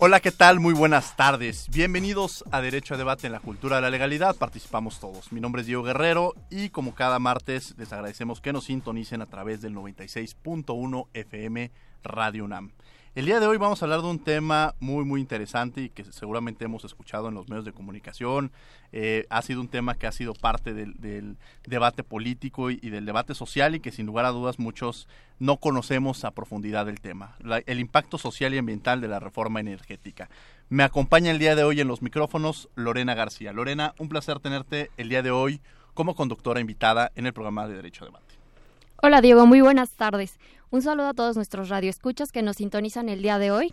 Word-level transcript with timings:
Hola, 0.00 0.20
¿qué 0.20 0.30
tal? 0.30 0.60
Muy 0.60 0.74
buenas 0.74 1.16
tardes. 1.16 1.66
Bienvenidos 1.72 2.44
a 2.52 2.60
Derecho 2.60 2.94
a 2.94 2.96
Debate 2.96 3.26
en 3.26 3.32
la 3.32 3.40
Cultura 3.40 3.76
de 3.76 3.82
la 3.82 3.90
Legalidad. 3.90 4.36
Participamos 4.36 5.00
todos. 5.00 5.32
Mi 5.32 5.40
nombre 5.40 5.62
es 5.62 5.66
Diego 5.66 5.82
Guerrero 5.82 6.34
y 6.50 6.68
como 6.68 6.94
cada 6.94 7.18
martes 7.18 7.74
les 7.78 7.92
agradecemos 7.92 8.40
que 8.40 8.52
nos 8.52 8.66
sintonicen 8.66 9.22
a 9.22 9.26
través 9.26 9.60
del 9.60 9.74
96.1 9.74 11.08
FM 11.14 11.72
Radio 12.04 12.44
UNAM. 12.44 12.70
El 13.14 13.24
día 13.24 13.40
de 13.40 13.46
hoy 13.46 13.56
vamos 13.56 13.80
a 13.80 13.86
hablar 13.86 14.02
de 14.02 14.06
un 14.06 14.18
tema 14.18 14.74
muy 14.80 15.04
muy 15.04 15.20
interesante 15.20 15.80
y 15.80 15.88
que 15.88 16.04
seguramente 16.04 16.66
hemos 16.66 16.84
escuchado 16.84 17.28
en 17.28 17.34
los 17.34 17.48
medios 17.48 17.64
de 17.64 17.72
comunicación. 17.72 18.52
Eh, 18.92 19.26
ha 19.30 19.42
sido 19.42 19.60
un 19.60 19.68
tema 19.68 19.94
que 19.94 20.06
ha 20.06 20.12
sido 20.12 20.34
parte 20.34 20.74
del, 20.74 21.36
debate 21.66 22.04
político 22.04 22.70
y, 22.70 22.76
del 22.76 23.06
debate 23.06 23.34
social 23.34 23.74
y 23.74 23.80
que 23.80 23.92
sin 23.92 24.06
lugar 24.06 24.26
a 24.26 24.30
dudas 24.30 24.58
muchos 24.58 25.08
no 25.38 25.56
conocemos 25.56 26.24
a 26.24 26.32
profundidad 26.32 26.86
del 26.86 27.00
tema. 27.00 27.36
el 27.66 27.80
impacto 27.80 28.18
social 28.18 28.54
y 28.54 28.58
ambiental 28.58 29.00
de 29.00 29.08
la 29.08 29.20
reforma 29.20 29.60
energética. 29.60 30.28
Me 30.68 30.82
acompaña 30.82 31.30
el 31.30 31.38
día 31.38 31.56
de 31.56 31.64
hoy 31.64 31.80
en 31.80 31.88
los 31.88 32.02
micrófonos 32.02 32.68
Lorena 32.74 33.14
García. 33.14 33.52
Lorena, 33.52 33.94
un 33.98 34.10
placer 34.10 34.38
tenerte 34.38 34.90
el 34.98 35.08
día 35.08 35.22
de 35.22 35.30
hoy 35.30 35.60
como 35.94 36.14
conductora 36.14 36.60
invitada 36.60 37.10
en 37.16 37.26
el 37.26 37.32
programa 37.32 37.66
de 37.66 37.74
Derecho 37.74 38.04
a 38.04 38.08
Debate. 38.08 38.27
Hola 39.00 39.20
Diego, 39.20 39.46
muy 39.46 39.60
buenas 39.60 39.92
tardes. 39.92 40.40
Un 40.70 40.82
saludo 40.82 41.10
a 41.10 41.14
todos 41.14 41.36
nuestros 41.36 41.68
radioescuchas 41.68 42.32
que 42.32 42.42
nos 42.42 42.56
sintonizan 42.56 43.08
el 43.08 43.22
día 43.22 43.38
de 43.38 43.52
hoy. 43.52 43.72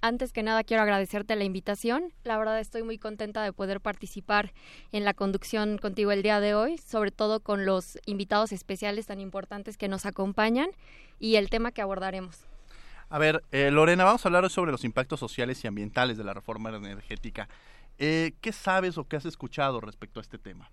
Antes 0.00 0.32
que 0.32 0.42
nada 0.42 0.64
quiero 0.64 0.82
agradecerte 0.82 1.36
la 1.36 1.44
invitación. 1.44 2.12
La 2.24 2.36
verdad 2.38 2.58
estoy 2.58 2.82
muy 2.82 2.98
contenta 2.98 3.44
de 3.44 3.52
poder 3.52 3.80
participar 3.80 4.52
en 4.90 5.04
la 5.04 5.14
conducción 5.14 5.78
contigo 5.78 6.10
el 6.10 6.24
día 6.24 6.40
de 6.40 6.56
hoy, 6.56 6.76
sobre 6.78 7.12
todo 7.12 7.38
con 7.38 7.64
los 7.66 8.00
invitados 8.04 8.50
especiales 8.50 9.06
tan 9.06 9.20
importantes 9.20 9.76
que 9.76 9.86
nos 9.86 10.06
acompañan 10.06 10.70
y 11.20 11.36
el 11.36 11.50
tema 11.50 11.70
que 11.70 11.80
abordaremos. 11.80 12.40
A 13.10 13.20
ver, 13.20 13.44
eh, 13.52 13.70
Lorena, 13.70 14.02
vamos 14.02 14.26
a 14.26 14.28
hablar 14.28 14.50
sobre 14.50 14.72
los 14.72 14.82
impactos 14.82 15.20
sociales 15.20 15.62
y 15.62 15.68
ambientales 15.68 16.18
de 16.18 16.24
la 16.24 16.34
reforma 16.34 16.70
energética. 16.70 17.48
Eh, 17.98 18.32
¿Qué 18.40 18.50
sabes 18.50 18.98
o 18.98 19.06
qué 19.06 19.14
has 19.14 19.24
escuchado 19.24 19.80
respecto 19.80 20.18
a 20.18 20.22
este 20.22 20.36
tema? 20.36 20.68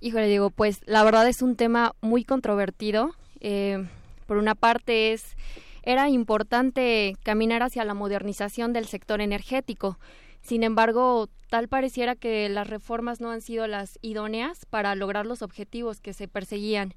Híjole, 0.00 0.28
digo, 0.28 0.50
pues 0.50 0.80
la 0.86 1.02
verdad 1.04 1.26
es 1.26 1.42
un 1.42 1.56
tema 1.56 1.94
muy 2.00 2.24
controvertido. 2.24 3.14
Eh, 3.40 3.86
por 4.26 4.36
una 4.36 4.54
parte 4.54 5.12
es 5.12 5.36
era 5.82 6.08
importante 6.08 7.16
caminar 7.22 7.62
hacia 7.62 7.84
la 7.84 7.94
modernización 7.94 8.72
del 8.72 8.86
sector 8.86 9.20
energético. 9.20 9.98
Sin 10.42 10.64
embargo, 10.64 11.28
tal 11.48 11.68
pareciera 11.68 12.16
que 12.16 12.48
las 12.48 12.68
reformas 12.68 13.20
no 13.20 13.30
han 13.30 13.40
sido 13.40 13.68
las 13.68 13.98
idóneas 14.02 14.66
para 14.66 14.94
lograr 14.96 15.26
los 15.26 15.42
objetivos 15.42 16.00
que 16.00 16.12
se 16.12 16.26
perseguían. 16.26 16.92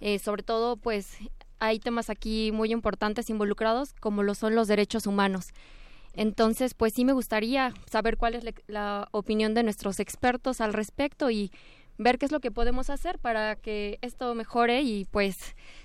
Eh, 0.00 0.18
sobre 0.18 0.42
todo, 0.42 0.76
pues 0.76 1.16
hay 1.58 1.78
temas 1.78 2.10
aquí 2.10 2.52
muy 2.52 2.72
importantes 2.72 3.30
involucrados, 3.30 3.94
como 4.00 4.22
lo 4.22 4.34
son 4.34 4.54
los 4.54 4.68
derechos 4.68 5.06
humanos. 5.06 5.48
Entonces, 6.14 6.74
pues 6.74 6.92
sí 6.94 7.06
me 7.06 7.12
gustaría 7.14 7.72
saber 7.90 8.18
cuál 8.18 8.34
es 8.34 8.44
la 8.66 9.08
opinión 9.12 9.54
de 9.54 9.62
nuestros 9.62 9.98
expertos 9.98 10.60
al 10.60 10.74
respecto 10.74 11.30
y 11.30 11.50
ver 11.98 12.18
qué 12.18 12.26
es 12.26 12.32
lo 12.32 12.40
que 12.40 12.50
podemos 12.50 12.90
hacer 12.90 13.18
para 13.18 13.56
que 13.56 13.98
esto 14.02 14.34
mejore 14.34 14.82
y 14.82 15.04
pues 15.06 15.36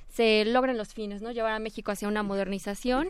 se 0.10 0.46
logren 0.46 0.78
los 0.78 0.94
fines, 0.94 1.22
¿no? 1.22 1.32
Llevar 1.32 1.54
a 1.54 1.60
México 1.60 1.92
hacia 1.92 2.08
una 2.08 2.24
modernización 2.24 3.10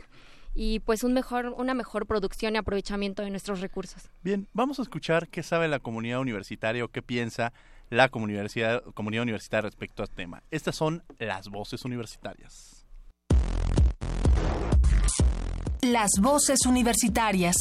y 0.53 0.79
pues 0.79 1.03
un 1.03 1.13
mejor, 1.13 1.47
una 1.57 1.73
mejor 1.73 2.05
producción 2.05 2.55
y 2.55 2.57
aprovechamiento 2.57 3.23
de 3.23 3.29
nuestros 3.29 3.61
recursos. 3.61 4.09
Bien, 4.21 4.47
vamos 4.53 4.79
a 4.79 4.81
escuchar 4.81 5.27
qué 5.29 5.43
sabe 5.43 5.67
la 5.67 5.79
comunidad 5.79 6.19
universitaria 6.19 6.83
o 6.83 6.89
qué 6.89 7.01
piensa 7.01 7.53
la 7.89 8.09
comunidad, 8.09 8.83
comunidad 8.93 9.23
universitaria 9.23 9.69
respecto 9.69 10.03
al 10.03 10.09
tema. 10.09 10.43
Estas 10.51 10.75
son 10.75 11.03
las 11.19 11.49
voces 11.49 11.83
universitarias. 11.85 12.85
Las 15.81 16.11
voces 16.21 16.59
universitarias. 16.65 17.55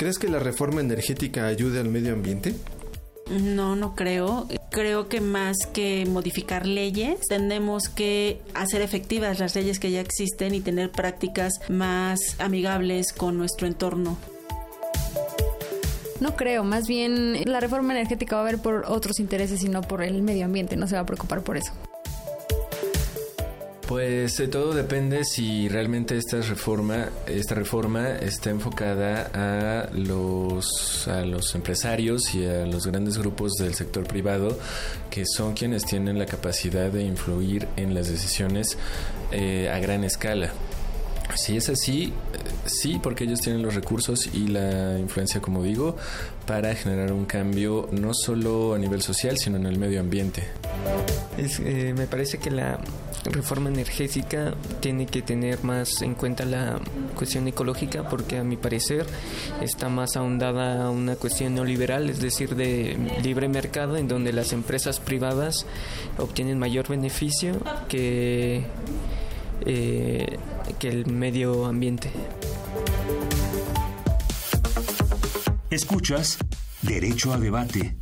¿Crees 0.00 0.18
que 0.18 0.28
la 0.28 0.38
reforma 0.38 0.80
energética 0.80 1.46
ayude 1.46 1.78
al 1.78 1.90
medio 1.90 2.14
ambiente? 2.14 2.54
No, 3.28 3.76
no 3.76 3.94
creo. 3.94 4.48
Creo 4.70 5.10
que 5.10 5.20
más 5.20 5.58
que 5.74 6.06
modificar 6.06 6.64
leyes, 6.64 7.20
tenemos 7.28 7.90
que 7.90 8.40
hacer 8.54 8.80
efectivas 8.80 9.38
las 9.40 9.54
leyes 9.54 9.78
que 9.78 9.90
ya 9.90 10.00
existen 10.00 10.54
y 10.54 10.62
tener 10.62 10.90
prácticas 10.90 11.52
más 11.68 12.18
amigables 12.38 13.12
con 13.12 13.36
nuestro 13.36 13.66
entorno. 13.66 14.16
No 16.18 16.34
creo, 16.34 16.64
más 16.64 16.86
bien 16.88 17.44
la 17.44 17.60
reforma 17.60 17.92
energética 17.92 18.36
va 18.36 18.40
a 18.40 18.44
haber 18.48 18.62
por 18.62 18.86
otros 18.88 19.20
intereses 19.20 19.62
y 19.64 19.68
no 19.68 19.82
por 19.82 20.02
el 20.02 20.22
medio 20.22 20.46
ambiente, 20.46 20.76
no 20.76 20.86
se 20.86 20.94
va 20.94 21.02
a 21.02 21.06
preocupar 21.06 21.42
por 21.42 21.58
eso. 21.58 21.72
Pues 23.90 24.40
todo 24.52 24.72
depende 24.72 25.24
si 25.24 25.68
realmente 25.68 26.16
esta 26.16 26.40
reforma, 26.40 27.08
esta 27.26 27.56
reforma 27.56 28.10
está 28.10 28.50
enfocada 28.50 29.32
a 29.34 29.92
los, 29.92 31.08
a 31.08 31.22
los 31.22 31.52
empresarios 31.56 32.32
y 32.36 32.46
a 32.46 32.66
los 32.66 32.86
grandes 32.86 33.18
grupos 33.18 33.54
del 33.54 33.74
sector 33.74 34.06
privado 34.06 34.56
que 35.10 35.24
son 35.26 35.54
quienes 35.54 35.86
tienen 35.86 36.20
la 36.20 36.26
capacidad 36.26 36.88
de 36.92 37.02
influir 37.02 37.66
en 37.76 37.92
las 37.92 38.08
decisiones 38.08 38.78
eh, 39.32 39.68
a 39.68 39.80
gran 39.80 40.04
escala. 40.04 40.52
Si 41.34 41.56
es 41.56 41.68
así, 41.68 42.12
sí, 42.66 43.00
porque 43.02 43.24
ellos 43.24 43.40
tienen 43.40 43.60
los 43.60 43.74
recursos 43.74 44.28
y 44.32 44.46
la 44.46 45.00
influencia, 45.00 45.40
como 45.40 45.64
digo, 45.64 45.96
para 46.46 46.76
generar 46.76 47.12
un 47.12 47.24
cambio 47.24 47.88
no 47.90 48.14
solo 48.14 48.74
a 48.74 48.78
nivel 48.78 49.02
social, 49.02 49.36
sino 49.36 49.56
en 49.56 49.66
el 49.66 49.78
medio 49.80 49.98
ambiente. 49.98 50.44
Eh, 51.38 51.92
me 51.96 52.06
parece 52.06 52.38
que 52.38 52.50
la 52.50 52.78
reforma 53.24 53.68
energética 53.68 54.54
tiene 54.80 55.06
que 55.06 55.22
tener 55.22 55.62
más 55.62 56.02
en 56.02 56.14
cuenta 56.14 56.44
la 56.44 56.80
cuestión 57.14 57.46
ecológica 57.48 58.08
porque 58.08 58.38
a 58.38 58.44
mi 58.44 58.56
parecer 58.56 59.06
está 59.60 59.88
más 59.88 60.16
ahondada 60.16 60.84
a 60.84 60.90
una 60.90 61.16
cuestión 61.16 61.54
neoliberal, 61.54 62.08
es 62.08 62.20
decir, 62.20 62.54
de 62.56 62.96
libre 63.22 63.48
mercado 63.48 63.96
en 63.96 64.08
donde 64.08 64.32
las 64.32 64.52
empresas 64.52 65.00
privadas 65.00 65.66
obtienen 66.18 66.58
mayor 66.58 66.88
beneficio 66.88 67.60
que, 67.88 68.64
eh, 69.66 70.38
que 70.78 70.88
el 70.88 71.06
medio 71.06 71.66
ambiente. 71.66 72.10
Escuchas 75.70 76.38
Derecho 76.82 77.32
a 77.32 77.38
Debate. 77.38 77.96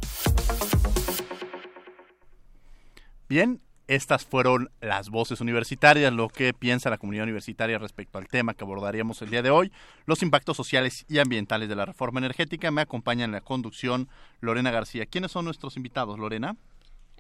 Bien, 3.28 3.60
estas 3.88 4.24
fueron 4.24 4.70
las 4.80 5.08
voces 5.08 5.40
universitarias, 5.40 6.12
lo 6.12 6.28
que 6.28 6.52
piensa 6.52 6.90
la 6.90 6.98
comunidad 6.98 7.24
universitaria 7.24 7.78
respecto 7.78 8.18
al 8.18 8.28
tema 8.28 8.54
que 8.54 8.62
abordaríamos 8.62 9.20
el 9.22 9.30
día 9.30 9.42
de 9.42 9.50
hoy, 9.50 9.72
los 10.04 10.22
impactos 10.22 10.56
sociales 10.56 11.06
y 11.08 11.18
ambientales 11.18 11.68
de 11.68 11.76
la 11.76 11.86
reforma 11.86 12.20
energética. 12.20 12.70
Me 12.70 12.82
acompaña 12.82 13.24
en 13.24 13.32
la 13.32 13.40
conducción 13.40 14.08
Lorena 14.40 14.70
García. 14.70 15.06
¿Quiénes 15.06 15.32
son 15.32 15.46
nuestros 15.46 15.76
invitados, 15.76 16.18
Lorena? 16.18 16.56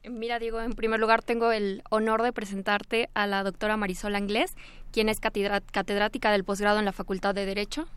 Mira, 0.08 0.38
Diego, 0.38 0.60
en 0.60 0.74
primer 0.74 1.00
lugar 1.00 1.22
tengo 1.22 1.50
el 1.52 1.82
honor 1.90 2.22
de 2.22 2.32
presentarte 2.32 3.08
a 3.14 3.26
la 3.26 3.42
doctora 3.42 3.76
Marisol 3.76 4.14
Anglés, 4.14 4.54
quien 4.92 5.08
es 5.08 5.20
catedrática 5.20 6.30
del 6.30 6.44
posgrado 6.44 6.78
en 6.78 6.84
la 6.84 6.92
Facultad 6.92 7.34
de 7.34 7.46
Derecho. 7.46 7.88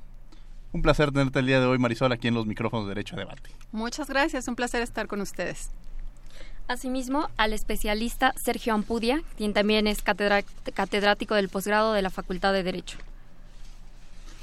Un 0.71 0.81
placer 0.81 1.12
tenerte 1.12 1.39
el 1.39 1.45
día 1.45 1.59
de 1.59 1.65
hoy, 1.65 1.77
Marisol, 1.77 2.13
aquí 2.13 2.29
en 2.29 2.33
los 2.33 2.45
micrófonos 2.45 2.85
de 2.85 2.95
Derecho 2.95 3.17
a 3.17 3.19
Debate. 3.19 3.51
Muchas 3.74 4.09
gracias, 4.09 4.47
un 4.47 4.56
placer 4.56 4.81
estar 4.81 5.07
con 5.07 5.19
ustedes. 5.19 5.71
Asimismo, 6.67 7.29
al 7.37 7.53
especialista 7.53 8.33
Sergio 8.37 8.73
Ampudia, 8.73 9.21
quien 9.37 9.53
también 9.53 9.87
es 9.87 10.01
catedrático 10.01 11.35
del 11.35 11.49
posgrado 11.49 11.93
de 11.93 12.01
la 12.01 12.09
Facultad 12.09 12.53
de 12.53 12.63
Derecho. 12.63 12.97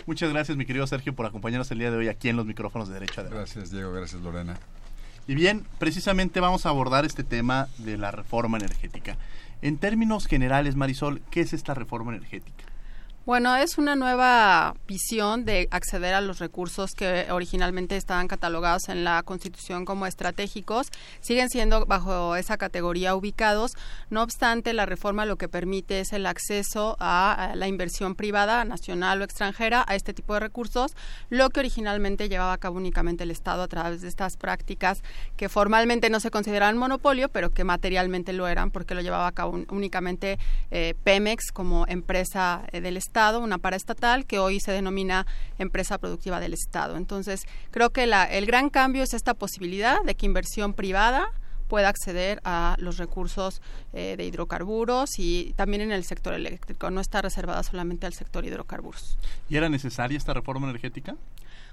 Muchas 0.06 0.30
gracias, 0.30 0.56
mi 0.56 0.64
querido 0.64 0.86
Sergio, 0.86 1.14
por 1.14 1.26
acompañarnos 1.26 1.70
el 1.70 1.78
día 1.78 1.90
de 1.90 1.96
hoy 1.96 2.08
aquí 2.08 2.28
en 2.28 2.36
los 2.36 2.46
micrófonos 2.46 2.88
de 2.88 2.94
Derecho. 2.94 3.24
Gracias, 3.30 3.70
Diego. 3.70 3.92
Gracias, 3.92 4.20
Lorena. 4.22 4.58
Y 5.26 5.34
bien, 5.34 5.66
precisamente 5.78 6.40
vamos 6.40 6.64
a 6.64 6.70
abordar 6.70 7.04
este 7.04 7.24
tema 7.24 7.68
de 7.78 7.98
la 7.98 8.10
reforma 8.10 8.56
energética. 8.56 9.18
En 9.60 9.76
términos 9.76 10.26
generales, 10.26 10.76
Marisol, 10.76 11.20
¿qué 11.30 11.42
es 11.42 11.52
esta 11.52 11.74
reforma 11.74 12.14
energética? 12.14 12.64
Bueno, 13.28 13.54
es 13.56 13.76
una 13.76 13.94
nueva 13.94 14.74
visión 14.86 15.44
de 15.44 15.68
acceder 15.70 16.14
a 16.14 16.22
los 16.22 16.38
recursos 16.38 16.92
que 16.92 17.26
originalmente 17.30 17.94
estaban 17.94 18.26
catalogados 18.26 18.88
en 18.88 19.04
la 19.04 19.22
Constitución 19.22 19.84
como 19.84 20.06
estratégicos. 20.06 20.86
Siguen 21.20 21.50
siendo 21.50 21.84
bajo 21.84 22.36
esa 22.36 22.56
categoría 22.56 23.14
ubicados. 23.14 23.72
No 24.08 24.22
obstante, 24.22 24.72
la 24.72 24.86
reforma 24.86 25.26
lo 25.26 25.36
que 25.36 25.46
permite 25.46 26.00
es 26.00 26.14
el 26.14 26.24
acceso 26.24 26.96
a, 27.00 27.52
la 27.54 27.68
inversión 27.68 28.14
privada, 28.14 28.64
nacional 28.64 29.20
o 29.20 29.24
extranjera, 29.24 29.84
a 29.86 29.94
este 29.94 30.14
tipo 30.14 30.32
de 30.32 30.40
recursos, 30.40 30.96
lo 31.28 31.50
que 31.50 31.60
originalmente 31.60 32.30
llevaba 32.30 32.54
a 32.54 32.58
cabo 32.58 32.78
únicamente 32.78 33.24
el 33.24 33.30
Estado 33.30 33.62
a 33.62 33.68
través 33.68 34.00
de 34.00 34.08
estas 34.08 34.38
prácticas 34.38 35.02
que 35.36 35.50
formalmente 35.50 36.08
no 36.08 36.20
se 36.20 36.30
consideraban 36.30 36.78
monopolio, 36.78 37.28
pero 37.28 37.50
que 37.50 37.62
materialmente 37.62 38.32
lo 38.32 38.48
eran 38.48 38.70
porque 38.70 38.94
lo 38.94 39.02
llevaba 39.02 39.26
a 39.26 39.32
cabo 39.32 39.66
únicamente 39.68 40.38
eh, 40.70 40.94
Pemex 41.04 41.52
como 41.52 41.84
empresa 41.88 42.62
eh, 42.72 42.80
del 42.80 42.96
Estado 42.96 43.17
una 43.40 43.58
paraestatal, 43.58 44.26
que 44.26 44.38
hoy 44.38 44.60
se 44.60 44.72
denomina 44.72 45.26
empresa 45.58 45.98
productiva 45.98 46.40
del 46.40 46.54
Estado. 46.54 46.96
Entonces, 46.96 47.46
creo 47.70 47.90
que 47.90 48.04
el 48.04 48.46
gran 48.46 48.70
cambio 48.70 49.02
es 49.02 49.14
esta 49.14 49.34
posibilidad 49.34 50.02
de 50.02 50.14
que 50.14 50.26
inversión 50.26 50.72
privada 50.72 51.32
pueda 51.68 51.88
acceder 51.88 52.40
a 52.44 52.76
los 52.78 52.96
recursos 52.96 53.60
eh, 53.92 54.14
de 54.16 54.24
hidrocarburos 54.24 55.18
y 55.18 55.52
también 55.56 55.82
en 55.82 55.92
el 55.92 56.04
sector 56.04 56.32
eléctrico, 56.34 56.90
no 56.90 57.00
está 57.00 57.20
reservada 57.20 57.62
solamente 57.62 58.06
al 58.06 58.14
sector 58.14 58.44
hidrocarburos. 58.44 59.18
¿Y 59.48 59.56
era 59.56 59.68
necesaria 59.68 60.16
esta 60.16 60.32
reforma 60.32 60.68
energética? 60.68 61.16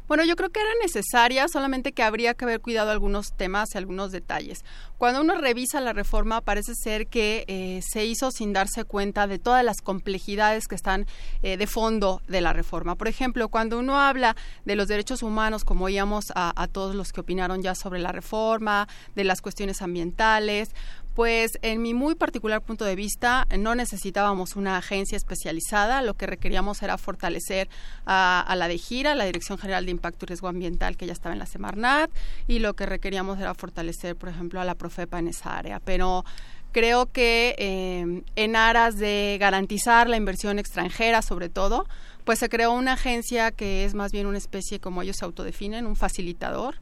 Bueno, 0.07 0.23
yo 0.23 0.35
creo 0.35 0.51
que 0.51 0.59
era 0.59 0.69
necesaria, 0.83 1.47
solamente 1.47 1.91
que 1.91 2.03
habría 2.03 2.35
que 2.35 2.45
haber 2.45 2.61
cuidado 2.61 2.91
algunos 2.91 3.35
temas 3.35 3.73
y 3.73 3.79
algunos 3.79 4.11
detalles. 4.11 4.63
Cuando 4.99 5.21
uno 5.21 5.35
revisa 5.35 5.81
la 5.81 5.93
reforma, 5.93 6.41
parece 6.41 6.75
ser 6.75 7.07
que 7.07 7.43
eh, 7.47 7.81
se 7.81 8.05
hizo 8.05 8.29
sin 8.29 8.53
darse 8.53 8.83
cuenta 8.83 9.25
de 9.25 9.39
todas 9.39 9.65
las 9.65 9.81
complejidades 9.81 10.67
que 10.67 10.75
están 10.75 11.07
eh, 11.41 11.57
de 11.57 11.65
fondo 11.65 12.21
de 12.27 12.41
la 12.41 12.53
reforma. 12.53 12.95
Por 12.95 13.07
ejemplo, 13.07 13.49
cuando 13.49 13.79
uno 13.79 13.99
habla 13.99 14.35
de 14.63 14.75
los 14.75 14.87
derechos 14.87 15.23
humanos, 15.23 15.65
como 15.65 15.85
oíamos 15.85 16.25
a, 16.35 16.53
a 16.55 16.67
todos 16.67 16.93
los 16.93 17.11
que 17.11 17.21
opinaron 17.21 17.63
ya 17.63 17.73
sobre 17.73 17.99
la 17.99 18.11
reforma, 18.11 18.87
de 19.15 19.23
las 19.23 19.41
cuestiones 19.41 19.81
ambientales, 19.81 20.69
pues 21.15 21.57
en 21.61 21.81
mi 21.81 21.93
muy 21.93 22.13
particular 22.13 22.61
punto 22.61 22.83
de 22.83 22.95
vista 22.95 23.47
no 23.57 23.73
necesitábamos 23.73 24.57
una 24.57 24.77
agencia 24.77 25.15
especializada, 25.15 26.01
lo 26.01 26.13
que 26.13 26.27
requeríamos 26.27 26.83
era 26.83 26.97
fortalecer 26.97 27.69
a, 28.05 28.53
la 28.57 28.67
de 28.67 28.77
gira, 28.77 29.15
la 29.15 29.23
Dirección 29.23 29.57
General 29.57 29.85
de 29.85 29.91
Impacto 29.91 30.25
y 30.25 30.27
Riesgo 30.27 30.49
Ambiental 30.49 30.97
que 30.97 31.07
ya 31.07 31.13
estaba 31.13 31.31
en 31.31 31.39
la 31.39 31.45
Semarnat 31.45 32.11
y 32.47 32.59
lo 32.59 32.73
que 32.73 32.85
requeríamos 32.85 33.39
era 33.39 33.53
fortalecer, 33.53 34.17
por 34.17 34.27
ejemplo, 34.27 34.59
a 34.59 34.65
la 34.65 34.75
Profepa 34.75 35.17
en 35.17 35.29
esa 35.29 35.57
área. 35.57 35.79
Pero 35.79 36.25
creo 36.73 37.05
que 37.05 37.55
eh, 37.57 38.23
en 38.35 38.55
aras 38.57 38.97
de 38.97 39.37
garantizar 39.39 40.09
la 40.09 40.17
inversión 40.17 40.59
extranjera, 40.59 41.21
sobre 41.21 41.47
todo, 41.47 41.87
pues 42.25 42.39
se 42.39 42.49
creó 42.49 42.73
una 42.73 42.93
agencia 42.93 43.51
que 43.51 43.85
es 43.85 43.93
más 43.93 44.11
bien 44.11 44.27
una 44.27 44.37
especie, 44.37 44.81
como 44.81 45.01
ellos 45.01 45.15
se 45.17 45.23
autodefinen, 45.23 45.85
un 45.85 45.95
facilitador, 45.95 46.75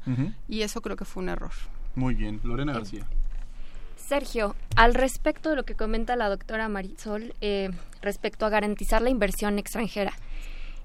y 0.48 0.62
eso 0.62 0.82
creo 0.82 0.96
que 0.96 1.06
fue 1.06 1.22
un 1.22 1.30
error. 1.30 1.52
Muy 1.94 2.16
bien, 2.16 2.40
Lorena 2.44 2.74
García. 2.74 3.06
Sergio, 4.14 4.56
al 4.76 4.94
respecto 4.94 5.50
de 5.50 5.56
lo 5.56 5.64
que 5.64 5.74
comenta 5.74 6.16
la 6.16 6.30
doctora 6.30 6.70
Marisol 6.70 7.34
eh, 7.42 7.72
respecto 8.04 8.46
a 8.46 8.50
garantizar 8.50 9.02
la 9.02 9.10
inversión 9.10 9.58
extranjera, 9.58 10.14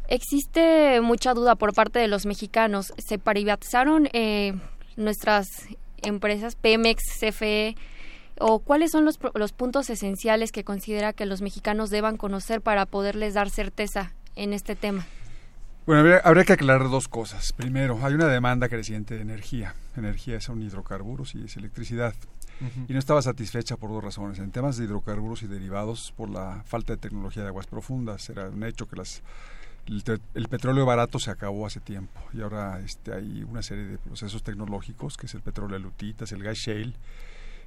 existe 0.09 1.03
mucha 1.03 1.35
duda 1.35 1.55
por 1.55 1.75
parte 1.75 1.99
de 1.99 2.09
los 2.09 2.25
mexicanos. 2.25 2.95
¿Se 2.97 3.19
privatizaron 3.19 4.09
eh, 4.15 4.55
nuestras 4.97 5.47
empresas 5.99 6.57
Pemex, 6.57 7.03
CFE? 7.21 7.77
¿O 8.41 8.61
cuáles 8.61 8.93
son 8.93 9.05
los, 9.05 9.19
los 9.35 9.53
puntos 9.53 9.91
esenciales 9.91 10.51
que 10.51 10.65
considera 10.65 11.13
que 11.13 11.27
los 11.27 11.43
mexicanos 11.43 11.91
deban 11.91 12.17
conocer 12.17 12.63
para 12.63 12.87
poderles 12.87 13.35
dar 13.35 13.51
certeza 13.51 14.15
en 14.37 14.55
este 14.55 14.75
tema? 14.75 15.05
Bueno, 15.85 16.19
habría, 16.25 16.45
que 16.45 16.55
aclarar 16.55 16.89
dos 16.89 17.09
cosas. 17.09 17.53
Primero, 17.53 17.99
hay 18.03 18.15
una 18.15 18.29
demanda 18.29 18.71
creciente 18.71 19.17
de 19.17 19.21
energía. 19.21 19.75
Energía 19.99 20.41
son 20.41 20.63
hidrocarburos 20.63 21.35
y 21.35 21.45
es 21.45 21.59
electricidad 21.59 22.15
y 22.89 22.93
no 22.93 22.99
estaba 22.99 23.23
satisfecha 23.23 23.77
por 23.77 23.91
dos 23.91 24.03
razones. 24.03 24.39
En 24.39 24.51
temas 24.51 24.77
de 24.77 24.85
hidrocarburos 24.85 25.43
y 25.43 25.47
derivados, 25.47 26.13
por 26.17 26.31
la 26.31 26.63
falta 26.65 26.95
de 26.95 26.99
tecnología 26.99 27.43
de 27.43 27.49
aguas 27.49 27.67
profundas. 27.67 28.29
Era 28.31 28.49
un 28.49 28.65
hecho 28.65 28.89
que 28.89 28.97
las 28.97 29.23
el, 30.35 30.49
petróleo 30.49 30.85
barato 30.85 31.19
se 31.19 31.31
acabó 31.31 31.67
hace 31.67 31.81
tiempo 31.81 32.21
y 32.35 32.43
ahora 32.43 32.81
este, 32.81 33.15
hay 33.15 33.43
una 33.43 33.63
serie 33.63 33.85
de 33.85 33.99
procesos 33.99 34.43
tecnológicos 34.43 35.17
que 35.17 35.27
es 35.27 35.35
el 35.35 35.41
petróleo 35.41 35.79
de 35.79 35.85
lutitas, 35.85 36.31
el 36.33 36.43
gas 36.43 36.59
shale, 36.59 36.93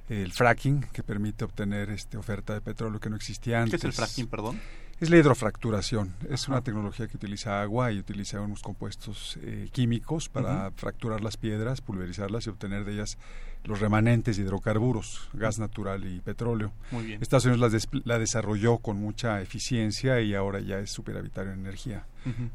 el 0.08 0.32
fracking 0.32 0.82
que 0.92 1.02
permite 1.02 1.44
obtener 1.44 1.90
este 1.90 2.16
oferta 2.16 2.54
de 2.54 2.60
petróleo 2.60 3.00
que 3.00 3.10
no 3.10 3.16
existía 3.16 3.60
antes. 3.60 3.80
¿Qué 3.80 3.88
es 3.88 3.92
el 3.92 3.92
fracking, 3.92 4.28
perdón? 4.28 4.60
Es 5.02 5.10
la 5.10 5.16
hidrofracturación. 5.16 6.14
Es 6.30 6.46
una 6.46 6.60
tecnología 6.60 7.08
que 7.08 7.16
utiliza 7.16 7.60
agua 7.60 7.90
y 7.90 7.98
utiliza 7.98 8.40
unos 8.40 8.62
compuestos 8.62 9.36
eh, 9.42 9.68
químicos 9.72 10.28
para 10.28 10.70
fracturar 10.76 11.22
las 11.22 11.36
piedras, 11.36 11.80
pulverizarlas 11.80 12.46
y 12.46 12.50
obtener 12.50 12.84
de 12.84 12.92
ellas 12.92 13.18
los 13.64 13.80
remanentes 13.80 14.36
de 14.36 14.44
hidrocarburos, 14.44 15.28
gas 15.32 15.58
natural 15.58 16.04
y 16.04 16.20
petróleo. 16.20 16.70
Muy 16.92 17.06
bien. 17.06 17.20
Estados 17.20 17.46
Unidos 17.46 17.82
la, 18.04 18.18
desarrolló 18.20 18.78
con 18.78 18.96
mucha 18.96 19.42
eficiencia 19.42 20.20
y 20.20 20.36
ahora 20.36 20.60
ya 20.60 20.78
es 20.78 20.92
superavitario 20.92 21.52
en 21.52 21.58
energía. 21.58 22.06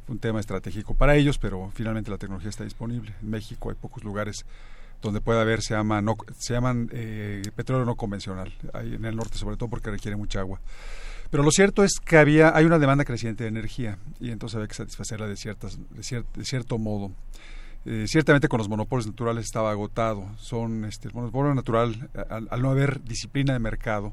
Un 0.08 0.20
tema 0.20 0.40
estratégico 0.40 0.94
para 0.94 1.18
ellos, 1.18 1.38
pero 1.40 1.70
finalmente 1.74 2.12
la 2.12 2.18
tecnología 2.18 2.50
está 2.50 2.64
disponible. 2.64 3.14
En 3.22 3.30
México 3.30 3.72
hay 3.72 3.76
pocos 3.76 4.06
lugares 4.06 4.46
donde 5.02 5.20
puede 5.20 5.42
haber, 5.42 5.62
se, 5.62 5.74
llama 5.74 6.02
no, 6.02 6.16
se 6.40 6.54
llaman 6.54 6.90
eh, 6.94 7.42
petróleo 7.58 7.86
no 7.86 7.96
convencional, 7.96 8.54
hay 8.74 8.96
en 8.96 9.04
el 9.04 9.18
norte 9.18 9.38
sobre 9.38 9.58
todo 9.58 9.70
porque 9.70 9.92
requiere 9.92 10.16
mucha 10.16 10.40
agua. 10.40 10.62
Pero 11.30 11.44
lo 11.44 11.52
cierto 11.52 11.84
es 11.84 12.00
que 12.04 12.18
había, 12.18 12.56
hay 12.56 12.66
una 12.66 12.80
demanda 12.80 13.04
creciente 13.06 13.44
de 13.44 13.50
energía 13.50 13.98
y 14.20 14.32
entonces 14.32 14.56
había 14.56 14.68
que 14.68 14.76
satisfacerla 14.76 15.28
de, 15.28 15.36
ciertas, 15.36 15.78
de, 15.78 16.24
de 16.36 16.46
cierto 16.46 16.78
modo. 16.78 17.12
Eh, 17.90 18.06
ciertamente 18.06 18.50
con 18.50 18.58
los 18.58 18.68
monopolios 18.68 19.08
naturales 19.08 19.46
estaba 19.46 19.72
agotado. 19.72 20.28
Son 20.38 20.84
este, 20.84 21.08
el 21.08 21.14
monopolio 21.14 21.56
natural, 21.56 22.10
al, 22.30 22.62
no 22.62 22.70
haber 22.70 23.02
disciplina 23.02 23.54
de 23.54 23.60
mercado, 23.60 24.12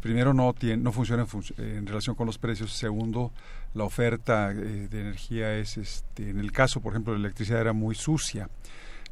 primero 0.00 0.32
no, 0.32 0.54
tiene, 0.54 0.78
no 0.78 0.92
funciona 0.92 1.26
en, 1.58 1.86
relación 1.86 2.16
con 2.16 2.26
los 2.26 2.38
precios, 2.38 2.72
segundo, 2.72 3.30
la 3.74 3.84
oferta 3.84 4.50
eh, 4.52 4.88
de 4.90 5.00
energía 5.00 5.54
es, 5.58 5.76
este, 5.76 6.30
en 6.30 6.38
el 6.38 6.52
caso, 6.52 6.80
por 6.80 6.94
ejemplo, 6.94 7.12
de 7.12 7.18
la 7.18 7.26
electricidad 7.26 7.60
era 7.60 7.74
muy 7.74 7.94
sucia. 7.94 8.48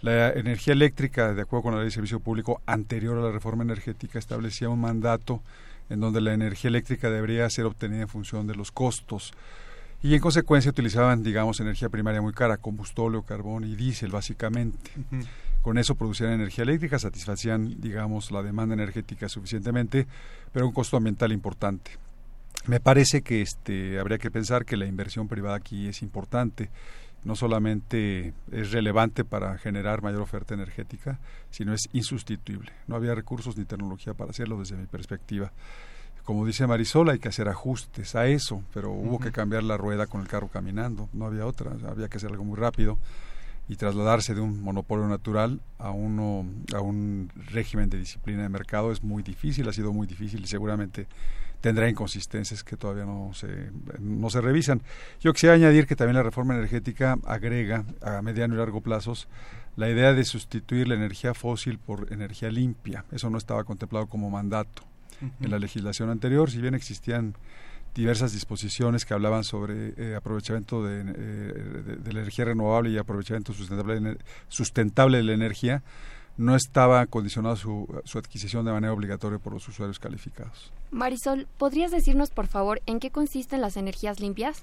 La 0.01 0.31
energía 0.31 0.73
eléctrica, 0.73 1.35
de 1.35 1.43
acuerdo 1.43 1.65
con 1.65 1.75
la 1.75 1.81
ley 1.81 1.89
de 1.89 1.93
servicio 1.93 2.21
público 2.21 2.63
anterior 2.65 3.19
a 3.19 3.21
la 3.21 3.31
reforma 3.31 3.65
energética, 3.65 4.19
establecía 4.19 4.71
un 4.71 4.81
mandato 4.81 5.43
en 5.91 6.01
donde 6.01 6.21
la 6.21 6.33
energía 6.33 6.69
eléctrica 6.69 7.11
debería 7.11 7.51
ser 7.51 7.67
obtenida 7.67 8.03
en 8.03 8.09
función 8.09 8.47
de 8.47 8.55
los 8.55 8.73
costos 8.73 9.33
y 10.03 10.15
en 10.15 10.21
consecuencia 10.21 10.71
utilizaban, 10.71 11.23
digamos, 11.23 11.61
energía 11.61 11.91
primaria 11.91 12.23
muy 12.23 12.33
cara, 12.33 12.57
combustóleo, 12.57 13.23
carbón 13.23 13.65
y 13.65 13.77
diésel, 13.77 14.11
básicamente. 14.11 14.91
Con 15.61 15.77
eso 15.77 15.95
producían 15.95 16.33
energía 16.33 16.63
eléctrica, 16.63 16.99
satisfacían, 16.99 17.81
digamos, 17.81 18.31
la 18.31 18.43
demanda 18.43 18.75
energética 18.75 19.29
suficientemente, 19.29 20.07
pero 20.53 20.67
un 20.67 20.73
costo 20.73 20.97
ambiental 20.97 21.33
importante. 21.33 21.91
Me 22.67 22.81
parece 22.81 23.21
que 23.21 23.43
este, 23.43 23.99
habría 23.99 24.17
que 24.17 24.31
pensar 24.31 24.65
que 24.65 24.79
la 24.79 24.87
inversión 24.87 25.29
privada 25.29 25.57
aquí 25.57 25.89
es 25.89 26.01
importante. 26.01 26.71
No 27.25 27.37
solamente 27.37 28.33
es 28.51 28.73
relevante 28.73 29.25
para 29.25 29.59
generar 29.59 30.03
mayor 30.03 30.23
oferta 30.23 30.55
energética, 30.55 31.19
sino 31.51 31.75
es 31.75 31.89
insustituible. 31.93 32.73
No 32.87 32.97
había 32.97 33.15
recursos 33.15 33.57
ni 33.57 33.65
tecnología 33.65 34.15
para 34.15 34.31
hacerlo 34.31 34.59
desde 34.59 34.77
mi 34.77 34.87
perspectiva. 34.87 35.53
Como 36.25 36.47
dice 36.47 36.67
Marisol, 36.67 37.11
hay 37.11 37.19
que 37.19 37.29
hacer 37.29 37.49
ajustes 37.49 38.15
a 38.15 38.27
eso, 38.27 38.63
pero 38.73 38.91
hubo 38.91 39.19
que 39.19 39.33
cambiar 39.33 39.65
la 39.65 39.77
rueda 39.77 40.07
con 40.07 40.21
el 40.21 40.29
carro 40.29 40.49
caminando, 40.49 41.09
no 41.13 41.27
había 41.27 41.47
otra, 41.47 41.73
había 41.89 42.09
que 42.09 42.19
hacer 42.19 42.31
algo 42.31 42.45
muy 42.45 42.57
rápido 42.57 42.99
y 43.69 43.77
trasladarse 43.77 44.35
de 44.35 44.41
un 44.41 44.63
monopolio 44.63 45.07
natural 45.07 45.61
a 45.79 45.91
uno 45.91 46.45
a 46.75 46.81
un 46.81 47.31
régimen 47.53 47.89
de 47.89 47.99
disciplina 47.99 48.43
de 48.43 48.49
mercado. 48.49 48.91
Es 48.91 49.03
muy 49.03 49.23
difícil, 49.23 49.69
ha 49.69 49.73
sido 49.73 49.93
muy 49.93 50.07
difícil 50.07 50.43
y 50.43 50.47
seguramente 50.49 51.07
tendrá 51.61 51.89
inconsistencias 51.89 52.65
que 52.65 52.77
todavía 52.77 53.05
no 53.05 53.33
se 53.35 53.71
no 53.99 54.31
se 54.31 54.41
revisan. 54.41 54.83
Yo 55.21 55.33
quisiera 55.33 55.55
añadir 55.55 55.87
que 55.87 55.97
también 55.97 56.17
la 56.17 56.23
reforma 56.23 56.55
energética 56.55 57.19
agrega 57.25 57.85
a 58.03 58.23
mediano 58.23 58.55
y 58.55 58.59
largo 58.59 58.81
plazos 58.81 59.29
la 59.77 59.89
idea 59.89 60.13
de 60.13 60.25
sustituir 60.25 60.89
la 60.89 60.95
energía 60.95 61.35
fósil 61.35 61.79
por 61.79 62.13
energía 62.13 62.51
limpia. 62.51 63.05
Eso 63.13 63.31
no 63.31 63.39
estaba 63.39 63.65
contemplado 63.65 64.07
como 64.07 64.31
mandato 64.31 64.83
en 65.41 65.51
la 65.51 65.59
legislación 65.59 66.09
anterior, 66.09 66.51
si 66.51 66.63
bien 66.63 66.75
existían 66.75 67.35
diversas 67.95 68.33
disposiciones 68.33 69.05
que 69.05 69.15
hablaban 69.15 69.45
sobre 69.45 69.93
eh, 69.97 70.15
aprovechamiento 70.15 70.85
de, 70.85 71.01
eh, 71.01 71.95
de, 71.99 72.13
la 72.13 72.21
energía 72.21 72.47
renovable 72.47 72.91
y 72.91 72.99
aprovechamiento 72.99 73.53
sustentable, 73.53 74.17
sustentable 74.49 75.19
de 75.19 75.25
la 75.25 75.33
energía, 75.33 75.83
no 76.41 76.57
estaba 76.57 77.05
condicionada 77.07 77.55
su, 77.55 77.87
su 78.05 78.19
adquisición 78.19 78.65
de 78.65 78.73
manera 78.73 78.95
obligatoria 78.95 79.39
por 79.39 79.53
los 79.53 79.69
usuarios 79.69 79.99
calificados. 79.99 80.73
Marisol, 80.91 81.47
¿podrías 81.59 81.91
decirnos, 81.91 82.31
por 82.31 82.47
favor, 82.47 82.81
en 82.87 82.99
qué 82.99 83.11
consisten 83.11 83.61
las 83.61 83.77
energías 83.77 84.21
limpias? 84.21 84.63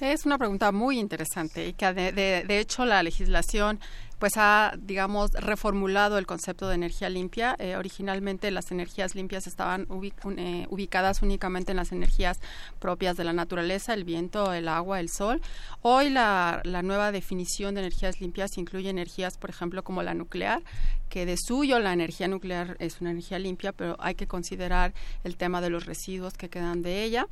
Es 0.00 0.26
una 0.26 0.38
pregunta 0.38 0.72
muy 0.72 0.98
interesante 0.98 1.68
y 1.68 1.72
que 1.72 1.92
de, 1.92 2.12
de, 2.12 2.58
hecho 2.58 2.84
la 2.84 3.02
legislación 3.04 3.78
pues 4.18 4.32
ha, 4.36 4.74
digamos, 4.76 5.30
reformulado 5.32 6.18
el 6.18 6.26
concepto 6.26 6.68
de 6.68 6.74
energía 6.74 7.08
limpia. 7.08 7.54
Eh, 7.60 7.76
originalmente 7.76 8.50
las 8.50 8.72
energías 8.72 9.14
limpias 9.14 9.46
estaban 9.46 9.86
eh, 10.36 10.66
ubicadas 10.68 11.22
únicamente 11.22 11.72
en 11.72 11.76
las 11.76 11.92
energías 11.92 12.40
propias 12.80 13.16
de 13.16 13.24
la 13.24 13.32
naturaleza, 13.32 13.94
el 13.94 14.02
viento, 14.02 14.52
el 14.52 14.66
agua, 14.66 14.98
el 14.98 15.10
sol. 15.10 15.40
Hoy 15.82 16.10
la, 16.10 16.60
la 16.64 16.82
nueva 16.82 17.12
definición 17.12 17.74
de 17.74 17.82
energías 17.82 18.20
limpias 18.20 18.58
incluye 18.58 18.90
energías, 18.90 19.38
por 19.38 19.50
ejemplo, 19.50 19.84
como 19.84 20.02
la 20.02 20.14
nuclear, 20.14 20.62
que 21.08 21.24
de 21.24 21.36
suyo 21.36 21.78
la 21.78 21.92
energía 21.92 22.26
nuclear 22.26 22.76
es 22.80 23.00
una 23.00 23.10
energía 23.10 23.38
limpia, 23.38 23.72
pero 23.72 23.96
hay 24.00 24.16
que 24.16 24.26
considerar 24.26 24.92
el 25.22 25.36
tema 25.36 25.60
de 25.60 25.70
los 25.70 25.86
residuos 25.86 26.34
que 26.34 26.48
quedan 26.48 26.82
de 26.82 27.04
ella. 27.04 27.28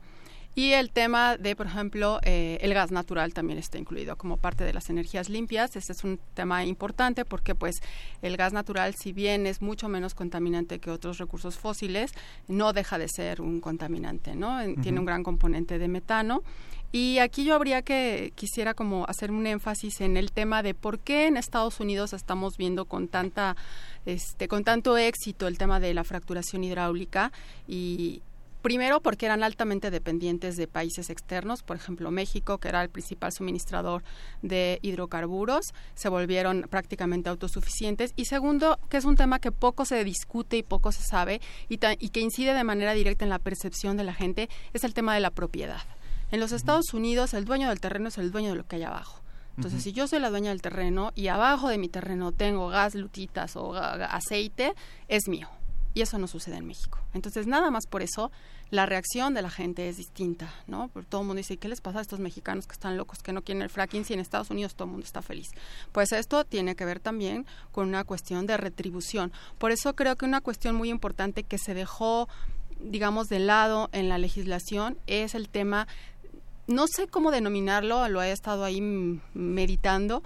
Y 0.54 0.72
el 0.72 0.90
tema 0.90 1.38
de, 1.38 1.56
por 1.56 1.66
ejemplo, 1.66 2.20
eh, 2.24 2.58
el 2.60 2.74
gas 2.74 2.90
natural 2.90 3.32
también 3.32 3.58
está 3.58 3.78
incluido 3.78 4.16
como 4.16 4.36
parte 4.36 4.64
de 4.64 4.74
las 4.74 4.90
energías 4.90 5.30
limpias. 5.30 5.76
Este 5.76 5.92
es 5.92 6.04
un 6.04 6.20
tema 6.34 6.64
importante 6.64 7.24
porque, 7.24 7.54
pues, 7.54 7.76
el 8.20 8.36
gas 8.36 8.52
natural, 8.52 8.94
si 8.94 9.12
bien 9.12 9.46
es 9.46 9.62
mucho 9.62 9.88
menos 9.88 10.14
contaminante 10.14 10.78
que 10.78 10.90
otros 10.90 11.16
recursos 11.16 11.56
fósiles, 11.56 12.12
no 12.48 12.74
deja 12.74 12.98
de 12.98 13.08
ser 13.08 13.40
un 13.40 13.60
contaminante, 13.60 14.34
¿no? 14.34 14.58
Tiene 14.82 15.00
un 15.00 15.06
gran 15.06 15.22
componente 15.22 15.78
de 15.78 15.88
metano. 15.88 16.42
Y 16.94 17.20
aquí 17.20 17.44
yo 17.44 17.54
habría 17.54 17.80
que 17.80 18.34
quisiera 18.34 18.74
como 18.74 19.06
hacer 19.08 19.30
un 19.30 19.46
énfasis 19.46 20.02
en 20.02 20.18
el 20.18 20.30
tema 20.30 20.62
de 20.62 20.74
por 20.74 20.98
qué 20.98 21.26
en 21.26 21.38
Estados 21.38 21.80
Unidos 21.80 22.12
estamos 22.12 22.58
viendo 22.58 22.84
con 22.84 23.08
tanta 23.08 23.56
este 24.04 24.46
con 24.46 24.62
tanto 24.62 24.98
éxito 24.98 25.46
el 25.46 25.56
tema 25.56 25.80
de 25.80 25.94
la 25.94 26.04
fracturación 26.04 26.64
hidráulica 26.64 27.32
y, 27.66 28.20
Primero 28.62 29.00
porque 29.00 29.26
eran 29.26 29.42
altamente 29.42 29.90
dependientes 29.90 30.56
de 30.56 30.68
países 30.68 31.10
externos, 31.10 31.64
por 31.64 31.76
ejemplo 31.76 32.12
México, 32.12 32.58
que 32.58 32.68
era 32.68 32.80
el 32.80 32.90
principal 32.90 33.32
suministrador 33.32 34.04
de 34.40 34.78
hidrocarburos, 34.82 35.74
se 35.94 36.08
volvieron 36.08 36.66
prácticamente 36.70 37.28
autosuficientes. 37.28 38.12
Y 38.14 38.26
segundo, 38.26 38.78
que 38.88 38.98
es 38.98 39.04
un 39.04 39.16
tema 39.16 39.40
que 39.40 39.50
poco 39.50 39.84
se 39.84 40.04
discute 40.04 40.58
y 40.58 40.62
poco 40.62 40.92
se 40.92 41.02
sabe 41.02 41.40
y, 41.68 41.80
y 41.98 42.08
que 42.10 42.20
incide 42.20 42.54
de 42.54 42.62
manera 42.62 42.94
directa 42.94 43.24
en 43.24 43.30
la 43.30 43.40
percepción 43.40 43.96
de 43.96 44.04
la 44.04 44.14
gente, 44.14 44.48
es 44.72 44.84
el 44.84 44.94
tema 44.94 45.14
de 45.14 45.20
la 45.20 45.30
propiedad. 45.30 45.82
En 46.30 46.38
los 46.38 46.52
Estados 46.52 46.94
Unidos 46.94 47.34
el 47.34 47.44
dueño 47.44 47.68
del 47.68 47.80
terreno 47.80 48.08
es 48.08 48.18
el 48.18 48.30
dueño 48.30 48.50
de 48.50 48.56
lo 48.56 48.64
que 48.64 48.76
hay 48.76 48.84
abajo. 48.84 49.22
Entonces, 49.56 49.82
si 49.82 49.92
yo 49.92 50.06
soy 50.06 50.18
la 50.18 50.30
dueña 50.30 50.48
del 50.48 50.62
terreno 50.62 51.12
y 51.14 51.26
abajo 51.26 51.68
de 51.68 51.76
mi 51.76 51.90
terreno 51.90 52.32
tengo 52.32 52.68
gas, 52.68 52.94
lutitas 52.94 53.54
o 53.56 53.74
aceite, 53.74 54.72
es 55.08 55.28
mío 55.28 55.50
y 55.94 56.00
eso 56.02 56.18
no 56.18 56.26
sucede 56.26 56.56
en 56.56 56.66
México. 56.66 56.98
Entonces, 57.14 57.46
nada 57.46 57.70
más 57.70 57.86
por 57.86 58.02
eso, 58.02 58.30
la 58.70 58.86
reacción 58.86 59.34
de 59.34 59.42
la 59.42 59.50
gente 59.50 59.88
es 59.88 59.96
distinta, 59.98 60.52
¿no? 60.66 60.88
Porque 60.88 61.08
todo 61.08 61.20
el 61.20 61.26
mundo 61.26 61.38
dice, 61.38 61.58
¿qué 61.58 61.68
les 61.68 61.80
pasa 61.80 61.98
a 61.98 62.02
estos 62.02 62.20
mexicanos 62.20 62.66
que 62.66 62.72
están 62.72 62.96
locos, 62.96 63.22
que 63.22 63.32
no 63.32 63.42
quieren 63.42 63.62
el 63.62 63.70
fracking 63.70 64.04
si 64.04 64.14
en 64.14 64.20
Estados 64.20 64.50
Unidos 64.50 64.74
todo 64.74 64.86
el 64.86 64.92
mundo 64.92 65.04
está 65.04 65.22
feliz? 65.22 65.50
Pues 65.92 66.12
esto 66.12 66.44
tiene 66.44 66.74
que 66.74 66.84
ver 66.84 67.00
también 67.00 67.46
con 67.70 67.88
una 67.88 68.04
cuestión 68.04 68.46
de 68.46 68.56
retribución. 68.56 69.32
Por 69.58 69.72
eso 69.72 69.94
creo 69.94 70.16
que 70.16 70.24
una 70.24 70.40
cuestión 70.40 70.74
muy 70.74 70.88
importante 70.88 71.42
que 71.42 71.58
se 71.58 71.74
dejó, 71.74 72.28
digamos, 72.80 73.28
de 73.28 73.40
lado 73.40 73.90
en 73.92 74.08
la 74.08 74.18
legislación 74.18 74.96
es 75.06 75.34
el 75.34 75.48
tema 75.48 75.86
no 76.68 76.86
sé 76.86 77.08
cómo 77.08 77.32
denominarlo, 77.32 78.08
lo 78.08 78.22
he 78.22 78.30
estado 78.30 78.64
ahí 78.64 78.80
meditando, 79.34 80.22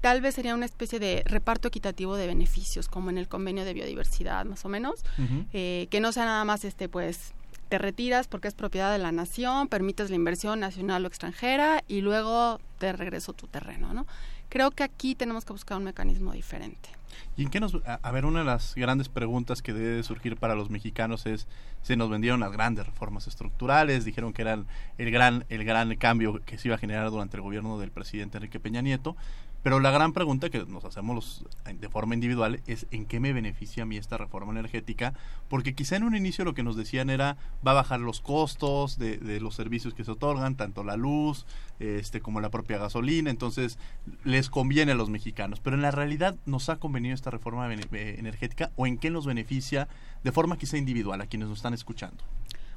tal 0.00 0.20
vez 0.20 0.34
sería 0.34 0.54
una 0.54 0.66
especie 0.66 0.98
de 0.98 1.22
reparto 1.26 1.68
equitativo 1.68 2.16
de 2.16 2.26
beneficios, 2.26 2.88
como 2.88 3.10
en 3.10 3.18
el 3.18 3.28
convenio 3.28 3.64
de 3.64 3.74
biodiversidad, 3.74 4.44
más 4.44 4.64
o 4.64 4.68
menos, 4.68 5.04
eh, 5.52 5.88
que 5.90 6.00
no 6.00 6.12
sea 6.12 6.24
nada 6.24 6.44
más 6.44 6.64
este, 6.64 6.88
pues, 6.88 7.32
te 7.68 7.78
retiras 7.78 8.28
porque 8.28 8.48
es 8.48 8.54
propiedad 8.54 8.92
de 8.92 8.98
la 8.98 9.12
nación, 9.12 9.68
permites 9.68 10.10
la 10.10 10.16
inversión 10.16 10.60
nacional 10.60 11.04
o 11.04 11.08
extranjera 11.08 11.82
y 11.88 12.00
luego 12.00 12.60
te 12.78 12.92
regreso 12.92 13.32
tu 13.32 13.46
terreno, 13.46 13.92
¿no? 13.92 14.06
Creo 14.48 14.70
que 14.70 14.84
aquí 14.84 15.14
tenemos 15.16 15.44
que 15.44 15.52
buscar 15.52 15.78
un 15.78 15.84
mecanismo 15.84 16.32
diferente. 16.32 16.90
¿Y 17.36 17.42
en 17.42 17.50
qué 17.50 17.60
nos... 17.60 17.76
A, 17.84 18.10
ver, 18.12 18.24
una 18.24 18.40
de 18.40 18.44
las 18.44 18.74
grandes 18.74 19.08
preguntas 19.08 19.62
que 19.62 19.72
debe 19.72 20.02
surgir 20.02 20.36
para 20.36 20.54
los 20.54 20.70
mexicanos 20.70 21.26
es, 21.26 21.46
se 21.82 21.96
nos 21.96 22.08
vendieron 22.08 22.40
las 22.40 22.52
grandes 22.52 22.86
reformas 22.86 23.26
estructurales, 23.26 24.04
dijeron 24.04 24.32
que 24.32 24.42
eran 24.42 24.66
el 24.98 25.10
gran, 25.10 25.44
el 25.48 25.64
gran 25.64 25.94
cambio 25.96 26.40
que 26.44 26.58
se 26.58 26.68
iba 26.68 26.76
a 26.76 26.78
generar 26.78 27.10
durante 27.10 27.36
el 27.36 27.42
gobierno 27.42 27.78
del 27.78 27.90
presidente 27.90 28.38
Enrique 28.38 28.60
Peña 28.60 28.82
Nieto, 28.82 29.16
pero 29.66 29.80
la 29.80 29.90
gran 29.90 30.12
pregunta 30.12 30.48
que 30.48 30.64
nos 30.64 30.84
hacemos 30.84 31.44
de 31.64 31.88
forma 31.88 32.14
individual 32.14 32.60
es 32.68 32.86
en 32.92 33.04
qué 33.04 33.18
me 33.18 33.32
beneficia 33.32 33.82
a 33.82 33.86
mí 33.86 33.96
esta 33.96 34.16
reforma 34.16 34.52
energética, 34.52 35.12
porque 35.48 35.74
quizá 35.74 35.96
en 35.96 36.04
un 36.04 36.14
inicio 36.14 36.44
lo 36.44 36.54
que 36.54 36.62
nos 36.62 36.76
decían 36.76 37.10
era 37.10 37.36
va 37.66 37.72
a 37.72 37.74
bajar 37.74 37.98
los 37.98 38.20
costos 38.20 38.96
de, 38.96 39.18
de 39.18 39.40
los 39.40 39.56
servicios 39.56 39.92
que 39.92 40.04
se 40.04 40.12
otorgan, 40.12 40.54
tanto 40.54 40.84
la 40.84 40.94
luz 40.94 41.46
este, 41.80 42.20
como 42.20 42.40
la 42.40 42.50
propia 42.50 42.78
gasolina, 42.78 43.28
entonces 43.28 43.76
les 44.22 44.50
conviene 44.50 44.92
a 44.92 44.94
los 44.94 45.10
mexicanos, 45.10 45.58
pero 45.58 45.74
en 45.74 45.82
la 45.82 45.90
realidad 45.90 46.36
nos 46.46 46.68
ha 46.68 46.76
convenido 46.76 47.16
esta 47.16 47.32
reforma 47.32 47.68
energética 47.74 48.70
o 48.76 48.86
en 48.86 48.98
qué 48.98 49.10
nos 49.10 49.26
beneficia 49.26 49.88
de 50.22 50.30
forma 50.30 50.58
quizá 50.58 50.76
individual 50.78 51.20
a 51.20 51.26
quienes 51.26 51.48
nos 51.48 51.58
están 51.58 51.74
escuchando. 51.74 52.22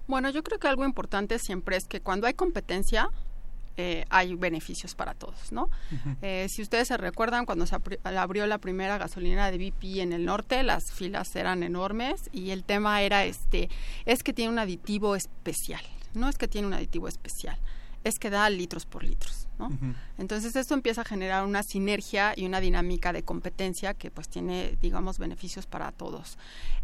Bueno, 0.07 0.31
yo 0.31 0.41
creo 0.41 0.57
que 0.57 0.67
algo 0.67 0.85
importante 0.85 1.37
siempre 1.37 1.77
es 1.77 1.85
que 1.85 2.01
cuando 2.01 2.25
hay 2.25 2.33
competencia, 2.33 3.11
eh, 3.77 4.05
hay 4.09 4.35
beneficios 4.35 4.95
para 4.95 5.13
todos, 5.13 5.51
¿no? 5.51 5.69
eh, 6.21 6.47
si 6.49 6.61
ustedes 6.61 6.87
se 6.87 6.97
recuerdan, 6.97 7.45
cuando 7.45 7.65
se 7.65 7.75
abrió 8.03 8.47
la 8.47 8.57
primera 8.57 8.97
gasolinera 8.97 9.51
de 9.51 9.57
BP 9.57 9.99
en 9.99 10.13
el 10.13 10.25
norte, 10.25 10.63
las 10.63 10.91
filas 10.91 11.35
eran 11.35 11.63
enormes 11.63 12.29
y 12.31 12.51
el 12.51 12.63
tema 12.63 13.01
era 13.01 13.25
este, 13.25 13.69
es 14.05 14.23
que 14.23 14.33
tiene 14.33 14.51
un 14.51 14.59
aditivo 14.59 15.15
especial, 15.15 15.81
no 16.13 16.29
es 16.29 16.37
que 16.37 16.47
tiene 16.47 16.67
un 16.67 16.73
aditivo 16.73 17.07
especial, 17.07 17.57
es 18.03 18.19
que 18.19 18.29
da 18.29 18.49
litros 18.49 18.85
por 18.85 19.03
litros. 19.03 19.48
Entonces 20.17 20.55
esto 20.55 20.73
empieza 20.73 21.01
a 21.01 21.05
generar 21.05 21.45
una 21.45 21.63
sinergia 21.63 22.33
y 22.35 22.45
una 22.45 22.59
dinámica 22.59 23.11
de 23.11 23.23
competencia 23.23 23.93
que 23.93 24.11
pues 24.11 24.29
tiene, 24.29 24.77
digamos, 24.81 25.19
beneficios 25.19 25.65
para 25.65 25.91
todos. 25.91 26.37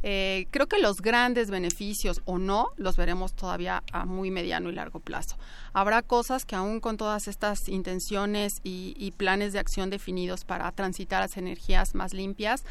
Eh, 0.03 0.48
creo 0.51 0.67
que 0.67 0.79
los 0.79 0.98
grandes 0.98 1.50
beneficios 1.50 2.22
o 2.25 2.38
no 2.38 2.70
los 2.77 2.98
veremos 2.98 3.34
todavía 3.34 3.84
a 3.91 4.05
muy 4.05 4.32
mediano 4.32 4.70
y 4.70 4.74
largo 4.74 5.00
plazo. 5.00 5.38
Habrá 5.74 6.01
cosas 6.01 6.46
que 6.46 6.55
aún 6.55 6.79
con 6.79 6.98
todas 6.98 7.27
estas 7.27 7.70
intenciones 7.70 8.60
y, 8.63 9.13
planes 9.17 9.53
de 9.53 9.60
acción 9.60 9.89
definidos 9.89 10.44
para 10.44 10.70
transitar 10.72 11.20
a 11.20 11.25
las 11.25 11.38
energías 11.38 11.96
más 11.96 12.13
limpias, 12.13 12.65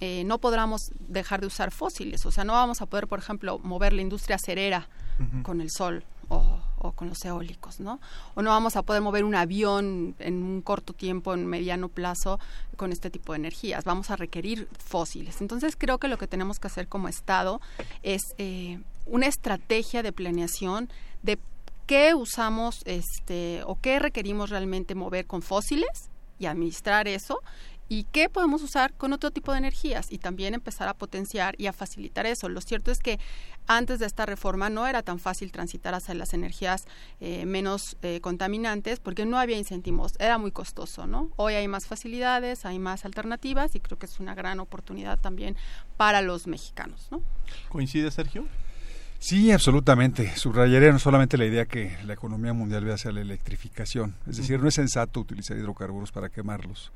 eh, 0.00 0.22
no 0.24 0.38
podremos 0.38 0.92
dejar 1.00 1.40
de 1.40 1.48
usar 1.48 1.72
fósiles. 1.72 2.24
O 2.24 2.30
sea, 2.30 2.44
no 2.44 2.52
vamos 2.52 2.80
a 2.80 2.86
poder, 2.86 3.08
por 3.08 3.18
ejemplo, 3.18 3.58
mover 3.58 3.92
la 3.92 4.02
industria 4.02 4.36
acerera 4.36 4.88
con 5.42 5.60
el 5.60 5.70
sol 5.70 6.04
o, 6.28 6.60
con 6.94 7.08
los 7.08 7.24
eólicos, 7.24 7.80
¿no? 7.80 8.00
O 8.34 8.42
no 8.42 8.50
vamos 8.50 8.76
a 8.76 8.82
poder 8.82 9.02
mover 9.02 9.24
un 9.24 9.34
avión 9.34 10.14
en 10.18 10.42
un 10.42 10.62
corto 10.62 10.92
tiempo, 10.92 11.34
en 11.34 11.46
mediano 11.46 11.88
plazo, 11.88 12.38
con 12.76 12.92
este 12.92 13.10
tipo 13.10 13.32
de 13.32 13.38
energías. 13.38 13.84
Vamos 13.84 14.10
a 14.10 14.16
requerir 14.16 14.68
fósiles. 14.78 15.40
Entonces 15.40 15.76
creo 15.76 15.98
que 15.98 16.08
lo 16.08 16.18
que 16.18 16.26
tenemos 16.26 16.58
que 16.58 16.68
hacer 16.68 16.88
como 16.88 17.08
Estado 17.08 17.60
es 18.02 18.22
eh, 18.38 18.80
una 19.06 19.26
estrategia 19.26 20.02
de 20.02 20.12
planeación 20.12 20.88
de 21.22 21.38
qué 21.86 22.14
usamos 22.14 22.82
este, 22.84 23.62
o 23.66 23.80
qué 23.80 23.98
requerimos 23.98 24.50
realmente 24.50 24.94
mover 24.94 25.26
con 25.26 25.42
fósiles 25.42 26.10
y 26.38 26.46
administrar 26.46 27.08
eso 27.08 27.40
y 27.88 28.04
qué 28.04 28.28
podemos 28.28 28.62
usar 28.62 28.92
con 28.92 29.12
otro 29.12 29.30
tipo 29.30 29.52
de 29.52 29.58
energías 29.58 30.12
y 30.12 30.18
también 30.18 30.54
empezar 30.54 30.88
a 30.88 30.94
potenciar 30.94 31.54
y 31.58 31.66
a 31.66 31.72
facilitar 31.72 32.26
eso. 32.26 32.48
Lo 32.48 32.60
cierto 32.60 32.90
es 32.90 32.98
que 32.98 33.18
antes 33.68 34.00
de 34.00 34.06
esta 34.06 34.26
reforma 34.26 34.70
no 34.70 34.86
era 34.86 35.02
tan 35.02 35.18
fácil 35.18 35.52
transitar 35.52 35.94
hacia 35.94 36.14
las 36.14 36.34
energías 36.34 36.86
eh, 37.20 37.46
menos 37.46 37.96
eh, 38.02 38.20
contaminantes 38.20 38.98
porque 38.98 39.26
no 39.26 39.38
había 39.38 39.56
incentivos, 39.56 40.14
era 40.18 40.38
muy 40.38 40.50
costoso, 40.50 41.06
¿no? 41.06 41.30
Hoy 41.36 41.54
hay 41.54 41.68
más 41.68 41.86
facilidades, 41.86 42.64
hay 42.64 42.78
más 42.78 43.04
alternativas 43.04 43.76
y 43.76 43.80
creo 43.80 43.98
que 43.98 44.06
es 44.06 44.18
una 44.18 44.34
gran 44.34 44.58
oportunidad 44.58 45.20
también 45.20 45.56
para 45.96 46.22
los 46.22 46.46
mexicanos, 46.46 47.08
¿no? 47.10 47.22
¿Coincide, 47.68 48.10
Sergio? 48.10 48.46
Sí, 49.20 49.50
absolutamente. 49.50 50.36
Subrayaría 50.36 50.92
no 50.92 50.98
solamente 51.00 51.36
la 51.36 51.44
idea 51.44 51.66
que 51.66 51.96
la 52.04 52.12
economía 52.12 52.52
mundial 52.52 52.84
ve 52.84 52.92
hacia 52.92 53.10
la 53.10 53.20
electrificación. 53.20 54.14
Es 54.28 54.36
decir, 54.36 54.60
no 54.60 54.68
es 54.68 54.74
sensato 54.74 55.18
utilizar 55.20 55.56
hidrocarburos 55.56 56.12
para 56.12 56.28
quemarlos. 56.28 56.92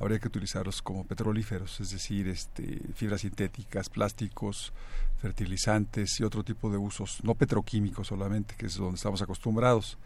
Habría 0.00 0.18
que 0.18 0.28
utilizarlos 0.28 0.80
como 0.80 1.04
petrolíferos, 1.04 1.78
es 1.80 1.90
decir, 1.90 2.26
este, 2.28 2.80
fibras 2.94 3.20
sintéticas, 3.20 3.90
plásticos, 3.90 4.72
fertilizantes 5.20 6.18
y 6.20 6.24
otro 6.24 6.42
tipo 6.42 6.70
de 6.70 6.78
usos, 6.78 7.18
no 7.22 7.34
petroquímicos 7.34 8.06
solamente, 8.06 8.54
que 8.56 8.64
es 8.64 8.76
donde 8.76 8.96
estamos 8.96 9.20
acostumbrados. 9.20 9.98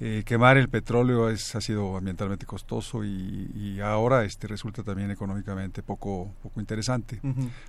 Eh, 0.00 0.24
quemar 0.26 0.56
el 0.56 0.68
petróleo 0.68 1.30
es, 1.30 1.54
ha 1.54 1.60
sido 1.60 1.96
ambientalmente 1.96 2.44
costoso 2.44 3.04
y, 3.04 3.78
ahora 3.80 4.24
este 4.24 4.48
resulta 4.48 4.82
también 4.82 5.12
económicamente 5.12 5.84
poco, 5.84 6.32
poco 6.42 6.58
interesante. 6.58 7.20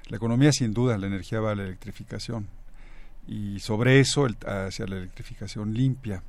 La 0.07 0.17
economía 0.17 0.51
sin 0.51 0.73
duda, 0.73 0.97
la 0.97 1.05
energía 1.05 1.39
va 1.41 1.51
a 1.51 1.55
la 1.55 1.65
electrificación 1.65 2.47
y 3.29 3.59
sobre 3.59 3.99
eso 3.99 4.27
hacia 4.45 4.87
la 4.87 4.97
electrificación 4.97 5.73
limpia. 5.73 6.23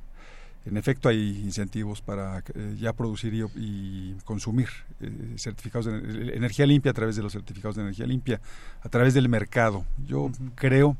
En 0.63 0.77
efecto, 0.77 1.09
hay 1.09 1.39
incentivos 1.43 2.01
para 2.03 2.43
eh, 2.53 2.75
ya 2.79 2.93
producir 2.93 3.33
y, 3.33 4.15
consumir 4.23 4.67
eh, 4.99 5.09
certificados 5.37 5.87
de 5.87 6.35
energía 6.35 6.67
limpia 6.67 6.91
a 6.91 6.93
través 6.93 7.15
de 7.15 7.23
los 7.23 7.33
certificados 7.33 7.75
de 7.75 7.81
energía 7.81 8.05
limpia, 8.05 8.39
a 8.83 8.89
través 8.89 9.15
del 9.15 9.27
mercado. 9.27 9.83
Yo 10.05 10.29
creo 10.53 10.95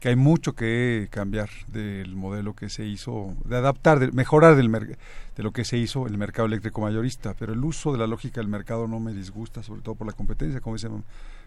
que 0.00 0.08
hay 0.08 0.16
mucho 0.16 0.54
que 0.54 1.06
cambiar 1.10 1.48
del 1.68 2.16
modelo 2.16 2.54
que 2.54 2.68
se 2.68 2.84
hizo, 2.84 3.36
de 3.44 3.56
adaptar, 3.56 4.00
de 4.00 4.10
mejorar 4.10 4.56
del 4.56 4.68
de 4.68 5.42
lo 5.42 5.52
que 5.52 5.64
se 5.64 5.78
hizo 5.78 6.06
en 6.08 6.12
el 6.12 6.18
mercado 6.18 6.46
eléctrico 6.46 6.80
mayorista, 6.80 7.34
pero 7.38 7.52
el 7.52 7.64
uso 7.64 7.92
de 7.92 7.98
la 7.98 8.08
lógica 8.08 8.40
del 8.40 8.48
mercado 8.48 8.88
no 8.88 8.98
me 8.98 9.14
disgusta, 9.14 9.62
sobre 9.62 9.82
todo 9.82 9.94
por 9.94 10.08
la 10.08 10.12
competencia, 10.12 10.60
como 10.60 10.74
dice, 10.74 10.88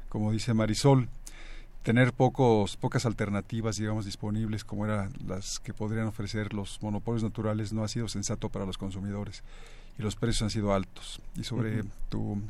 como 0.07 0.31
dice 0.31 0.53
Marisol 0.53 1.09
tener 1.83 2.13
pocos, 2.13 2.77
pocas 2.77 3.05
alternativas, 3.05 3.77
digamos, 3.77 4.05
disponibles 4.05 4.63
como 4.63 4.85
eran 4.85 5.13
las 5.25 5.59
que 5.59 5.73
podrían 5.73 6.07
ofrecer 6.07 6.53
los 6.53 6.81
monopolios 6.81 7.23
naturales 7.23 7.73
no 7.73 7.83
ha 7.83 7.87
sido 7.87 8.07
sensato 8.07 8.49
para 8.49 8.65
los 8.65 8.77
consumidores 8.77 9.43
y 9.99 10.01
los 10.01 10.15
precios 10.15 10.43
han 10.43 10.49
sido 10.49 10.73
altos. 10.73 11.21
Y 11.35 11.43
sobre 11.43 11.83
tu 12.07 12.41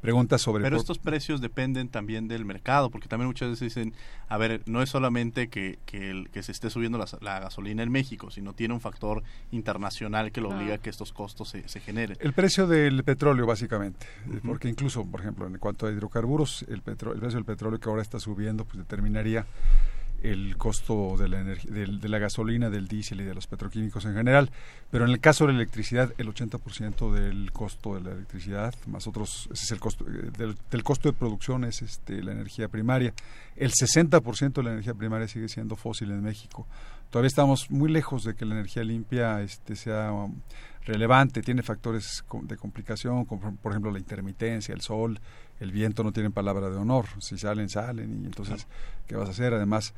pregunta 0.00 0.38
sobre... 0.38 0.64
Pero 0.64 0.76
estos 0.76 0.98
precios 0.98 1.40
dependen 1.40 1.88
también 1.88 2.26
del 2.26 2.44
mercado, 2.44 2.90
porque 2.90 3.06
también 3.08 3.28
muchas 3.28 3.48
veces 3.48 3.74
dicen, 3.74 3.94
a 4.28 4.36
ver, 4.36 4.62
no 4.66 4.82
es 4.82 4.90
solamente 4.90 5.48
que, 5.48 5.78
que, 5.86 6.10
el, 6.10 6.30
que 6.30 6.42
se 6.42 6.50
esté 6.50 6.68
subiendo 6.68 6.98
la, 7.20 7.40
gasolina 7.40 7.84
en 7.84 7.92
México, 7.92 8.30
sino 8.32 8.54
tiene 8.54 8.74
un 8.74 8.80
factor 8.80 9.22
internacional 9.52 10.32
que 10.32 10.40
lo 10.40 10.50
obliga 10.50 10.74
a 10.74 10.78
que 10.78 10.90
estos 10.90 11.12
costos 11.12 11.48
se, 11.48 11.68
se 11.68 11.80
generen. 11.80 12.16
El 12.20 12.32
precio 12.32 12.66
del 12.66 13.04
petróleo, 13.04 13.46
básicamente, 13.46 14.06
porque 14.44 14.68
incluso, 14.68 15.04
por 15.04 15.20
ejemplo, 15.20 15.46
en 15.46 15.58
cuanto 15.58 15.86
a 15.86 15.92
hidrocarburos, 15.92 16.64
el, 16.68 16.82
el 16.84 16.96
precio 16.96 17.30
del 17.30 17.44
petróleo 17.44 17.78
que 17.78 17.88
ahora 17.88 18.02
está 18.02 18.18
subiendo, 18.18 18.64
pues 18.64 18.78
determinaría 18.78 19.46
el 20.22 20.56
costo 20.56 21.16
de 21.18 21.28
la, 21.28 21.42
de, 21.42 22.08
la 22.08 22.18
gasolina, 22.18 22.70
del 22.70 22.88
diésel 22.88 23.20
y 23.20 23.24
de 23.24 23.34
los 23.34 23.46
petroquímicos 23.46 24.04
en 24.04 24.14
general. 24.14 24.50
Pero 24.90 25.04
en 25.04 25.10
el 25.10 25.20
caso 25.20 25.46
de 25.46 25.52
la 25.52 25.58
electricidad, 25.58 26.12
el 26.18 26.28
80% 26.28 27.12
del 27.12 27.52
costo 27.52 27.94
de 27.94 28.00
la 28.00 28.12
electricidad, 28.12 28.74
más 28.86 29.06
otros, 29.06 29.48
ese 29.52 29.64
es 29.64 29.70
el 29.72 29.80
costo, 29.80 30.04
eh, 30.08 30.30
del, 30.70 30.82
costo 30.82 31.10
de 31.10 31.16
producción 31.18 31.64
es 31.64 31.82
este, 31.82 32.22
la 32.22 32.32
energía 32.32 32.68
primaria. 32.68 33.12
El 33.56 33.72
60% 33.72 34.52
de 34.52 34.62
la 34.62 34.72
energía 34.72 34.94
primaria 34.94 35.28
sigue 35.28 35.48
siendo 35.48 35.76
fósil 35.76 36.10
en 36.10 36.22
México. 36.22 36.66
Todavía 37.10 37.28
estamos 37.28 37.70
muy 37.70 37.90
lejos 37.90 38.24
de 38.24 38.34
que 38.34 38.44
la 38.44 38.54
energía 38.54 38.82
limpia 38.82 39.40
este, 39.42 39.76
sea 39.76 40.10
relevante, 40.86 41.42
tiene 41.42 41.62
factores 41.62 42.24
de 42.42 42.56
complicación, 42.56 43.24
como 43.24 43.56
por 43.56 43.72
ejemplo 43.72 43.90
la 43.90 43.98
intermitencia, 43.98 44.72
el 44.74 44.80
sol, 44.80 45.20
el 45.60 45.72
viento 45.72 46.04
no 46.04 46.12
tienen 46.12 46.32
palabra 46.32 46.70
de 46.70 46.76
honor, 46.76 47.06
si 47.18 47.36
salen, 47.36 47.68
salen, 47.68 48.22
y 48.22 48.26
entonces, 48.26 48.66
¿qué 49.06 49.16
vas 49.16 49.28
a 49.28 49.32
hacer? 49.32 49.52
Además, 49.52 49.94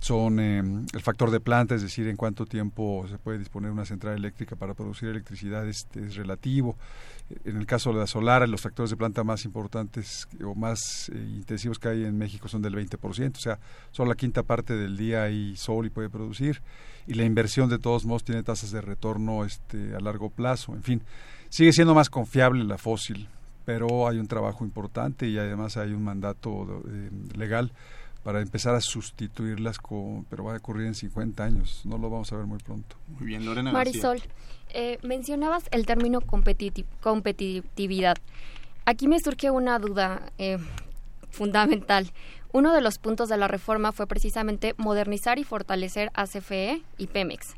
son 0.00 0.40
eh, 0.40 0.58
el 0.58 1.00
factor 1.02 1.30
de 1.30 1.40
planta, 1.40 1.74
es 1.74 1.82
decir, 1.82 2.08
en 2.08 2.16
cuánto 2.16 2.46
tiempo 2.46 3.06
se 3.08 3.18
puede 3.18 3.38
disponer 3.38 3.70
una 3.70 3.84
central 3.84 4.16
eléctrica 4.16 4.56
para 4.56 4.74
producir 4.74 5.10
electricidad 5.10 5.68
este, 5.68 6.06
es 6.06 6.16
relativo. 6.16 6.76
En 7.44 7.56
el 7.56 7.66
caso 7.66 7.92
de 7.92 8.00
la 8.00 8.06
solar, 8.06 8.48
los 8.48 8.62
factores 8.62 8.90
de 8.90 8.96
planta 8.96 9.22
más 9.22 9.44
importantes 9.44 10.26
o 10.44 10.54
más 10.54 11.10
eh, 11.14 11.16
intensivos 11.16 11.78
que 11.78 11.88
hay 11.88 12.04
en 12.04 12.18
México 12.18 12.48
son 12.48 12.62
del 12.62 12.74
20%, 12.74 13.36
o 13.36 13.40
sea, 13.40 13.58
solo 13.92 14.08
la 14.08 14.16
quinta 14.16 14.42
parte 14.42 14.74
del 14.74 14.96
día 14.96 15.24
hay 15.24 15.54
sol 15.56 15.86
y 15.86 15.90
puede 15.90 16.08
producir, 16.08 16.62
y 17.06 17.14
la 17.14 17.24
inversión 17.24 17.68
de 17.68 17.78
todos 17.78 18.04
modos 18.04 18.24
tiene 18.24 18.42
tasas 18.42 18.72
de 18.72 18.80
retorno 18.80 19.44
este, 19.44 19.94
a 19.94 20.00
largo 20.00 20.30
plazo, 20.30 20.74
en 20.74 20.82
fin, 20.82 21.02
sigue 21.50 21.72
siendo 21.72 21.94
más 21.94 22.10
confiable 22.10 22.64
la 22.64 22.78
fósil 22.78 23.28
pero 23.66 24.08
hay 24.08 24.18
un 24.18 24.26
trabajo 24.26 24.64
importante 24.64 25.28
y 25.28 25.38
además 25.38 25.76
hay 25.76 25.92
un 25.92 26.02
mandato 26.02 26.82
eh, 26.88 27.10
legal 27.36 27.70
para 28.22 28.40
empezar 28.40 28.74
a 28.74 28.80
sustituirlas, 28.80 29.78
con, 29.78 30.24
pero 30.24 30.44
va 30.44 30.54
a 30.54 30.56
ocurrir 30.58 30.86
en 30.86 30.94
50 30.94 31.42
años, 31.42 31.82
no 31.84 31.98
lo 31.98 32.10
vamos 32.10 32.32
a 32.32 32.36
ver 32.36 32.46
muy 32.46 32.58
pronto. 32.58 32.96
Muy 33.08 33.26
bien, 33.26 33.44
Lorena. 33.44 33.72
Marisol, 33.72 34.20
eh, 34.70 34.98
mencionabas 35.02 35.64
el 35.70 35.86
término 35.86 36.20
competitividad. 36.20 38.16
Aquí 38.84 39.08
me 39.08 39.20
surge 39.20 39.50
una 39.50 39.78
duda 39.78 40.32
eh, 40.38 40.58
fundamental. 41.30 42.10
Uno 42.52 42.74
de 42.74 42.80
los 42.80 42.98
puntos 42.98 43.28
de 43.28 43.36
la 43.36 43.46
reforma 43.48 43.92
fue 43.92 44.06
precisamente 44.06 44.74
modernizar 44.76 45.38
y 45.38 45.44
fortalecer 45.44 46.10
a 46.14 46.26
CFE 46.26 46.82
y 46.98 47.06
Pemex. 47.06 47.54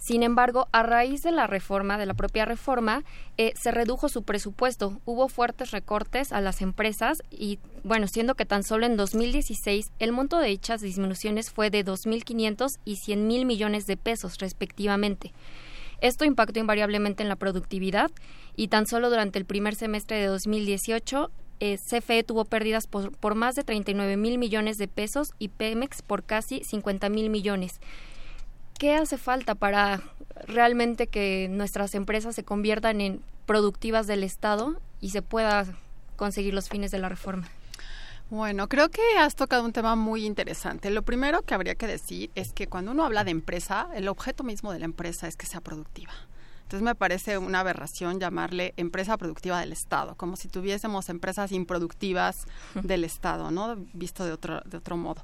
Sin 0.00 0.22
embargo, 0.22 0.66
a 0.72 0.82
raíz 0.82 1.22
de 1.22 1.30
la 1.30 1.46
reforma, 1.46 1.98
de 1.98 2.06
la 2.06 2.14
propia 2.14 2.46
reforma, 2.46 3.04
eh, 3.36 3.52
se 3.54 3.70
redujo 3.70 4.08
su 4.08 4.22
presupuesto. 4.22 4.98
Hubo 5.04 5.28
fuertes 5.28 5.72
recortes 5.72 6.32
a 6.32 6.40
las 6.40 6.62
empresas 6.62 7.18
y, 7.30 7.58
bueno, 7.84 8.08
siendo 8.08 8.34
que 8.34 8.46
tan 8.46 8.62
solo 8.62 8.86
en 8.86 8.96
2016 8.96 9.92
el 9.98 10.12
monto 10.12 10.38
de 10.38 10.48
dichas 10.48 10.80
disminuciones 10.80 11.50
fue 11.50 11.68
de 11.68 11.84
2.500 11.84 12.78
y 12.86 12.94
100.000 12.94 13.44
millones 13.44 13.86
de 13.86 13.98
pesos, 13.98 14.38
respectivamente. 14.38 15.34
Esto 16.00 16.24
impactó 16.24 16.58
invariablemente 16.58 17.22
en 17.22 17.28
la 17.28 17.36
productividad 17.36 18.10
y 18.56 18.68
tan 18.68 18.86
solo 18.86 19.10
durante 19.10 19.38
el 19.38 19.44
primer 19.44 19.74
semestre 19.74 20.16
de 20.16 20.28
2018 20.28 21.30
eh, 21.62 21.76
CFE 21.76 22.22
tuvo 22.22 22.46
pérdidas 22.46 22.86
por, 22.86 23.14
por 23.18 23.34
más 23.34 23.54
de 23.54 23.64
39 23.64 24.16
mil 24.16 24.38
millones 24.38 24.78
de 24.78 24.88
pesos 24.88 25.32
y 25.38 25.48
Pemex 25.48 26.00
por 26.00 26.24
casi 26.24 26.64
50 26.64 27.10
mil 27.10 27.28
millones. 27.28 27.80
¿Qué 28.80 28.94
hace 28.94 29.18
falta 29.18 29.54
para 29.54 30.00
realmente 30.46 31.06
que 31.06 31.48
nuestras 31.50 31.94
empresas 31.94 32.34
se 32.34 32.44
conviertan 32.44 33.02
en 33.02 33.20
productivas 33.44 34.06
del 34.06 34.24
Estado 34.24 34.80
y 35.02 35.10
se 35.10 35.20
pueda 35.20 35.66
conseguir 36.16 36.54
los 36.54 36.70
fines 36.70 36.90
de 36.90 36.98
la 36.98 37.10
reforma? 37.10 37.46
Bueno, 38.30 38.68
creo 38.68 38.88
que 38.88 39.02
has 39.18 39.34
tocado 39.34 39.66
un 39.66 39.74
tema 39.74 39.96
muy 39.96 40.24
interesante. 40.24 40.88
Lo 40.88 41.02
primero 41.02 41.42
que 41.42 41.52
habría 41.52 41.74
que 41.74 41.86
decir 41.86 42.30
es 42.34 42.54
que 42.54 42.68
cuando 42.68 42.92
uno 42.92 43.04
habla 43.04 43.22
de 43.22 43.32
empresa, 43.32 43.86
el 43.94 44.08
objeto 44.08 44.44
mismo 44.44 44.72
de 44.72 44.78
la 44.78 44.86
empresa 44.86 45.28
es 45.28 45.36
que 45.36 45.44
sea 45.44 45.60
productiva. 45.60 46.12
Entonces 46.62 46.82
me 46.82 46.94
parece 46.94 47.36
una 47.36 47.60
aberración 47.60 48.18
llamarle 48.18 48.72
empresa 48.78 49.18
productiva 49.18 49.60
del 49.60 49.72
Estado, 49.72 50.14
como 50.14 50.36
si 50.36 50.48
tuviésemos 50.48 51.10
empresas 51.10 51.52
improductivas 51.52 52.46
del 52.82 53.04
Estado, 53.04 53.50
¿no? 53.50 53.76
Visto 53.92 54.24
de 54.24 54.32
otro, 54.32 54.62
de 54.64 54.78
otro 54.78 54.96
modo. 54.96 55.20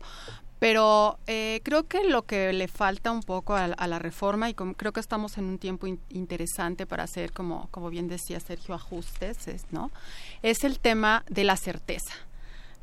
Pero 0.58 1.18
eh, 1.26 1.60
creo 1.64 1.86
que 1.86 2.04
lo 2.04 2.22
que 2.22 2.52
le 2.52 2.66
falta 2.68 3.10
un 3.10 3.22
poco 3.22 3.54
a, 3.54 3.68
la 3.68 3.98
reforma, 3.98 4.48
y 4.48 4.54
creo 4.54 4.92
que 4.92 5.00
estamos 5.00 5.36
en 5.36 5.44
un 5.44 5.58
tiempo 5.58 5.86
interesante 6.08 6.86
para 6.86 7.04
hacer, 7.04 7.32
como, 7.32 7.68
como 7.70 7.90
bien 7.90 8.08
decía 8.08 8.40
Sergio, 8.40 8.74
ajustes, 8.74 9.48
es, 9.48 9.66
¿no? 9.70 9.90
es 10.42 10.64
el 10.64 10.78
tema 10.78 11.24
de 11.28 11.44
la 11.44 11.56
certeza. 11.56 12.14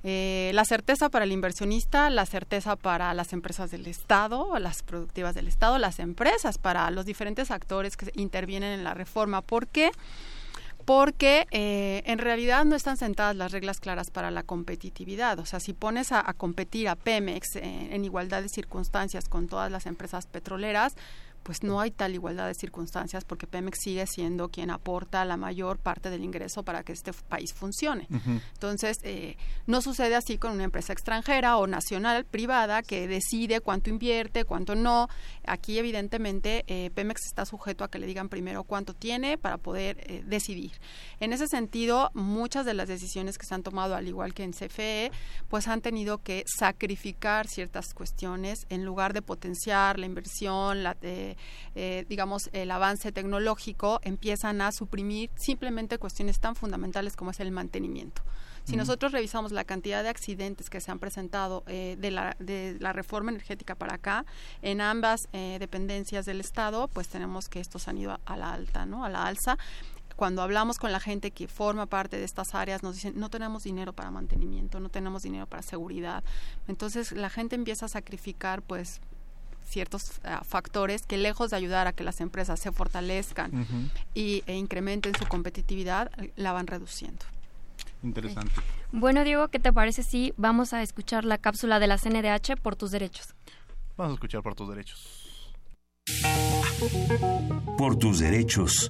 Eh, 0.06 0.52
la 0.54 0.66
certeza 0.66 1.10
para 1.10 1.24
el 1.24 1.32
inversionista, 1.32 2.10
la 2.10 2.26
certeza 2.26 2.76
para 2.76 3.14
las 3.14 3.32
empresas 3.32 3.72
del 3.72 3.88
Estado, 3.88 4.60
las 4.60 4.84
productivas 4.84 5.34
del 5.34 5.48
Estado, 5.48 5.78
las 5.80 6.00
empresas, 6.00 6.58
para 6.58 6.92
los 6.92 7.06
diferentes 7.06 7.52
actores 7.52 7.96
que 7.96 8.12
intervienen 8.16 8.74
en 8.74 8.84
la 8.84 8.94
reforma. 8.94 9.42
¿Por 9.42 9.68
qué? 9.68 9.92
porque 9.92 10.02
eh, 11.52 12.04
en 12.06 12.20
realidad 12.20 12.66
no 12.66 12.76
están 12.76 12.98
sentadas 12.98 13.36
las 13.36 13.52
reglas 13.52 13.80
claras 13.80 14.12
para 14.12 14.32
la 14.32 14.44
competitividad. 14.44 15.40
O 15.40 15.46
sea, 15.46 15.60
si 15.60 15.74
pones 15.74 16.12
a, 16.12 16.22
competir 16.34 16.90
a 16.90 16.96
Pemex 16.96 17.56
eh, 17.56 17.62
en 17.92 18.06
igualdad 18.06 18.42
de 18.42 18.50
circunstancias 18.50 19.30
con 19.30 19.48
todas 19.48 19.72
las 19.72 19.86
empresas 19.86 20.26
petroleras, 20.28 20.96
pues 21.44 21.62
no 21.62 21.80
hay 21.80 21.92
tal 21.92 22.14
igualdad 22.14 22.48
de 22.48 22.54
circunstancias 22.54 23.26
porque 23.26 23.48
Pemex 23.48 23.80
sigue 23.82 24.08
siendo 24.08 24.50
quien 24.50 24.72
aporta 24.72 25.26
la 25.26 25.38
mayor 25.38 25.78
parte 25.78 26.10
del 26.10 26.24
ingreso 26.24 26.64
para 26.64 26.84
que 26.84 26.94
este 26.94 27.12
país 27.14 27.54
funcione. 27.54 28.08
Entonces, 28.54 28.98
eh, 29.04 29.38
no 29.68 29.82
sucede 29.82 30.16
así 30.16 30.38
con 30.38 30.54
una 30.54 30.64
empresa 30.64 30.94
extranjera 30.94 31.58
o 31.58 31.68
nacional, 31.68 32.26
privada, 32.26 32.82
que 32.82 33.08
decide 33.08 33.60
cuánto 33.60 33.90
invierte, 33.90 34.46
cuánto 34.46 34.76
no. 34.76 35.10
Aquí, 35.46 35.78
evidentemente, 35.78 36.64
eh, 36.68 36.90
Pemex 36.96 37.26
está 37.26 37.46
sujeto 37.46 37.84
a 37.84 37.90
que 37.90 38.00
le 38.00 38.08
digan 38.08 38.30
primero 38.30 38.64
cuánto 38.64 38.94
tiene 38.94 39.38
para 39.38 39.58
poder 39.58 39.98
eh, 40.08 40.24
decidir. 40.26 40.72
En 41.20 41.34
ese 41.34 41.48
sentido, 41.48 42.10
muchas 42.14 42.66
de 42.66 42.74
las 42.74 42.88
decisiones 42.88 43.38
que 43.38 43.46
se 43.46 43.54
han 43.54 43.64
tomado, 43.64 43.96
al 43.96 44.08
igual 44.08 44.34
que 44.34 44.44
en 44.44 44.54
CFE, 44.54 45.12
pues 45.50 45.68
han 45.68 45.82
tenido 45.82 46.20
que 46.20 46.46
sacrificar 46.48 47.48
ciertas 47.48 47.94
cuestiones 47.94 48.66
en 48.70 48.86
lugar 48.86 49.14
de 49.14 49.22
potenciar 49.22 50.00
la 50.00 50.06
inversión, 50.06 50.84
la... 50.84 50.96
Eh, 51.76 52.06
digamos, 52.10 52.50
el 52.54 52.72
avance 52.72 53.12
tecnológico, 53.12 54.00
empiezan 54.04 54.62
a 54.62 54.72
suprimir 54.72 55.30
simplemente 55.36 55.98
cuestiones 55.98 56.40
tan 56.40 56.56
fundamentales 56.56 57.16
como 57.16 57.32
es 57.32 57.40
el 57.40 57.52
mantenimiento. 57.52 58.22
Si 58.66 58.78
nosotros 58.78 59.12
revisamos 59.12 59.52
la 59.52 59.66
cantidad 59.66 60.04
de 60.04 60.10
accidentes 60.10 60.70
que 60.70 60.80
se 60.80 60.90
han 60.90 60.98
presentado 60.98 61.64
eh, 61.68 61.98
de, 62.00 62.12
la, 62.12 62.36
de 62.40 62.78
la 62.80 62.94
reforma 62.94 63.30
energética 63.32 63.76
para 63.76 63.96
acá, 63.96 64.26
en 64.62 64.80
ambas 64.80 65.28
eh, 65.34 65.58
dependencias 65.60 66.26
del 66.26 66.40
Estado, 66.40 66.88
pues 66.88 67.10
tenemos 67.10 67.50
que 67.50 67.60
estos 67.60 67.90
han 67.90 67.98
ido 67.98 68.18
a, 68.24 68.38
la 68.38 68.54
alta, 68.54 68.86
¿no? 68.86 69.04
A 69.04 69.10
la 69.10 69.26
alza 69.26 69.58
cuando 70.16 70.44
hablamos 70.44 70.78
con 70.78 70.92
la 70.92 71.00
gente 71.00 71.32
que 71.32 71.48
forma 71.48 71.88
parte 71.88 72.18
de 72.18 72.24
estas 72.24 72.54
áreas, 72.54 72.84
nos 72.84 72.96
dicen, 72.96 73.20
no 73.20 73.30
tenemos 73.30 73.64
dinero 73.64 73.94
para 73.94 74.12
mantenimiento, 74.12 74.80
no 74.80 74.90
tenemos 74.90 75.24
dinero 75.24 75.48
para 75.48 75.64
seguridad. 75.64 76.24
Entonces 76.68 77.12
la 77.12 77.30
gente 77.30 77.56
empieza 77.56 77.88
a 77.88 77.90
sacrificar, 77.90 78.62
pues, 78.62 79.02
ciertos 79.66 80.12
ah, 80.24 80.44
factores 80.44 81.06
que 81.06 81.18
lejos 81.18 81.52
de 81.52 81.58
ayudar 81.58 81.88
a 81.88 81.94
que 81.94 82.04
las 82.04 82.22
empresas 82.22 82.60
se 82.60 82.72
fortalezcan 82.72 83.92
y, 84.14 84.44
e 84.48 84.56
incrementen 84.56 85.16
su 85.16 85.26
competitividad, 85.28 86.12
la 86.36 86.52
van 86.52 86.68
reduciendo. 86.68 87.26
Interesante. 88.04 88.54
Bueno, 88.92 89.24
Diego, 89.24 89.48
¿qué 89.48 89.60
te 89.60 89.72
parece 89.72 90.04
si 90.04 90.34
vamos 90.38 90.74
a 90.74 90.82
escuchar 90.82 91.26
la 91.26 91.38
cápsula 91.38 91.80
de 91.80 91.88
la 91.88 91.98
CNDH 91.98 92.58
por 92.62 92.76
tus 92.76 92.92
derechos? 92.92 93.34
Vamos 93.98 94.12
a 94.12 94.16
escuchar 94.16 94.44
por 94.44 94.56
tus 94.56 94.70
derechos. 94.70 95.54
Por 97.78 97.98
tus 97.98 98.20
derechos. 98.20 98.90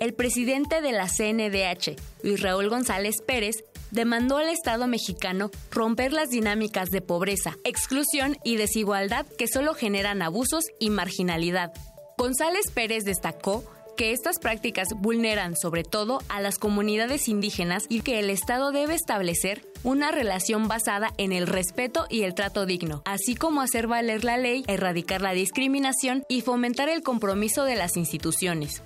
El 0.00 0.14
presidente 0.14 0.80
de 0.80 0.92
la 0.92 1.06
CNDH, 1.06 1.96
Luis 2.24 2.40
Raúl 2.40 2.68
González 2.68 3.22
Pérez, 3.24 3.64
demandó 3.92 4.38
al 4.38 4.48
Estado 4.48 4.88
mexicano 4.88 5.50
romper 5.70 6.12
las 6.12 6.30
dinámicas 6.30 6.90
de 6.90 7.02
pobreza, 7.02 7.56
exclusión 7.62 8.36
y 8.42 8.56
desigualdad 8.56 9.26
que 9.38 9.46
solo 9.46 9.74
generan 9.74 10.22
abusos 10.22 10.64
y 10.80 10.90
marginalidad. 10.90 11.72
González 12.18 12.70
Pérez 12.74 13.04
destacó 13.04 13.64
que 13.96 14.12
estas 14.12 14.38
prácticas 14.38 14.88
vulneran 14.96 15.54
sobre 15.54 15.84
todo 15.84 16.20
a 16.28 16.40
las 16.40 16.58
comunidades 16.58 17.28
indígenas 17.28 17.84
y 17.88 18.00
que 18.00 18.18
el 18.18 18.30
Estado 18.30 18.72
debe 18.72 18.94
establecer 18.94 19.66
una 19.84 20.10
relación 20.10 20.66
basada 20.66 21.12
en 21.18 21.32
el 21.32 21.46
respeto 21.46 22.06
y 22.08 22.22
el 22.22 22.34
trato 22.34 22.64
digno, 22.64 23.02
así 23.04 23.34
como 23.34 23.60
hacer 23.60 23.86
valer 23.86 24.24
la 24.24 24.38
ley, 24.38 24.64
erradicar 24.66 25.20
la 25.20 25.32
discriminación 25.32 26.24
y 26.28 26.40
fomentar 26.40 26.88
el 26.88 27.02
compromiso 27.02 27.64
de 27.64 27.76
las 27.76 27.96
instituciones. 27.96 28.82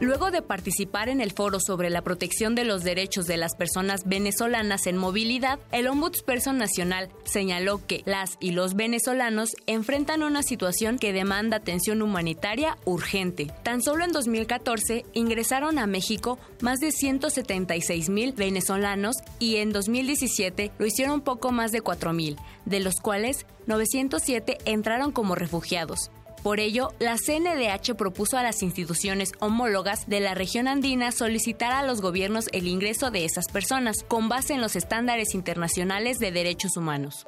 Luego 0.00 0.30
de 0.30 0.40
participar 0.40 1.10
en 1.10 1.20
el 1.20 1.30
foro 1.30 1.60
sobre 1.60 1.90
la 1.90 2.00
protección 2.00 2.54
de 2.54 2.64
los 2.64 2.84
derechos 2.84 3.26
de 3.26 3.36
las 3.36 3.54
personas 3.54 4.04
venezolanas 4.06 4.86
en 4.86 4.96
movilidad, 4.96 5.60
el 5.72 5.88
Ombudsperson 5.88 6.56
Nacional 6.56 7.10
señaló 7.24 7.86
que 7.86 8.02
las 8.06 8.38
y 8.40 8.52
los 8.52 8.74
venezolanos 8.74 9.50
enfrentan 9.66 10.22
una 10.22 10.42
situación 10.42 10.98
que 10.98 11.12
demanda 11.12 11.58
atención 11.58 12.00
humanitaria 12.00 12.78
urgente. 12.86 13.52
Tan 13.62 13.82
solo 13.82 14.02
en 14.02 14.12
2014 14.12 15.04
ingresaron 15.12 15.78
a 15.78 15.86
México 15.86 16.38
más 16.62 16.80
de 16.80 16.92
176 16.92 18.08
mil 18.08 18.32
venezolanos 18.32 19.16
y 19.38 19.56
en 19.56 19.70
2017 19.70 20.72
lo 20.78 20.86
hicieron 20.86 21.20
poco 21.20 21.52
más 21.52 21.72
de 21.72 21.82
4 21.82 22.14
mil, 22.14 22.38
de 22.64 22.80
los 22.80 22.96
cuales 23.02 23.44
907 23.66 24.56
entraron 24.64 25.12
como 25.12 25.34
refugiados. 25.34 26.10
Por 26.42 26.58
ello, 26.58 26.94
la 26.98 27.16
CNDH 27.16 27.94
propuso 27.96 28.38
a 28.38 28.42
las 28.42 28.62
instituciones 28.62 29.32
homólogas 29.40 30.08
de 30.08 30.20
la 30.20 30.34
región 30.34 30.68
andina 30.68 31.12
solicitar 31.12 31.72
a 31.72 31.82
los 31.82 32.00
gobiernos 32.00 32.46
el 32.52 32.66
ingreso 32.66 33.10
de 33.10 33.26
esas 33.26 33.48
personas 33.48 34.02
con 34.08 34.30
base 34.30 34.54
en 34.54 34.62
los 34.62 34.74
estándares 34.74 35.34
internacionales 35.34 36.18
de 36.18 36.32
derechos 36.32 36.78
humanos. 36.78 37.26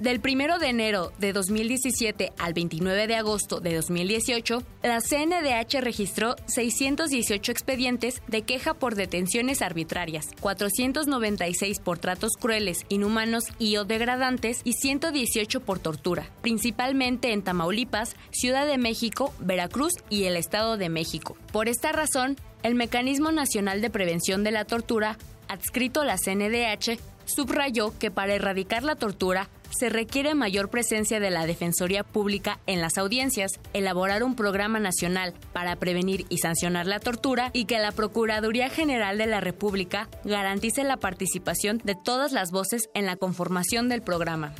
Del 0.00 0.22
1 0.24 0.58
de 0.58 0.68
enero 0.70 1.12
de 1.18 1.34
2017 1.34 2.32
al 2.38 2.54
29 2.54 3.06
de 3.06 3.16
agosto 3.16 3.60
de 3.60 3.74
2018, 3.74 4.62
la 4.82 5.02
CNDH 5.02 5.82
registró 5.82 6.36
618 6.46 7.52
expedientes 7.52 8.22
de 8.26 8.40
queja 8.40 8.72
por 8.72 8.94
detenciones 8.94 9.60
arbitrarias, 9.60 10.28
496 10.40 11.80
por 11.80 11.98
tratos 11.98 12.32
crueles, 12.40 12.86
inhumanos 12.88 13.44
y 13.58 13.76
o 13.76 13.84
degradantes 13.84 14.62
y 14.64 14.72
118 14.72 15.60
por 15.60 15.80
tortura, 15.80 16.30
principalmente 16.40 17.34
en 17.34 17.42
Tamaulipas, 17.42 18.16
Ciudad 18.30 18.66
de 18.66 18.78
México, 18.78 19.34
Veracruz 19.38 19.92
y 20.08 20.24
el 20.24 20.38
Estado 20.38 20.78
de 20.78 20.88
México. 20.88 21.36
Por 21.52 21.68
esta 21.68 21.92
razón, 21.92 22.38
el 22.62 22.74
Mecanismo 22.74 23.32
Nacional 23.32 23.82
de 23.82 23.90
Prevención 23.90 24.44
de 24.44 24.50
la 24.50 24.64
Tortura, 24.64 25.18
adscrito 25.46 26.00
a 26.00 26.04
la 26.06 26.16
CNDH, 26.16 26.98
subrayó 27.34 27.96
que 27.98 28.10
para 28.10 28.34
erradicar 28.34 28.82
la 28.82 28.96
tortura 28.96 29.48
se 29.70 29.88
requiere 29.88 30.34
mayor 30.34 30.68
presencia 30.68 31.20
de 31.20 31.30
la 31.30 31.46
Defensoría 31.46 32.04
Pública 32.04 32.58
en 32.66 32.80
las 32.80 32.98
audiencias, 32.98 33.52
elaborar 33.72 34.22
un 34.22 34.34
programa 34.34 34.80
nacional 34.80 35.34
para 35.52 35.76
prevenir 35.76 36.26
y 36.28 36.38
sancionar 36.38 36.86
la 36.86 37.00
tortura 37.00 37.50
y 37.52 37.64
que 37.64 37.78
la 37.78 37.92
Procuraduría 37.92 38.68
General 38.68 39.16
de 39.16 39.26
la 39.26 39.40
República 39.40 40.08
garantice 40.24 40.84
la 40.84 40.96
participación 40.96 41.80
de 41.84 41.94
todas 41.94 42.32
las 42.32 42.50
voces 42.50 42.90
en 42.94 43.06
la 43.06 43.16
conformación 43.16 43.88
del 43.88 44.02
programa. 44.02 44.52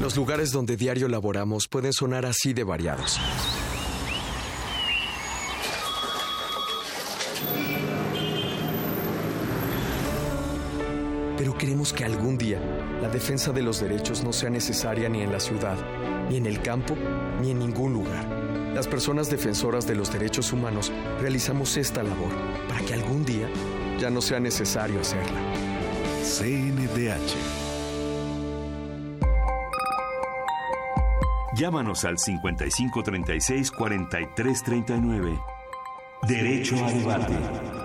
Los 0.00 0.16
lugares 0.16 0.52
donde 0.52 0.76
diario 0.76 1.08
laboramos 1.08 1.66
pueden 1.66 1.92
sonar 1.92 2.24
así 2.24 2.52
de 2.52 2.62
variados. 2.62 3.18
Pero 11.48 11.56
queremos 11.56 11.94
que 11.94 12.04
algún 12.04 12.36
día 12.36 12.60
la 13.00 13.08
defensa 13.08 13.52
de 13.52 13.62
los 13.62 13.80
derechos 13.80 14.22
no 14.22 14.34
sea 14.34 14.50
necesaria 14.50 15.08
ni 15.08 15.22
en 15.22 15.32
la 15.32 15.40
ciudad, 15.40 15.78
ni 16.28 16.36
en 16.36 16.44
el 16.44 16.60
campo, 16.60 16.94
ni 17.40 17.52
en 17.52 17.58
ningún 17.58 17.94
lugar. 17.94 18.26
Las 18.74 18.86
personas 18.86 19.30
defensoras 19.30 19.86
de 19.86 19.94
los 19.94 20.12
derechos 20.12 20.52
humanos 20.52 20.92
realizamos 21.22 21.78
esta 21.78 22.02
labor 22.02 22.32
para 22.68 22.82
que 22.82 22.92
algún 22.92 23.24
día 23.24 23.48
ya 23.98 24.10
no 24.10 24.20
sea 24.20 24.40
necesario 24.40 25.00
hacerla. 25.00 25.40
CNDH. 26.22 27.32
Llámanos 31.56 32.04
al 32.04 32.18
5536 32.18 33.70
4339. 33.70 35.40
Derecho 36.28 36.84
a 36.84 36.92
debate. 36.92 37.77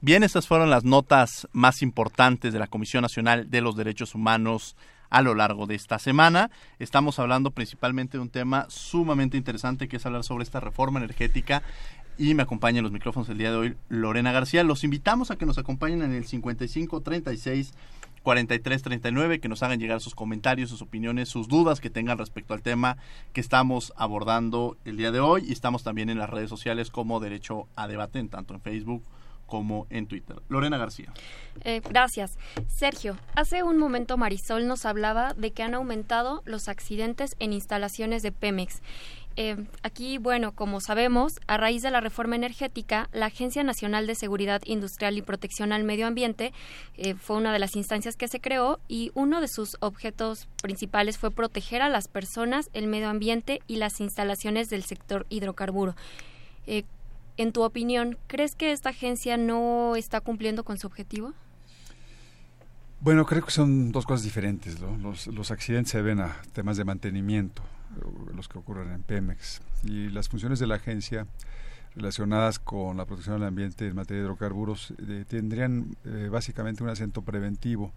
Bien, 0.00 0.22
estas 0.22 0.46
fueron 0.46 0.70
las 0.70 0.84
notas 0.84 1.48
más 1.52 1.82
importantes 1.82 2.52
de 2.52 2.58
la 2.58 2.66
Comisión 2.66 3.02
Nacional 3.02 3.50
de 3.50 3.60
los 3.60 3.76
Derechos 3.76 4.14
Humanos 4.14 4.76
a 5.10 5.22
lo 5.22 5.34
largo 5.34 5.66
de 5.66 5.74
esta 5.74 5.98
semana. 5.98 6.50
Estamos 6.78 7.18
hablando 7.18 7.50
principalmente 7.50 8.18
de 8.18 8.22
un 8.22 8.30
tema 8.30 8.66
sumamente 8.68 9.36
interesante 9.36 9.88
que 9.88 9.96
es 9.96 10.06
hablar 10.06 10.24
sobre 10.24 10.44
esta 10.44 10.60
reforma 10.60 10.98
energética 10.98 11.62
y 12.18 12.34
me 12.34 12.42
acompaña 12.42 12.78
en 12.78 12.84
los 12.84 12.92
micrófonos 12.92 13.28
el 13.28 13.38
día 13.38 13.50
de 13.50 13.56
hoy 13.56 13.76
Lorena 13.88 14.32
García. 14.32 14.64
Los 14.64 14.84
invitamos 14.84 15.30
a 15.30 15.36
que 15.36 15.46
nos 15.46 15.58
acompañen 15.58 16.02
en 16.02 16.12
el 16.12 16.26
55 16.26 17.00
36 17.02 17.74
43 18.22 18.82
39, 18.82 19.38
que 19.38 19.48
nos 19.48 19.62
hagan 19.62 19.78
llegar 19.78 20.00
sus 20.00 20.16
comentarios, 20.16 20.70
sus 20.70 20.82
opiniones, 20.82 21.28
sus 21.28 21.46
dudas 21.46 21.80
que 21.80 21.90
tengan 21.90 22.18
respecto 22.18 22.54
al 22.54 22.62
tema 22.62 22.96
que 23.32 23.40
estamos 23.40 23.92
abordando 23.96 24.76
el 24.84 24.96
día 24.96 25.12
de 25.12 25.20
hoy 25.20 25.44
y 25.46 25.52
estamos 25.52 25.84
también 25.84 26.10
en 26.10 26.18
las 26.18 26.28
redes 26.28 26.50
sociales 26.50 26.90
como 26.90 27.20
Derecho 27.20 27.68
a 27.76 27.86
Debate, 27.86 28.24
tanto 28.24 28.54
en 28.54 28.60
Facebook 28.60 29.04
como 29.46 29.86
en 29.90 30.06
Twitter. 30.06 30.36
Lorena 30.48 30.76
García. 30.78 31.12
Eh, 31.62 31.80
gracias. 31.88 32.38
Sergio, 32.68 33.16
hace 33.34 33.62
un 33.62 33.78
momento 33.78 34.16
Marisol 34.16 34.66
nos 34.66 34.84
hablaba 34.84 35.32
de 35.34 35.52
que 35.52 35.62
han 35.62 35.74
aumentado 35.74 36.42
los 36.44 36.68
accidentes 36.68 37.36
en 37.38 37.52
instalaciones 37.52 38.22
de 38.22 38.32
Pemex. 38.32 38.82
Eh, 39.38 39.56
aquí, 39.82 40.16
bueno, 40.16 40.52
como 40.52 40.80
sabemos, 40.80 41.40
a 41.46 41.58
raíz 41.58 41.82
de 41.82 41.90
la 41.90 42.00
reforma 42.00 42.36
energética, 42.36 43.10
la 43.12 43.26
Agencia 43.26 43.62
Nacional 43.62 44.06
de 44.06 44.14
Seguridad 44.14 44.62
Industrial 44.64 45.16
y 45.16 45.22
Protección 45.22 45.72
al 45.72 45.84
Medio 45.84 46.06
Ambiente 46.06 46.54
eh, 46.96 47.14
fue 47.14 47.36
una 47.36 47.52
de 47.52 47.58
las 47.58 47.76
instancias 47.76 48.16
que 48.16 48.28
se 48.28 48.40
creó 48.40 48.80
y 48.88 49.10
uno 49.14 49.42
de 49.42 49.48
sus 49.48 49.76
objetos 49.80 50.48
principales 50.62 51.18
fue 51.18 51.30
proteger 51.30 51.82
a 51.82 51.90
las 51.90 52.08
personas, 52.08 52.70
el 52.72 52.86
medio 52.86 53.10
ambiente 53.10 53.60
y 53.66 53.76
las 53.76 54.00
instalaciones 54.00 54.70
del 54.70 54.84
sector 54.84 55.26
hidrocarburo. 55.28 55.94
En 57.36 57.52
tu 57.52 57.62
opinión, 57.62 58.16
¿crees 58.26 58.54
que 58.54 58.72
esta 58.72 58.90
agencia 58.90 59.36
no 59.36 59.94
está 59.96 60.20
cumpliendo 60.20 60.64
con 60.64 60.78
su 60.78 60.86
objetivo? 60.86 61.34
Bueno, 63.00 63.26
creo 63.26 63.44
que 63.44 63.50
son 63.50 63.92
dos 63.92 64.06
cosas 64.06 64.24
diferentes. 64.24 64.78
Los, 64.80 65.50
accidentes 65.50 65.92
se 65.92 65.98
deben 65.98 66.20
a 66.20 66.40
temas 66.54 66.78
de 66.78 66.84
mantenimiento, 66.84 67.62
los 68.34 68.48
que 68.48 68.58
ocurren 68.58 68.90
en 68.90 69.02
Pemex. 69.02 69.60
Y 69.84 70.08
las 70.08 70.28
funciones 70.28 70.58
de 70.58 70.66
la 70.66 70.76
agencia 70.76 71.26
relacionadas 71.94 72.58
con 72.58 72.96
la 72.96 73.04
protección 73.04 73.38
del 73.38 73.48
ambiente 73.48 73.86
en 73.86 73.96
materia 73.96 74.22
de 74.22 74.26
hidrocarburos 74.26 74.92
eh, 75.08 75.24
tendrían 75.26 75.96
eh, 76.04 76.28
básicamente 76.30 76.82
un 76.82 76.88
acento 76.88 77.22
preventivo. 77.22 77.92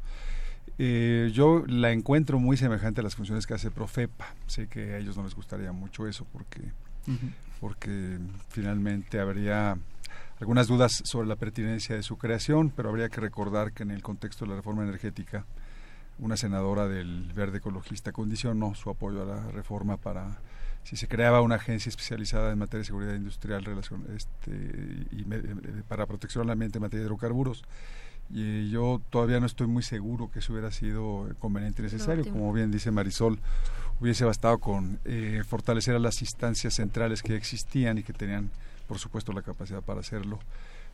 Eh, 0.78 1.32
yo 1.34 1.64
la 1.68 1.92
encuentro 1.92 2.40
muy 2.40 2.56
semejante 2.56 3.02
a 3.02 3.04
las 3.04 3.16
funciones 3.16 3.48
que 3.48 3.54
hace 3.54 3.72
Profepa. 3.72 4.36
Sé 4.48 4.68
que 4.68 4.94
a 4.94 4.98
ellos 4.98 5.18
no 5.18 5.24
les 5.24 5.36
gustaría 5.36 5.72
mucho 5.72 6.08
eso 6.08 6.26
porque 6.32 6.62
porque 7.60 8.18
finalmente 8.50 9.20
habría 9.20 9.78
algunas 10.40 10.68
dudas 10.68 11.02
sobre 11.04 11.28
la 11.28 11.36
pertinencia 11.36 11.96
de 11.96 12.04
su 12.04 12.18
creación, 12.18 12.72
pero 12.76 12.90
habría 12.90 13.10
que 13.10 13.22
recordar 13.22 13.74
que 13.74 13.84
en 13.84 13.92
el 13.92 14.02
contexto 14.02 14.46
de 14.46 14.52
la 14.52 14.58
reforma 14.58 14.84
energética, 14.84 15.46
una 16.18 16.38
senadora 16.38 16.88
del 16.88 17.32
Verde 17.34 17.58
Ecologista 17.60 18.12
condicionó 18.12 18.76
su 18.76 18.90
apoyo 18.90 19.24
a 19.24 19.26
la 19.26 19.52
reforma 19.52 19.98
para 19.98 20.38
si 20.84 20.96
se 20.96 21.08
creaba 21.08 21.42
una 21.42 21.56
agencia 21.56 21.90
especializada 21.90 22.52
en 22.52 22.60
materia 22.60 22.80
de 22.80 22.86
seguridad 22.86 23.14
industrial 23.14 23.64
relación, 23.66 24.06
este, 24.16 24.52
y 25.12 25.24
para 25.88 26.06
protección 26.06 26.46
al 26.46 26.52
ambiente 26.52 26.78
en 26.78 26.84
materia 26.84 27.02
de 27.02 27.08
hidrocarburos 27.08 27.64
y 28.32 28.70
yo 28.70 29.02
todavía 29.10 29.40
no 29.40 29.48
estoy 29.48 29.68
muy 29.68 29.82
seguro 29.82 30.30
que 30.32 30.40
eso 30.40 30.54
hubiera 30.54 30.72
sido 30.72 31.28
conveniente 31.40 31.82
y 31.82 31.86
necesario. 31.86 32.26
Como 32.32 32.54
bien 32.54 32.72
dice 32.72 32.92
Marisol, 32.92 33.40
hubiese 34.00 34.24
bastado 34.24 34.60
con 34.60 35.00
eh, 35.06 35.42
fortalecer 35.48 35.96
a 35.96 36.00
las 36.00 36.22
instancias 36.22 36.76
centrales 36.76 37.24
que 37.24 37.36
existían 37.36 37.98
y 37.98 38.04
que 38.04 38.14
tenían, 38.14 38.52
por 38.88 39.00
supuesto, 39.00 39.34
la 39.34 39.42
capacidad 39.42 39.82
para 39.82 40.02
hacerlo. 40.02 40.40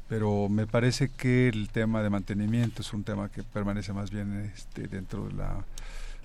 Pero 0.07 0.47
me 0.49 0.65
parece 0.65 1.09
que 1.09 1.49
el 1.49 1.69
tema 1.69 2.01
de 2.01 2.09
mantenimiento 2.09 2.81
es 2.81 2.93
un 2.93 3.03
tema 3.03 3.27
que 3.29 3.43
permanece 3.43 3.91
más 3.91 4.11
bien 4.11 4.51
este, 4.55 4.87
dentro 4.87 5.27
de 5.27 5.33
la 5.33 5.65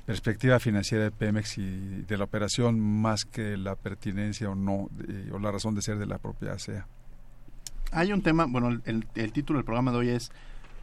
perspectiva 0.06 0.60
financiera 0.60 1.04
de 1.04 1.10
Pemex 1.10 1.58
y 1.58 2.02
de 2.02 2.18
la 2.18 2.24
operación 2.24 2.78
más 2.78 3.24
que 3.24 3.56
la 3.56 3.74
pertinencia 3.74 4.50
o 4.50 4.54
no 4.54 4.90
o 5.32 5.38
la 5.38 5.50
razón 5.50 5.74
de 5.74 5.82
ser 5.82 5.98
de 5.98 6.06
la 6.06 6.18
propia 6.18 6.52
ASEA. 6.52 6.86
Hay 7.92 8.12
un 8.12 8.22
tema, 8.22 8.46
bueno, 8.46 8.68
el, 8.84 9.06
el 9.14 9.32
título 9.32 9.58
del 9.58 9.64
programa 9.64 9.90
de 9.92 9.98
hoy 9.98 10.08
es 10.10 10.30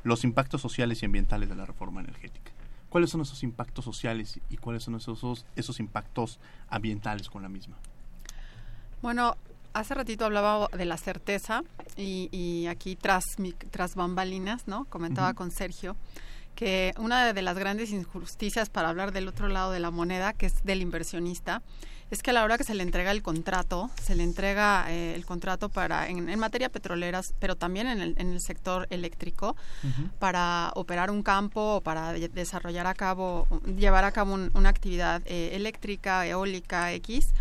los 0.07 0.23
impactos 0.23 0.61
sociales 0.61 1.01
y 1.01 1.05
ambientales 1.05 1.49
de 1.49 1.55
la 1.55 1.65
reforma 1.65 2.01
energética. 2.01 2.51
¿Cuáles 2.89 3.09
son 3.09 3.21
esos 3.21 3.43
impactos 3.43 3.83
sociales 3.83 4.39
y 4.49 4.57
cuáles 4.57 4.83
son 4.83 4.95
esos, 4.95 5.45
esos 5.55 5.79
impactos 5.79 6.39
ambientales 6.69 7.29
con 7.29 7.43
la 7.43 7.49
misma? 7.49 7.75
Bueno, 9.01 9.35
hace 9.73 9.93
ratito 9.93 10.25
hablaba 10.25 10.69
de 10.75 10.85
la 10.85 10.97
certeza 10.97 11.63
y, 11.95 12.65
aquí 12.67 12.95
tras, 12.95 13.25
tras 13.71 13.95
bambalinas, 13.95 14.67
¿no? 14.67 14.85
Comentaba 14.85 15.33
con 15.33 15.51
Sergio 15.51 15.95
que 16.55 16.93
una 16.97 17.31
de 17.33 17.41
las 17.43 17.59
grandes 17.59 17.91
injusticias 17.91 18.69
para 18.69 18.89
hablar 18.89 19.11
del 19.11 19.27
otro 19.27 19.47
lado 19.47 19.71
de 19.71 19.79
la 19.79 19.91
moneda, 19.91 20.33
que 20.33 20.47
es 20.47 20.63
del 20.63 20.81
inversionista, 20.81 21.61
es 22.09 22.23
que 22.23 22.31
a 22.31 22.33
la 22.33 22.43
hora 22.43 22.57
que 22.57 22.63
se 22.63 22.73
le 22.73 22.83
entrega 22.83 23.11
el 23.11 23.21
contrato, 23.21 23.89
se 24.01 24.15
le 24.15 24.23
entrega 24.23 24.85
eh, 24.89 25.13
el 25.15 25.25
contrato 25.25 25.69
para 25.69 26.07
en, 26.07 26.39
materia 26.39 26.69
petroleras, 26.69 27.33
pero 27.39 27.55
también 27.55 27.87
en 27.87 28.01
el, 28.01 28.15
en 28.17 28.33
el 28.33 28.39
sector 28.39 28.87
eléctrico, 28.89 29.55
para 30.19 30.71
operar 30.75 31.11
un 31.11 31.23
campo 31.23 31.75
o 31.75 31.81
para 31.81 32.13
desarrollar 32.13 32.87
a 32.87 32.93
cabo, 32.93 33.47
llevar 33.77 34.05
a 34.05 34.11
cabo 34.11 34.33
una 34.53 34.69
actividad 34.69 35.21
eh, 35.25 35.51
eléctrica, 35.53 36.25
eólica, 36.25 36.93
X 36.93 37.33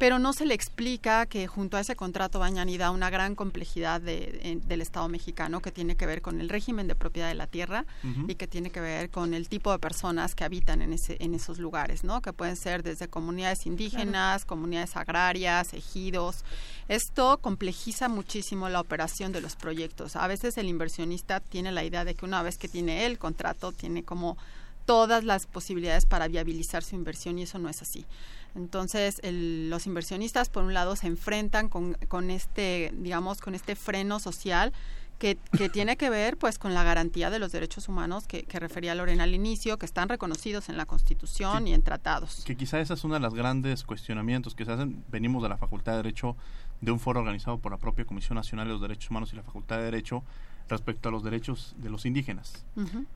pero 0.00 0.18
no 0.18 0.32
se 0.32 0.46
le 0.46 0.54
explica 0.54 1.26
que 1.26 1.46
junto 1.46 1.76
a 1.76 1.80
ese 1.80 1.94
contrato 1.94 2.38
va 2.38 2.46
añadida 2.46 2.90
una 2.90 3.10
gran 3.10 3.34
complejidad 3.34 4.00
de, 4.00 4.58
del 4.64 4.80
Estado 4.80 5.06
mexicano 5.10 5.60
que 5.60 5.72
tiene 5.72 5.94
que 5.94 6.06
ver 6.06 6.22
con 6.22 6.40
el 6.40 6.48
régimen 6.48 6.86
de 6.86 6.94
propiedad 6.94 7.28
de 7.28 7.34
la 7.34 7.46
tierra 7.46 7.84
y 8.26 8.36
que 8.36 8.46
tiene 8.46 8.70
que 8.70 8.80
ver 8.80 9.10
con 9.10 9.34
el 9.34 9.50
tipo 9.50 9.70
de 9.70 9.78
personas 9.78 10.34
que 10.34 10.44
habitan 10.44 10.80
en, 10.80 10.94
ese, 10.94 11.18
en 11.20 11.34
esos 11.34 11.58
lugares, 11.58 12.02
¿no? 12.02 12.22
que 12.22 12.32
pueden 12.32 12.56
ser 12.56 12.82
desde 12.82 13.08
comunidades 13.08 13.66
indígenas, 13.66 14.46
comunidades 14.46 14.96
agrarias, 14.96 15.74
ejidos. 15.74 16.46
Esto 16.88 17.36
complejiza 17.36 18.08
muchísimo 18.08 18.70
la 18.70 18.80
operación 18.80 19.32
de 19.32 19.42
los 19.42 19.54
proyectos. 19.54 20.16
A 20.16 20.26
veces 20.28 20.56
el 20.56 20.70
inversionista 20.70 21.40
tiene 21.40 21.72
la 21.72 21.84
idea 21.84 22.06
de 22.06 22.14
que 22.14 22.24
una 22.24 22.42
vez 22.42 22.56
que 22.56 22.68
tiene 22.68 23.04
el 23.04 23.18
contrato, 23.18 23.72
tiene 23.72 24.02
como 24.02 24.38
todas 24.86 25.24
las 25.24 25.46
posibilidades 25.46 26.06
para 26.06 26.26
viabilizar 26.26 26.82
su 26.82 26.96
inversión 26.96 27.38
y 27.38 27.42
eso 27.42 27.58
no 27.58 27.68
es 27.68 27.82
así. 27.82 28.06
Entonces, 28.54 29.20
los 29.22 29.86
inversionistas, 29.86 30.48
por 30.48 30.64
un 30.64 30.74
lado, 30.74 30.96
se 30.96 31.06
enfrentan 31.06 31.68
con, 31.68 31.94
con 32.08 32.30
este, 32.30 32.92
digamos, 32.96 33.40
con 33.40 33.54
este 33.54 33.76
freno 33.76 34.18
social 34.20 34.72
que, 35.18 35.38
que, 35.56 35.68
tiene 35.70 35.96
que 35.96 36.10
ver 36.10 36.36
pues 36.36 36.58
con 36.58 36.74
la 36.74 36.82
garantía 36.82 37.30
de 37.30 37.38
los 37.38 37.52
derechos 37.52 37.88
humanos 37.88 38.26
que, 38.26 38.42
que 38.44 38.58
refería 38.58 38.94
Lorena 38.94 39.24
al 39.24 39.34
inicio, 39.34 39.78
que 39.78 39.86
están 39.86 40.08
reconocidos 40.08 40.68
en 40.68 40.76
la 40.76 40.86
Constitución 40.86 41.68
y 41.68 41.74
en 41.74 41.82
tratados. 41.82 42.42
Que 42.44 42.56
quizá 42.56 42.80
esa 42.80 42.94
es 42.94 43.04
una 43.04 43.14
de 43.14 43.20
las 43.20 43.34
grandes 43.34 43.84
cuestionamientos 43.84 44.54
que 44.54 44.64
se 44.64 44.72
hacen. 44.72 45.04
Venimos 45.10 45.42
de 45.42 45.48
la 45.48 45.56
Facultad 45.56 45.92
de 45.92 45.98
Derecho, 45.98 46.36
de 46.80 46.90
un 46.90 46.98
foro 46.98 47.20
organizado 47.20 47.58
por 47.58 47.70
la 47.70 47.78
propia 47.78 48.04
Comisión 48.04 48.36
Nacional 48.36 48.66
de 48.66 48.72
los 48.72 48.82
Derechos 48.82 49.10
Humanos 49.10 49.32
y 49.32 49.36
la 49.36 49.42
Facultad 49.42 49.76
de 49.76 49.84
Derecho 49.84 50.24
respecto 50.70 51.08
a 51.08 51.12
los 51.12 51.22
derechos 51.22 51.74
de 51.78 51.90
los 51.90 52.06
indígenas. 52.06 52.64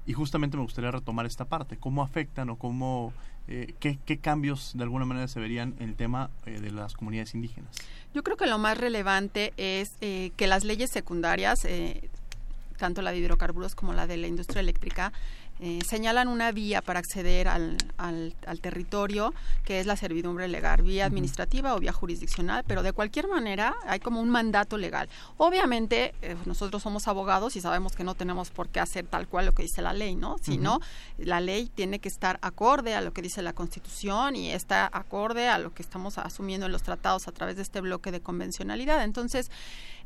Y 0.05 0.12
justamente 0.12 0.57
me 0.57 0.62
gustaría 0.64 0.90
retomar 0.90 1.25
esta 1.25 1.47
parte, 1.47 1.79
cómo 1.79 2.03
afectan 2.03 2.51
o 2.51 2.57
cómo, 2.57 3.12
eh, 3.46 3.74
qué, 3.78 4.18
cambios 4.18 4.72
de 4.74 4.85
alguna 4.85 5.04
manera 5.04 5.28
se 5.28 5.38
verían 5.38 5.74
en 5.78 5.90
el 5.90 5.96
tema 5.96 6.30
eh, 6.46 6.61
de 6.61 6.70
las 6.70 6.94
comunidades 6.94 7.35
indígenas. 7.35 7.70
Yo 8.14 8.22
creo 8.22 8.37
que 8.37 8.46
lo 8.46 8.59
más 8.59 8.78
relevante 8.78 9.52
es 9.57 9.96
eh, 10.00 10.33
que 10.37 10.46
las 10.46 10.64
leyes 10.64 10.90
secundarias, 10.90 11.66
tanto 12.78 13.02
la 13.02 13.12
de 13.12 13.18
hidrocarburos 13.18 13.74
como 13.74 13.92
la 13.92 14.07
de 14.07 14.16
la 14.16 14.28
industria 14.28 14.61
eléctrica, 14.61 15.12
eh, 15.66 15.79
señalan 15.83 16.29
una 16.29 16.53
vía 16.53 16.83
para 16.83 16.98
acceder 16.98 17.48
al, 17.48 17.79
al, 17.96 18.35
territorio, 18.61 19.33
que 19.64 19.81
es 19.81 19.87
la 19.87 19.96
servidumbre 19.96 20.46
legal, 20.46 20.83
vía 20.83 21.07
administrativa 21.07 21.74
o 21.74 21.79
vía 21.79 21.90
jurisdiccional, 21.90 22.64
pero 22.66 22.83
de 22.83 22.92
cualquier 22.92 23.29
manera 23.29 23.74
hay 23.87 23.98
como 23.98 24.20
un 24.20 24.29
mandato 24.29 24.77
legal. 24.77 25.09
Obviamente 25.38 26.14
eh, 26.20 26.37
nosotros 26.44 26.83
somos 26.83 27.09
abogados 27.09 27.57
y 27.57 27.62
sabemos 27.62 27.96
que 27.96 28.05
no 28.05 28.14
tenemos 28.14 28.50
por 28.50 28.68
qué 28.68 28.79
hacer 28.79 29.07
tal 29.07 29.27
cual 29.27 29.46
lo 29.46 29.55
que 29.55 29.62
dice 29.62 29.81
la 29.81 29.94
ley, 29.94 30.16
¿no? 30.16 30.37
Sino 30.42 30.81
la 31.16 31.40
ley 31.40 31.70
tiene 31.74 31.98
que 31.98 32.11
estar 32.11 32.38
acorde 32.42 32.94
a 32.94 33.00
lo 33.00 33.14
que 33.14 33.22
dice 33.22 33.40
la 33.40 33.55
Constitución 33.55 34.37
y 34.37 34.50
está 34.50 34.90
acorde 34.92 35.48
a 35.48 35.57
lo 35.57 35.72
que 35.72 35.81
estamos 35.81 36.18
asumiendo 36.18 36.66
en 36.66 36.72
los 36.72 36.83
tratados 36.83 37.27
a 37.27 37.33
través 37.33 37.57
de 37.57 37.62
este 37.62 37.81
bloque 37.81 38.12
de 38.12 38.20
convencionalidad. 38.20 39.03
Entonces, 39.03 39.50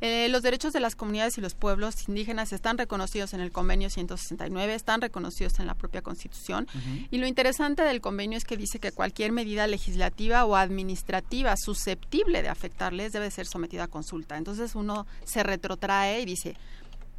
eh, 0.01 0.29
los 0.29 0.43
derechos 0.43 0.73
de 0.73 0.79
las 0.79 0.95
comunidades 0.95 1.37
y 1.39 1.41
los 1.41 1.55
pueblos 1.55 2.09
indígenas 2.09 2.53
están 2.53 2.79
reconocidos 2.79 3.35
en 3.35 3.41
el 3.41 3.51
convenio 3.51 3.91
169, 3.91 4.73
están 4.75 5.01
reconocidos 5.01 5.48
en 5.59 5.67
la 5.67 5.75
propia 5.75 6.03
Constitución. 6.03 6.67
Y 7.11 7.19
lo 7.19 7.27
interesante 7.27 7.83
del 7.83 8.01
convenio 8.01 8.39
es 8.39 8.45
que 8.45 8.57
dice 8.57 8.79
que 8.79 8.93
cualquier 8.93 9.33
medida 9.33 9.67
legislativa 9.67 10.45
o 10.45 10.57
administrativa 10.57 11.57
susceptible 11.57 12.43
de 12.43 12.49
afectarles 12.49 13.13
debe 13.13 13.31
ser 13.31 13.47
sometida 13.47 13.85
a 13.85 13.89
consulta. 13.89 14.37
Entonces 14.37 14.75
uno 14.75 15.07
se 15.25 15.43
retrotrae 15.43 16.21
y 16.21 16.25
dice, 16.25 16.57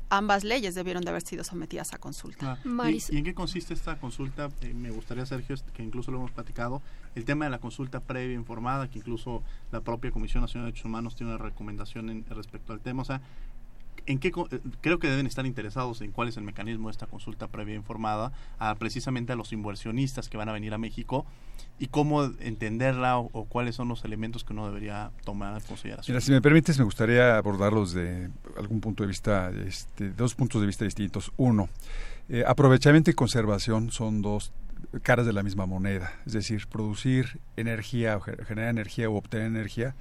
ambas 0.10 0.44
leyes 0.44 0.76
debieron 0.76 1.04
de 1.04 1.10
haber 1.10 1.22
sido 1.22 1.44
sometidas 1.44 1.94
a 1.94 1.98
consulta. 1.98 2.58
¿Y, 2.66 3.18
en 3.18 3.24
qué 3.24 3.34
consiste 3.34 3.74
esta 3.74 3.98
consulta? 4.00 4.50
Eh, 4.62 4.74
me 4.74 4.90
gustaría, 4.90 5.26
Sergio, 5.26 5.56
que 5.74 5.84
incluso 5.84 6.12
lo 6.12 6.18
hemos 6.18 6.32
platicado, 6.32 6.82
el 7.16 7.26
tema 7.26 7.46
de 7.46 7.52
la 7.52 7.60
consulta 7.60 8.00
previa 8.00 8.36
informada, 8.36 8.90
que 8.90 9.00
incluso 9.00 9.44
la 9.72 9.82
propia 9.82 10.12
Comisión 10.12 10.42
Nacional 10.42 10.66
de 10.66 10.72
Derechos 10.72 10.86
Humanos 10.86 11.16
tiene 11.16 11.34
una 11.34 11.44
recomendación 11.44 12.10
en, 12.10 12.26
respecto 12.26 12.74
al 12.74 12.82
tema. 12.82 13.04
O 13.04 13.06
sea, 13.06 13.22
¿en 14.10 14.18
qué, 14.20 14.32
creo 14.82 15.00
que 15.00 15.08
deben 15.08 15.28
estar 15.28 15.46
interesados 15.46 16.02
en 16.02 16.12
cuál 16.12 16.28
es 16.28 16.38
el 16.38 16.44
mecanismo 16.44 16.90
de 16.90 16.94
esta 16.94 17.06
consulta 17.06 17.48
previa 17.48 17.76
informada 17.76 18.32
a 18.58 18.74
precisamente 18.76 19.34
a 19.34 19.36
los 19.36 19.54
inversionistas 19.54 20.30
que 20.30 20.38
van 20.38 20.50
a 20.50 20.52
venir 20.52 20.74
a 20.74 20.80
México 20.80 21.26
y 21.78 21.88
cómo 21.88 22.24
entenderla 22.40 23.20
o, 23.20 23.46
cuáles 23.46 23.76
son 23.76 23.88
los 23.88 24.04
elementos 24.04 24.44
que 24.44 24.54
uno 24.54 24.66
debería 24.66 25.12
tomar 25.24 25.62
en 25.62 25.66
consideración. 25.66 26.14
Mira, 26.14 26.22
si 26.22 26.32
me 26.32 26.42
permites, 26.42 26.80
me 26.80 26.86
gustaría 26.86 27.38
abordarlos 27.38 27.94
de 27.94 28.32
algún 28.58 28.82
punto 28.82 29.04
de 29.04 29.08
vista, 29.08 29.52
este, 29.52 30.10
dos 30.10 30.34
puntos 30.34 30.60
de 30.60 30.68
vista 30.68 30.86
distintos. 30.86 31.32
Uno, 31.38 31.70
eh, 32.30 32.44
aprovechamiento 32.46 33.12
y 33.12 33.14
conservación 33.14 33.92
son 33.92 34.24
dos 34.24 34.52
caras 35.02 35.26
de 35.26 35.34
la 35.34 35.44
misma 35.44 35.66
moneda, 35.66 36.12
es 36.26 36.34
decir, 36.34 36.68
producir 36.68 37.40
energía 37.58 38.18
o 38.18 38.22
generar 38.22 38.70
energía 38.70 39.10
o 39.10 39.16
obtener 39.16 39.48
energía 39.48 39.96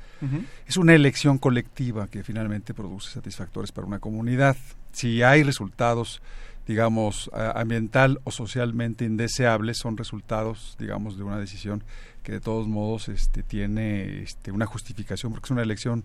es 0.66 0.77
una 0.77 0.94
elección 0.94 1.38
colectiva 1.38 2.09
que 2.09 2.24
finalmente 2.24 2.72
produce 2.72 3.11
satisfactores 3.11 3.70
para 3.70 3.87
una 3.87 3.98
comunidad. 3.98 4.57
Si 4.92 5.22
hay 5.22 5.42
resultados 5.42 6.22
digamos, 6.66 7.31
ambiental 7.33 8.20
o 8.24 8.31
socialmente 8.31 9.07
indeseables 9.07 9.79
son 9.79 9.96
resultados, 9.96 10.77
digamos, 10.79 11.16
de 11.16 11.22
una 11.22 11.38
decisión 11.38 11.83
que 12.22 12.33
de 12.33 12.40
todos 12.40 12.68
modos 12.68 13.09
este, 13.09 13.42
tiene 13.42 14.20
este, 14.22 14.53
una 14.53 14.66
justificación 14.66 15.33
porque 15.33 15.46
es 15.46 15.51
una 15.51 15.62
elección 15.62 16.05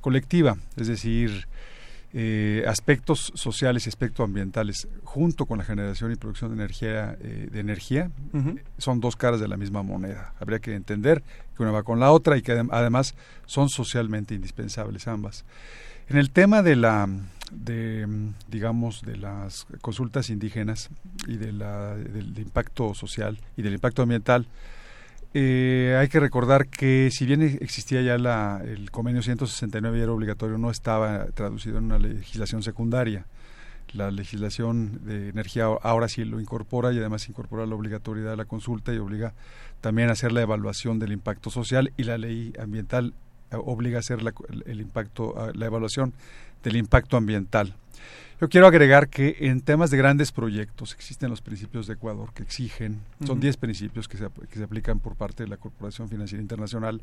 colectiva, 0.00 0.56
es 0.76 0.86
decir, 0.86 1.48
eh, 2.16 2.62
aspectos 2.68 3.32
sociales 3.34 3.86
y 3.86 3.88
aspectos 3.88 4.22
ambientales 4.22 4.86
junto 5.02 5.46
con 5.46 5.58
la 5.58 5.64
generación 5.64 6.12
y 6.12 6.14
producción 6.14 6.50
de 6.50 6.62
energía, 6.62 7.16
eh, 7.20 7.48
de 7.50 7.58
energía 7.58 8.08
son 8.78 9.00
dos 9.00 9.16
caras 9.16 9.40
de 9.40 9.48
la 9.48 9.56
misma 9.56 9.82
moneda. 9.82 10.32
Habría 10.38 10.60
que 10.60 10.76
entender 10.76 11.24
que 11.56 11.62
una 11.64 11.72
va 11.72 11.82
con 11.82 11.98
la 11.98 12.12
otra 12.12 12.36
y 12.36 12.42
que 12.42 12.52
además 12.52 13.16
son 13.46 13.68
socialmente 13.68 14.32
indispensables 14.32 15.08
ambas. 15.08 15.44
En 16.08 16.16
el 16.16 16.30
tema 16.30 16.62
de 16.62 16.76
la, 16.76 17.08
de, 17.50 18.06
digamos, 18.46 19.02
de 19.02 19.16
las 19.16 19.66
consultas 19.80 20.30
indígenas 20.30 20.90
y 21.26 21.36
de 21.36 21.50
la, 21.50 21.96
del 21.96 22.38
impacto 22.38 22.94
social 22.94 23.40
y 23.56 23.62
del 23.62 23.74
impacto 23.74 24.02
ambiental, 24.02 24.46
eh, 25.36 25.96
hay 25.98 26.06
que 26.08 26.20
recordar 26.20 26.68
que 26.68 27.10
si 27.10 27.26
bien 27.26 27.42
existía 27.42 28.00
ya 28.02 28.16
la, 28.18 28.62
el 28.64 28.92
convenio 28.92 29.20
169 29.20 29.98
y 29.98 30.00
era 30.00 30.12
obligatorio, 30.12 30.58
no 30.58 30.70
estaba 30.70 31.26
traducido 31.34 31.78
en 31.78 31.84
una 31.84 31.98
legislación 31.98 32.62
secundaria. 32.62 33.26
La 33.92 34.12
legislación 34.12 35.04
de 35.04 35.30
energía 35.30 35.64
ahora 35.64 36.08
sí 36.08 36.24
lo 36.24 36.40
incorpora 36.40 36.92
y 36.92 36.98
además 36.98 37.28
incorpora 37.28 37.66
la 37.66 37.74
obligatoriedad 37.74 38.30
de 38.30 38.36
la 38.36 38.44
consulta 38.44 38.94
y 38.94 38.98
obliga 38.98 39.34
también 39.80 40.08
a 40.08 40.12
hacer 40.12 40.30
la 40.30 40.42
evaluación 40.42 41.00
del 41.00 41.12
impacto 41.12 41.50
social 41.50 41.92
y 41.96 42.04
la 42.04 42.16
ley 42.16 42.52
ambiental 42.58 43.12
obliga 43.50 43.98
a 43.98 44.00
hacer 44.00 44.22
la, 44.22 44.32
el 44.66 44.80
impacto, 44.80 45.52
la 45.52 45.66
evaluación 45.66 46.14
del 46.62 46.76
impacto 46.76 47.16
ambiental. 47.16 47.74
Yo 48.40 48.48
quiero 48.48 48.66
agregar 48.66 49.08
que 49.08 49.36
en 49.40 49.60
temas 49.60 49.90
de 49.90 49.96
grandes 49.96 50.32
proyectos 50.32 50.92
existen 50.92 51.30
los 51.30 51.40
principios 51.40 51.86
de 51.86 51.94
Ecuador 51.94 52.32
que 52.34 52.42
exigen, 52.42 53.00
son 53.24 53.38
10 53.38 53.56
principios 53.58 54.08
que 54.08 54.18
se, 54.18 54.28
que 54.50 54.58
se, 54.58 54.64
aplican 54.64 54.98
por 54.98 55.14
parte 55.14 55.44
de 55.44 55.48
la 55.48 55.56
Corporación 55.56 56.08
Financiera 56.08 56.42
Internacional, 56.42 57.00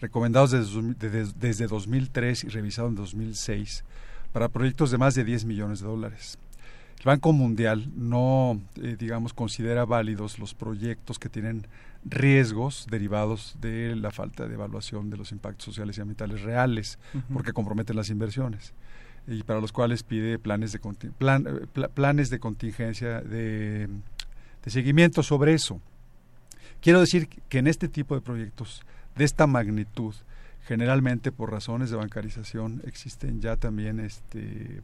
recomendados 0.00 0.50
desde, 0.50 1.32
desde 1.40 1.66
2003 1.66 2.44
y 2.44 2.48
revisados 2.48 2.90
en 2.90 2.96
2006 2.96 3.84
para 4.32 4.48
proyectos 4.48 4.90
de 4.90 4.98
más 4.98 5.14
de 5.14 5.24
10 5.24 5.46
millones 5.46 5.80
de 5.80 5.86
dólares. 5.86 6.38
El 6.98 7.04
Banco 7.04 7.32
Mundial 7.32 7.90
no, 7.96 8.60
eh, 8.76 8.96
digamos, 8.98 9.32
considera 9.32 9.86
válidos 9.86 10.38
los 10.38 10.54
proyectos 10.54 11.18
que 11.18 11.28
tienen 11.28 11.66
riesgos 12.04 12.86
derivados 12.90 13.56
de 13.60 13.96
la 13.96 14.10
falta 14.10 14.46
de 14.46 14.54
evaluación 14.54 15.08
de 15.08 15.16
los 15.16 15.32
impactos 15.32 15.64
sociales 15.64 15.96
y 15.96 16.02
ambientales 16.02 16.42
reales, 16.42 16.98
porque 17.32 17.52
comprometen 17.52 17.96
las 17.96 18.10
inversiones 18.10 18.74
y 19.26 19.42
para 19.42 19.60
los 19.60 19.72
cuales 19.72 20.02
pide 20.02 20.38
planes 20.38 20.72
de 20.72 20.80
plan, 21.18 21.68
planes 21.94 22.30
de 22.30 22.38
contingencia 22.38 23.20
de, 23.20 23.88
de 24.64 24.70
seguimiento 24.70 25.22
sobre 25.22 25.54
eso. 25.54 25.80
Quiero 26.80 27.00
decir 27.00 27.28
que 27.48 27.58
en 27.58 27.66
este 27.66 27.88
tipo 27.88 28.14
de 28.14 28.20
proyectos 28.20 28.82
de 29.16 29.24
esta 29.24 29.46
magnitud, 29.46 30.14
generalmente 30.66 31.32
por 31.32 31.50
razones 31.50 31.90
de 31.90 31.96
bancarización 31.96 32.82
existen 32.84 33.40
ya 33.40 33.56
también 33.56 33.98
este, 34.00 34.82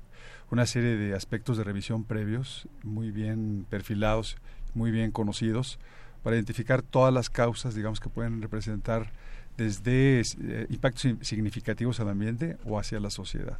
una 0.51 0.67
serie 0.67 0.97
de 0.97 1.15
aspectos 1.15 1.57
de 1.57 1.65
revisión 1.65 2.05
previos 2.05 2.69
muy 2.83 3.11
bien 3.11 3.67
perfilados, 3.69 4.37
muy 4.75 4.91
bien 4.91 5.11
conocidos, 5.11 5.79
para 6.23 6.37
identificar 6.37 6.83
todas 6.83 7.13
las 7.13 7.31
causas, 7.31 7.75
digamos, 7.75 8.01
que 8.01 8.09
pueden 8.09 8.41
representar 8.43 9.11
desde 9.57 10.21
eh, 10.21 10.67
impactos 10.71 11.07
significativos 11.21 12.01
al 12.01 12.09
ambiente 12.09 12.57
o 12.65 12.79
hacia 12.79 13.01
la 13.01 13.11
sociedad. 13.11 13.59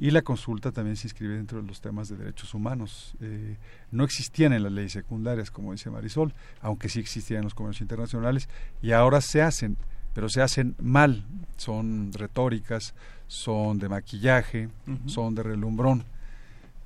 Y 0.00 0.10
la 0.10 0.22
consulta 0.22 0.72
también 0.72 0.96
se 0.96 1.06
inscribe 1.06 1.36
dentro 1.36 1.60
de 1.60 1.68
los 1.68 1.80
temas 1.80 2.08
de 2.08 2.16
derechos 2.16 2.54
humanos. 2.54 3.14
Eh, 3.20 3.56
no 3.92 4.02
existían 4.02 4.52
en 4.54 4.62
las 4.62 4.72
leyes 4.72 4.92
secundarias, 4.92 5.50
como 5.50 5.72
dice 5.72 5.90
Marisol, 5.90 6.32
aunque 6.62 6.88
sí 6.88 6.98
existían 6.98 7.40
en 7.40 7.44
los 7.44 7.54
comercios 7.54 7.82
internacionales, 7.82 8.48
y 8.80 8.92
ahora 8.92 9.20
se 9.20 9.42
hacen 9.42 9.76
pero 10.14 10.28
se 10.28 10.42
hacen 10.42 10.74
mal, 10.78 11.24
son 11.56 12.12
retóricas, 12.12 12.94
son 13.28 13.78
de 13.78 13.88
maquillaje, 13.88 14.68
son 15.06 15.34
de 15.34 15.42
relumbrón, 15.42 16.04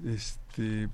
este, 0.04 0.88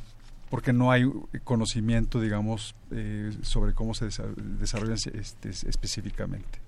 porque 0.49 0.73
no 0.73 0.93
hay 0.93 1.11
conocimiento, 1.43 2.21
digamos, 2.21 2.75
eh, 2.93 3.33
sobre 3.43 3.75
cómo 3.75 3.95
se 3.95 4.07
desarrollan 4.07 4.97
este, 5.15 5.49
específicamente. 5.49 6.61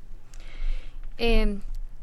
Eh, 1.18 1.58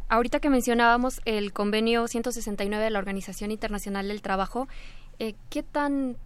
ahorita 0.09 0.39
que 0.39 0.49
mencionábamos 0.49 1.21
el 1.25 1.53
convenio 1.53 2.07
169 2.07 2.83
de 2.83 2.89
la 2.89 2.99
Organización 2.99 3.51
Internacional 3.51 4.07
del 4.07 4.21
Trabajo, 4.21 4.67
eh, 5.19 5.35
¿qué 5.49 5.63
tan 5.63 6.17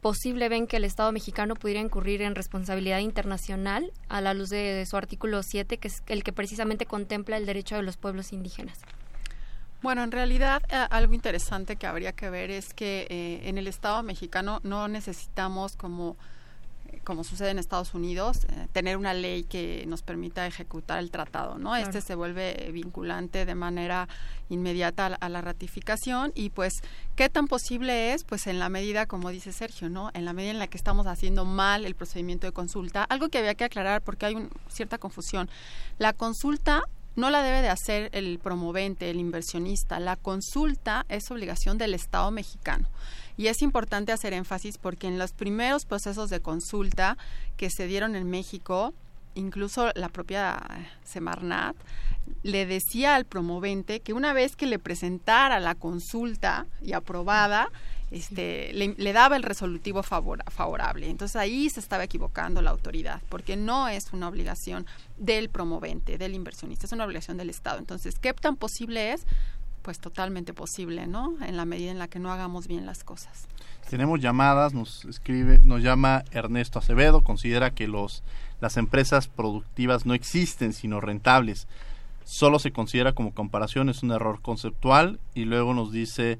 posible 0.00 0.48
ven 0.48 0.66
que 0.66 0.76
el 0.76 0.84
Estado 0.84 1.10
mexicano 1.12 1.54
pudiera 1.54 1.80
incurrir 1.80 2.22
en 2.22 2.34
responsabilidad 2.34 3.00
internacional 3.00 3.92
a 4.08 4.20
la 4.20 4.34
luz 4.34 4.50
de, 4.50 4.84
su 4.86 4.96
artículo 4.96 5.42
7, 5.42 5.78
que 5.78 5.88
es 5.88 6.02
el 6.06 6.22
que 6.22 6.32
precisamente 6.32 6.86
contempla 6.86 7.36
el 7.36 7.46
derecho 7.46 7.76
de 7.76 7.82
los 7.82 7.96
pueblos 7.96 8.32
indígenas? 8.32 8.78
Bueno, 9.82 10.02
en 10.02 10.10
realidad 10.10 10.62
eh, 10.68 10.86
algo 10.90 11.14
interesante 11.14 11.76
que 11.76 11.86
habría 11.86 12.12
que 12.12 12.30
ver 12.30 12.50
es 12.50 12.74
que 12.74 13.06
eh, 13.10 13.48
en 13.48 13.58
el 13.58 13.66
Estado 13.66 14.02
mexicano 14.02 14.60
no 14.62 14.88
necesitamos 14.88 15.76
como 15.76 16.16
como 17.08 17.24
sucede 17.24 17.52
en 17.52 17.58
Estados 17.58 17.94
Unidos, 17.94 18.44
eh, 18.50 18.66
tener 18.70 18.98
una 18.98 19.14
ley 19.14 19.44
que 19.44 19.82
nos 19.86 20.02
permita 20.02 20.46
ejecutar 20.46 20.98
el 20.98 21.10
tratado, 21.10 21.56
¿no? 21.56 21.74
Este 21.74 22.02
se 22.02 22.14
vuelve 22.14 22.68
vinculante 22.70 23.46
de 23.46 23.54
manera 23.54 24.08
inmediata 24.50 25.06
a 25.06 25.28
la, 25.30 25.40
ratificación 25.40 26.32
y 26.34 26.50
pues 26.50 26.82
qué 27.16 27.30
tan 27.30 27.46
posible 27.46 28.12
es, 28.12 28.24
pues 28.24 28.46
en 28.46 28.58
la 28.58 28.68
medida, 28.68 29.06
como 29.06 29.30
dice 29.30 29.52
Sergio, 29.52 29.88
¿no? 29.88 30.10
En 30.12 30.26
la 30.26 30.34
medida 30.34 30.50
en 30.50 30.58
la 30.58 30.66
que 30.66 30.76
estamos 30.76 31.06
haciendo 31.06 31.46
mal 31.46 31.86
el 31.86 31.94
procedimiento 31.94 32.46
de 32.46 32.52
consulta, 32.52 33.04
algo 33.04 33.30
que 33.30 33.38
había 33.38 33.54
que 33.54 33.64
aclarar 33.64 34.02
porque 34.02 34.26
hay 34.26 34.34
un, 34.34 34.50
cierta 34.68 34.98
confusión. 34.98 35.48
La 35.96 36.12
consulta 36.12 36.82
no 37.18 37.30
la 37.30 37.42
debe 37.42 37.62
de 37.62 37.68
hacer 37.68 38.10
el 38.12 38.38
promovente, 38.38 39.10
el 39.10 39.18
inversionista. 39.18 39.98
La 39.98 40.14
consulta 40.14 41.04
es 41.08 41.30
obligación 41.30 41.76
del 41.76 41.94
Estado 41.94 42.30
mexicano. 42.30 42.88
Y 43.36 43.48
es 43.48 43.60
importante 43.60 44.12
hacer 44.12 44.32
énfasis 44.32 44.78
porque 44.78 45.08
en 45.08 45.18
los 45.18 45.32
primeros 45.32 45.84
procesos 45.84 46.30
de 46.30 46.40
consulta 46.40 47.18
que 47.56 47.70
se 47.70 47.86
dieron 47.88 48.14
en 48.14 48.30
México, 48.30 48.94
incluso 49.34 49.90
la 49.94 50.08
propia 50.08 50.60
Semarnat 51.04 51.76
le 52.42 52.66
decía 52.66 53.16
al 53.16 53.24
promovente 53.24 54.00
que 54.00 54.12
una 54.12 54.32
vez 54.32 54.54
que 54.54 54.66
le 54.66 54.78
presentara 54.78 55.60
la 55.60 55.74
consulta 55.74 56.66
y 56.82 56.92
aprobada, 56.92 57.68
este, 58.10 58.72
le, 58.72 59.12
daba 59.12 59.36
el 59.36 59.42
resolutivo 59.42 60.02
favorable. 60.02 61.08
Entonces 61.10 61.36
ahí 61.36 61.68
se 61.70 61.80
estaba 61.80 62.04
equivocando 62.04 62.62
la 62.62 62.70
autoridad, 62.70 63.20
porque 63.28 63.56
no 63.56 63.88
es 63.88 64.12
una 64.12 64.28
obligación 64.28 64.86
del 65.16 65.48
promovente, 65.48 66.18
del 66.18 66.34
inversionista, 66.34 66.86
es 66.86 66.92
una 66.92 67.04
obligación 67.04 67.36
del 67.36 67.50
Estado. 67.50 67.78
Entonces, 67.78 68.18
¿qué 68.18 68.32
tan 68.32 68.56
posible 68.56 69.12
es? 69.12 69.26
pues 69.82 70.00
totalmente 70.00 70.52
posible, 70.52 71.06
¿no? 71.06 71.34
En 71.40 71.56
la 71.56 71.64
medida 71.64 71.90
en 71.90 71.98
la 71.98 72.08
que 72.08 72.18
no 72.18 72.30
hagamos 72.30 72.66
bien 72.66 72.84
las 72.84 73.04
cosas. 73.04 73.48
Tenemos 73.88 74.20
llamadas, 74.20 74.74
nos 74.74 75.06
escribe, 75.06 75.60
nos 75.64 75.82
llama 75.82 76.24
Ernesto 76.30 76.78
Acevedo, 76.78 77.22
considera 77.22 77.70
que 77.70 77.88
los 77.88 78.22
las 78.60 78.76
empresas 78.76 79.28
productivas 79.28 80.04
no 80.04 80.14
existen 80.14 80.72
sino 80.72 81.00
rentables. 81.00 81.68
Solo 82.24 82.58
se 82.58 82.72
considera 82.72 83.14
como 83.14 83.32
comparación, 83.32 83.88
es 83.88 84.02
un 84.02 84.10
error 84.10 84.42
conceptual 84.42 85.20
y 85.34 85.44
luego 85.44 85.72
nos 85.72 85.90
dice 85.90 86.38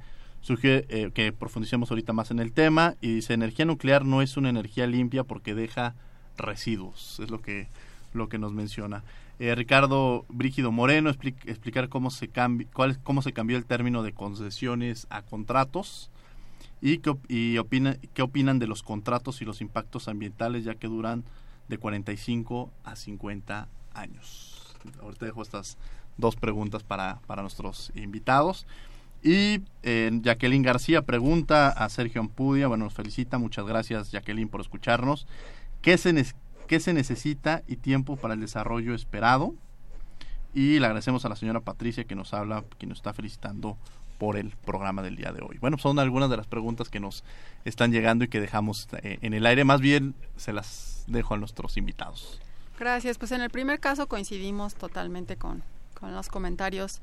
sugiere 0.48 0.86
eh, 0.88 1.10
que 1.12 1.30
profundicemos 1.32 1.90
ahorita 1.90 2.14
más 2.14 2.30
en 2.30 2.40
el 2.40 2.52
tema 2.52 2.94
y 3.02 3.14
dice 3.14 3.34
energía 3.34 3.66
nuclear 3.66 4.06
no 4.06 4.22
es 4.22 4.38
una 4.38 4.48
energía 4.48 4.86
limpia 4.86 5.22
porque 5.22 5.54
deja 5.54 5.94
residuos, 6.38 7.20
es 7.20 7.30
lo 7.30 7.42
que 7.42 7.68
lo 8.14 8.30
que 8.30 8.38
nos 8.38 8.52
menciona. 8.54 9.04
Eh, 9.38 9.54
Ricardo 9.54 10.24
Brígido 10.30 10.72
Moreno 10.72 11.10
explicar 11.10 11.90
cómo 11.90 12.10
se, 12.10 12.30
cuál, 12.72 12.98
cómo 13.02 13.20
se 13.20 13.34
cambió 13.34 13.58
el 13.58 13.66
término 13.66 14.02
de 14.02 14.12
concesiones 14.12 15.06
a 15.10 15.20
contratos 15.20 16.10
y, 16.80 16.98
qué, 16.98 17.14
y 17.28 17.56
qué 18.14 18.22
opinan 18.22 18.58
de 18.58 18.66
los 18.66 18.82
contratos 18.82 19.42
y 19.42 19.44
los 19.44 19.60
impactos 19.60 20.08
ambientales 20.08 20.64
ya 20.64 20.76
que 20.76 20.86
duran 20.86 21.24
de 21.68 21.76
45 21.76 22.70
a 22.84 22.96
50 22.96 23.68
años. 23.92 24.74
Ahorita 25.02 25.26
dejo 25.26 25.42
estas 25.42 25.76
dos 26.16 26.36
preguntas 26.36 26.82
para, 26.82 27.20
para 27.26 27.42
nuestros 27.42 27.92
invitados. 27.94 28.66
Y 29.22 29.62
eh, 29.82 30.10
Jacqueline 30.22 30.62
García 30.62 31.02
pregunta 31.02 31.68
a 31.68 31.88
Sergio 31.88 32.20
Ampudia, 32.20 32.68
bueno, 32.68 32.84
nos 32.84 32.94
felicita, 32.94 33.38
muchas 33.38 33.66
gracias 33.66 34.12
Jacqueline 34.12 34.48
por 34.48 34.60
escucharnos. 34.60 35.26
¿Qué 35.82 35.96
se, 35.98 36.92
necesita 36.92 37.62
y 37.66 37.76
tiempo 37.76 38.16
para 38.16 38.34
el 38.34 38.40
desarrollo 38.40 38.94
esperado. 38.94 39.54
Y 40.54 40.78
le 40.78 40.86
agradecemos 40.86 41.24
a 41.24 41.28
la 41.28 41.36
señora 41.36 41.60
Patricia 41.60 42.04
que 42.04 42.14
nos 42.14 42.34
habla, 42.34 42.64
que 42.78 42.86
nos 42.86 42.98
está 42.98 43.12
felicitando 43.12 43.76
por 44.18 44.36
el 44.36 44.50
programa 44.50 45.02
del 45.02 45.16
día 45.16 45.30
de 45.30 45.40
hoy. 45.42 45.58
Bueno, 45.60 45.78
son 45.78 45.98
algunas 45.98 46.30
de 46.30 46.36
las 46.36 46.46
preguntas 46.46 46.88
que 46.88 46.98
nos 46.98 47.22
están 47.64 47.92
llegando 47.92 48.24
y 48.24 48.28
que 48.28 48.40
dejamos 48.40 48.88
eh, 49.02 49.18
en 49.22 49.34
el 49.34 49.46
aire. 49.46 49.64
Más 49.64 49.80
bien 49.80 50.14
se 50.36 50.52
las 50.52 51.04
dejo 51.06 51.34
a 51.34 51.38
nuestros 51.38 51.76
invitados. 51.76 52.40
Gracias. 52.78 53.18
Pues 53.18 53.30
en 53.32 53.40
el 53.40 53.50
primer 53.50 53.78
caso 53.78 54.08
coincidimos 54.08 54.74
totalmente 54.74 55.36
con 55.36 55.62
los 56.02 56.28
comentarios 56.28 57.00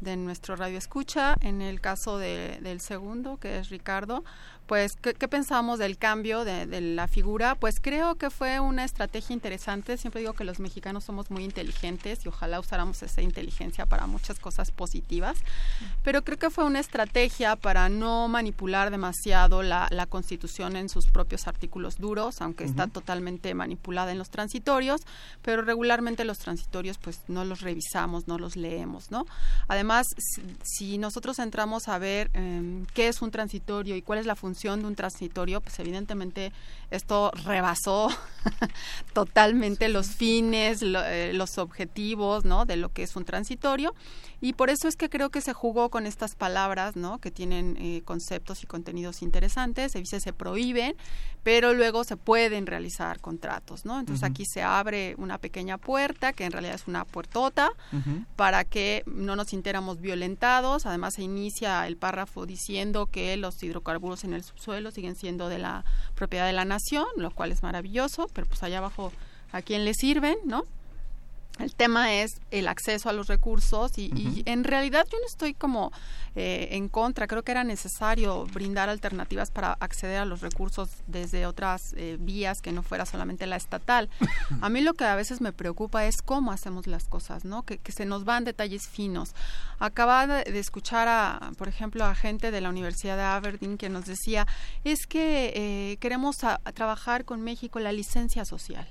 de 0.00 0.16
nuestro 0.16 0.56
radio 0.56 0.78
escucha. 0.78 1.36
En 1.40 1.62
el 1.62 1.80
caso 1.80 2.18
de, 2.18 2.58
del 2.62 2.80
segundo, 2.80 3.38
que 3.38 3.58
es 3.58 3.68
Ricardo, 3.68 4.24
pues, 4.68 4.96
¿qué, 5.00 5.14
pensamos 5.28 5.78
del 5.78 5.96
cambio 5.96 6.44
de, 6.44 6.66
la 6.82 7.08
figura? 7.08 7.54
Pues 7.54 7.76
creo 7.80 8.16
que 8.16 8.28
fue 8.28 8.60
una 8.60 8.84
estrategia 8.84 9.32
interesante. 9.32 9.96
Siempre 9.96 10.20
digo 10.20 10.34
que 10.34 10.44
los 10.44 10.60
mexicanos 10.60 11.04
somos 11.04 11.30
muy 11.30 11.42
inteligentes 11.42 12.26
y 12.26 12.28
ojalá 12.28 12.60
usáramos 12.60 13.02
esa 13.02 13.22
inteligencia 13.22 13.86
para 13.86 14.06
muchas 14.06 14.38
cosas 14.38 14.70
positivas. 14.70 15.38
Pero 16.04 16.22
creo 16.22 16.36
que 16.36 16.50
fue 16.50 16.64
una 16.64 16.80
estrategia 16.80 17.56
para 17.56 17.88
no 17.88 18.28
manipular 18.28 18.90
demasiado 18.90 19.62
la, 19.62 19.88
constitución 20.10 20.76
en 20.76 20.90
sus 20.90 21.06
propios 21.06 21.48
artículos 21.48 21.96
duros, 21.96 22.42
aunque 22.42 22.64
está 22.64 22.88
totalmente 22.88 23.54
manipulada 23.54 24.12
en 24.12 24.18
los 24.18 24.28
transitorios, 24.28 25.00
pero 25.40 25.62
regularmente 25.62 26.24
los 26.24 26.38
transitorios 26.38 26.98
pues 26.98 27.20
no 27.28 27.46
los 27.46 27.62
revisamos, 27.62 28.28
no 28.28 28.38
los 28.38 28.56
leemos, 28.56 29.10
¿no? 29.10 29.26
Además, 29.66 30.08
si, 30.62 30.98
nosotros 30.98 31.38
entramos 31.38 31.88
a 31.88 31.98
ver 31.98 32.30
em, 32.34 32.84
qué 32.92 33.08
es 33.08 33.22
un 33.22 33.30
transitorio 33.30 33.96
y 33.96 34.02
cuál 34.02 34.18
es 34.18 34.26
la 34.26 34.36
función 34.36 34.57
de 34.58 34.86
un 34.86 34.94
transitorio, 34.94 35.60
pues 35.60 35.78
evidentemente 35.78 36.52
esto 36.90 37.30
rebasó 37.44 38.08
totalmente 39.14 39.88
los 39.88 40.08
fines, 40.08 40.82
eh, 40.82 41.32
los 41.34 41.58
objetivos, 41.58 42.44
¿no? 42.44 42.64
De 42.64 42.76
lo 42.76 42.90
que 42.90 43.04
es 43.04 43.14
un 43.16 43.24
transitorio. 43.24 43.94
Y 44.40 44.52
por 44.52 44.70
eso 44.70 44.86
es 44.86 44.96
que 44.96 45.08
creo 45.10 45.30
que 45.30 45.40
se 45.40 45.52
jugó 45.52 45.90
con 45.90 46.06
estas 46.06 46.36
palabras, 46.36 46.94
¿no? 46.94 47.18
Que 47.18 47.30
tienen 47.30 47.76
eh, 47.80 48.02
conceptos 48.04 48.62
y 48.62 48.66
contenidos 48.66 49.22
interesantes. 49.22 49.92
Se 49.92 49.98
dice 49.98 50.20
se 50.20 50.32
prohíben, 50.32 50.94
pero 51.42 51.74
luego 51.74 52.04
se 52.04 52.16
pueden 52.16 52.66
realizar 52.66 53.20
contratos, 53.20 53.84
¿no? 53.84 53.98
Entonces 53.98 54.22
aquí 54.22 54.44
se 54.46 54.62
abre 54.62 55.14
una 55.18 55.38
pequeña 55.38 55.78
puerta, 55.78 56.32
que 56.32 56.44
en 56.44 56.52
realidad 56.52 56.76
es 56.76 56.86
una 56.86 57.04
puertota, 57.04 57.70
para 58.36 58.64
que 58.64 59.02
no 59.06 59.34
nos 59.34 59.48
sintiéramos 59.48 60.00
violentados. 60.00 60.86
Además 60.86 61.14
se 61.14 61.22
inicia 61.22 61.86
el 61.86 61.96
párrafo 61.96 62.46
diciendo 62.46 63.06
que 63.06 63.36
los 63.36 63.60
hidrocarburos 63.62 64.24
en 64.24 64.34
el 64.34 64.44
subsuelo 64.44 64.92
siguen 64.92 65.16
siendo 65.16 65.48
de 65.48 65.58
la 65.58 65.84
propiedad 66.14 66.46
de 66.46 66.52
la 66.52 66.64
nación, 66.64 67.06
lo 67.16 67.30
cual 67.32 67.50
es 67.50 67.62
maravilloso, 67.62 68.28
pero 68.32 68.46
pues 68.46 68.62
allá 68.62 68.78
abajo 68.78 69.12
a 69.50 69.62
quién 69.62 69.84
le 69.84 69.94
sirven, 69.94 70.36
¿no? 70.44 70.64
El 71.58 71.74
tema 71.74 72.14
es 72.14 72.40
el 72.50 72.68
acceso 72.68 73.08
a 73.08 73.12
los 73.12 73.26
recursos 73.26 73.98
y, 73.98 74.12
y 74.14 74.42
en 74.46 74.64
realidad 74.64 75.06
yo 75.10 75.18
no 75.18 75.26
estoy 75.26 75.54
como 75.54 75.92
eh, 76.40 76.76
en 76.76 76.88
contra, 76.88 77.26
creo 77.26 77.42
que 77.42 77.50
era 77.50 77.64
necesario 77.64 78.46
brindar 78.46 78.88
alternativas 78.88 79.50
para 79.50 79.72
acceder 79.72 80.20
a 80.20 80.24
los 80.24 80.40
recursos 80.40 80.88
desde 81.08 81.46
otras 81.46 81.94
eh, 81.96 82.16
vías 82.20 82.60
que 82.60 82.70
no 82.70 82.84
fuera 82.84 83.06
solamente 83.06 83.44
la 83.46 83.56
estatal. 83.56 84.08
A 84.60 84.68
mí 84.68 84.80
lo 84.80 84.94
que 84.94 85.04
a 85.04 85.16
veces 85.16 85.40
me 85.40 85.52
preocupa 85.52 86.06
es 86.06 86.22
cómo 86.22 86.52
hacemos 86.52 86.86
las 86.86 87.04
cosas, 87.08 87.44
¿no? 87.44 87.64
Que, 87.64 87.78
que 87.78 87.90
se 87.90 88.04
nos 88.04 88.24
van 88.24 88.44
detalles 88.44 88.86
finos. 88.86 89.34
Acaba 89.80 90.26
de, 90.26 90.50
de, 90.50 90.58
escuchar 90.60 91.08
a, 91.08 91.50
por 91.58 91.66
ejemplo, 91.66 92.04
a 92.04 92.14
gente 92.14 92.52
de 92.52 92.60
la 92.60 92.68
Universidad 92.68 93.16
de 93.16 93.22
Aberdeen 93.22 93.76
que 93.76 93.88
nos 93.88 94.04
decía, 94.04 94.46
es 94.84 95.06
que 95.06 95.52
eh, 95.54 95.96
queremos 95.98 96.44
a, 96.44 96.60
a 96.64 96.72
trabajar 96.72 97.24
con 97.24 97.40
México 97.40 97.80
la 97.80 97.92
licencia 97.92 98.44
social 98.44 98.86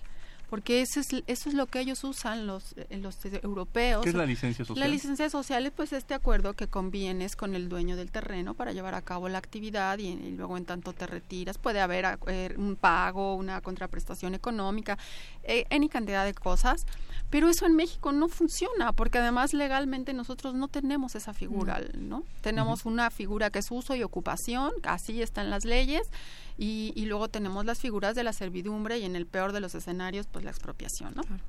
porque 0.50 0.82
eso 0.82 1.00
es, 1.00 1.08
eso 1.28 1.50
es 1.50 1.56
lo 1.56 1.66
que 1.66 1.80
ellos 1.80 2.04
usan 2.04 2.48
los, 2.48 2.74
eh, 2.78 2.98
los 2.98 3.18
europeos. 3.26 4.04
¿Qué 4.04 4.10
es 4.10 4.16
la 4.16 4.26
licencia 4.26 4.64
social? 4.64 4.88
La 4.88 4.94
licencia 4.94 5.30
social 5.30 5.66
es 5.66 5.72
pues 5.72 5.94
este 5.94 6.14
acuerdo 6.14 6.54
que 6.54 6.68
convienes 6.68 7.36
con 7.36 7.56
el 7.56 7.68
dueño 7.70 7.96
del 7.96 8.12
terreno 8.12 8.54
para 8.54 8.72
llevar 8.72 8.96
a 8.96 9.02
cabo 9.02 9.30
la 9.30 9.38
actividad 9.38 9.98
y, 10.00 10.08
y 10.08 10.32
luego 10.32 10.58
en 10.58 10.66
tanto 10.66 10.94
te 10.94 11.06
retiras. 11.06 11.58
Puede 11.58 11.82
haber 11.82 12.18
eh, 12.28 12.54
un 12.58 12.76
pago, 12.76 13.36
una 13.36 13.62
contraprestación 13.62 14.36
económica, 14.36 14.98
eh, 15.44 15.66
any 15.70 15.90
cantidad 15.90 16.24
de 16.24 16.34
cosas, 16.34 16.86
pero 17.30 17.50
eso 17.50 17.66
en 17.66 17.76
México 17.76 18.12
no 18.12 18.30
funciona 18.30 18.94
porque 18.94 19.18
además 19.18 19.54
legalmente 19.54 20.14
nosotros 20.14 20.54
no 20.54 20.68
tenemos 20.68 21.16
esa 21.16 21.34
figura, 21.34 21.82
¿no? 21.98 22.24
Tenemos 22.42 22.86
uh 22.86 22.90
-huh. 22.90 22.94
una 22.94 23.10
figura 23.10 23.50
que 23.50 23.60
es 23.60 23.68
uso 23.70 23.96
y 23.96 24.04
ocupación, 24.04 24.72
así 24.84 25.22
están 25.22 25.50
las 25.50 25.66
leyes 25.66 26.08
y, 26.58 26.92
y, 26.96 27.06
luego 27.06 27.28
tenemos 27.28 27.66
las 27.66 27.80
figuras 27.80 28.16
de 28.16 28.24
la 28.24 28.34
servidumbre 28.34 28.98
y 28.98 29.06
en 29.06 29.16
el 29.16 29.26
peor 29.26 29.54
de 29.54 29.60
los 29.60 29.76
escenarios, 29.76 30.28
pues 30.32 30.44
la 30.44 30.52
expropiación, 30.52 31.14
¿no? 31.16 31.24
Claro. 31.24 31.44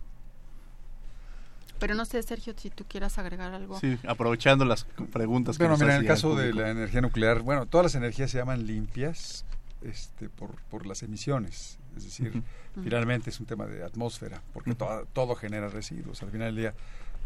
Pero 1.79 1.95
no 1.95 2.05
sé, 2.05 2.23
Sergio, 2.23 2.55
si 2.57 2.71
tú 2.71 2.85
quieras 2.89 3.19
agregar 3.19 3.53
algo. 3.55 3.79
Sí, 3.79 3.99
aprovechando 4.07 4.65
las 4.65 4.85
preguntas 5.13 5.57
que 5.57 5.65
bueno, 5.65 5.75
nos 5.75 5.81
mira, 5.81 5.95
en 5.95 6.01
el 6.03 6.07
caso 6.07 6.35
de 6.35 6.53
la 6.53 6.71
energía 6.71 7.01
nuclear, 7.01 7.41
bueno, 7.41 7.67
todas 7.67 7.85
las 7.85 7.95
energías 7.95 8.31
se 8.31 8.39
llaman 8.39 8.67
limpias 8.67 9.45
este, 9.83 10.29
por, 10.29 10.57
por 10.71 10.87
las 10.87 11.03
emisiones. 11.03 11.79
Es 11.97 12.05
decir, 12.05 12.33
uh 12.35 12.39
-huh. 12.39 12.83
finalmente 12.83 13.31
es 13.31 13.41
un 13.41 13.47
tema 13.47 13.67
de 13.67 13.85
atmósfera, 13.85 14.43
porque 14.53 14.71
uh 14.71 14.75
-huh. 14.75 14.79
todo, 14.79 15.07
todo 15.13 15.35
genera 15.37 15.69
residuos. 15.69 16.23
Al 16.23 16.31
final 16.31 16.49
del 16.49 16.57
día, 16.57 16.75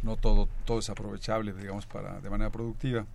no 0.03 0.17
todo, 0.17 0.49
todo 0.65 0.81
es 0.81 0.91
aprovechable, 0.91 1.53
digamos, 1.53 1.87
para, 1.87 2.21
de 2.21 2.31
manera 2.31 2.51
productiva 2.51 3.07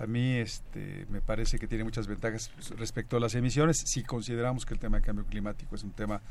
a 0.00 0.06
mí 0.06 0.36
este, 0.36 1.06
me 1.10 1.20
parece 1.20 1.58
que 1.58 1.66
tiene 1.66 1.84
muchas 1.84 2.06
ventajas 2.06 2.50
respecto 2.78 3.18
a 3.18 3.20
las 3.20 3.34
emisiones 3.34 3.82
si 3.84 4.02
consideramos 4.02 4.64
que 4.64 4.72
el 4.72 4.80
tema 4.80 4.98
de 4.98 5.04
cambio 5.04 5.26
climático 5.26 5.74
es 5.74 5.84
un 5.84 5.92
tema 5.92 6.22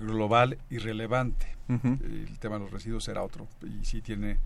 global 0.00 0.56
y 0.70 0.78
relevante. 0.78 1.46
Uh 1.68 1.74
-huh. 1.74 2.28
El 2.28 2.38
tema 2.38 2.56
de 2.56 2.62
los 2.62 2.70
residuos 2.70 3.04
será 3.04 3.22
otro 3.22 3.46
y 3.62 3.84
sí 3.84 4.00
tiene 4.00 4.38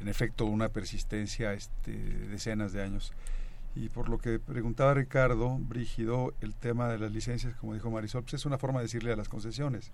en 0.00 0.08
efecto 0.08 0.44
una 0.44 0.68
persistencia 0.68 1.52
este, 1.52 1.92
decenas 1.92 2.72
de 2.72 2.82
años. 2.82 3.12
Y 3.74 3.88
por 3.88 4.08
lo 4.08 4.18
que 4.18 4.38
preguntaba 4.38 4.94
Ricardo, 4.94 5.58
Brígido, 5.58 6.34
el 6.40 6.54
tema 6.54 6.88
de 6.88 6.98
las 6.98 7.10
licencias, 7.10 7.54
como 7.56 7.74
dijo 7.74 7.90
Marisol, 7.90 8.22
pues 8.22 8.34
es 8.34 8.46
una 8.46 8.58
forma 8.58 8.80
de 8.80 8.84
decirle 8.84 9.12
a 9.12 9.16
las 9.16 9.28
concesiones. 9.28 9.90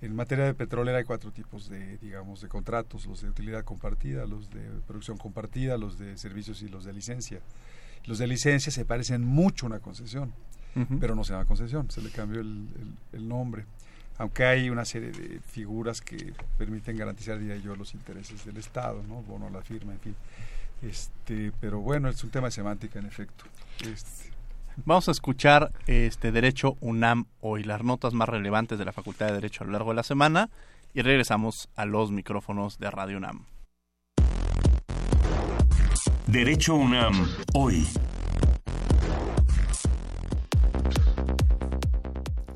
En 0.00 0.14
materia 0.14 0.44
de 0.44 0.54
petrolera 0.54 0.98
hay 0.98 1.04
cuatro 1.04 1.32
tipos 1.32 1.68
de, 1.68 1.98
digamos, 1.98 2.40
de 2.40 2.48
contratos, 2.48 3.06
los 3.06 3.20
de 3.22 3.30
utilidad 3.30 3.64
compartida, 3.64 4.26
los 4.26 4.48
de 4.50 4.60
producción 4.86 5.16
compartida, 5.18 5.76
los 5.76 5.98
de 5.98 6.16
servicios 6.16 6.62
y 6.62 6.68
los 6.68 6.84
de 6.84 6.92
licencia. 6.92 7.40
Los 8.04 8.18
de 8.18 8.28
licencia 8.28 8.70
se 8.70 8.84
parecen 8.84 9.24
mucho 9.24 9.66
a 9.66 9.70
una 9.70 9.80
concesión, 9.80 10.32
uh 10.76 10.80
-huh. 10.80 10.98
pero 11.00 11.16
no 11.16 11.24
se 11.24 11.32
llama 11.32 11.46
concesión, 11.46 11.90
se 11.90 12.00
le 12.00 12.10
cambió 12.10 12.40
el, 12.40 12.68
el, 12.80 13.18
el, 13.20 13.28
nombre. 13.28 13.64
Aunque 14.18 14.44
hay 14.44 14.70
una 14.70 14.84
serie 14.84 15.10
de 15.10 15.40
figuras 15.40 16.00
que 16.00 16.32
permiten 16.56 16.96
garantizar, 16.96 17.38
diría 17.38 17.56
yo, 17.56 17.74
los 17.74 17.92
intereses 17.94 18.44
del 18.44 18.56
Estado, 18.56 19.02
¿no? 19.02 19.22
Bono, 19.22 19.50
la 19.50 19.62
firma, 19.62 19.92
en 19.92 20.00
fin. 20.00 20.16
Este, 20.80 21.52
pero 21.60 21.80
bueno, 21.80 22.08
es 22.08 22.22
un 22.22 22.30
tema 22.30 22.46
de 22.48 22.52
semántica, 22.52 23.00
en 23.00 23.06
efecto. 23.06 23.44
Este, 23.84 24.30
Vamos 24.84 25.08
a 25.08 25.12
escuchar 25.12 25.72
este 25.86 26.32
Derecho 26.32 26.76
UNAM 26.80 27.26
hoy, 27.40 27.64
las 27.64 27.82
notas 27.82 28.14
más 28.14 28.28
relevantes 28.28 28.78
de 28.78 28.84
la 28.84 28.92
Facultad 28.92 29.26
de 29.26 29.32
Derecho 29.34 29.64
a 29.64 29.66
lo 29.66 29.72
largo 29.72 29.90
de 29.90 29.96
la 29.96 30.02
semana 30.02 30.50
y 30.94 31.02
regresamos 31.02 31.68
a 31.74 31.84
los 31.84 32.10
micrófonos 32.10 32.78
de 32.78 32.90
Radio 32.90 33.18
UNAM. 33.18 33.44
Derecho 36.26 36.74
UNAM 36.74 37.28
hoy. 37.54 37.86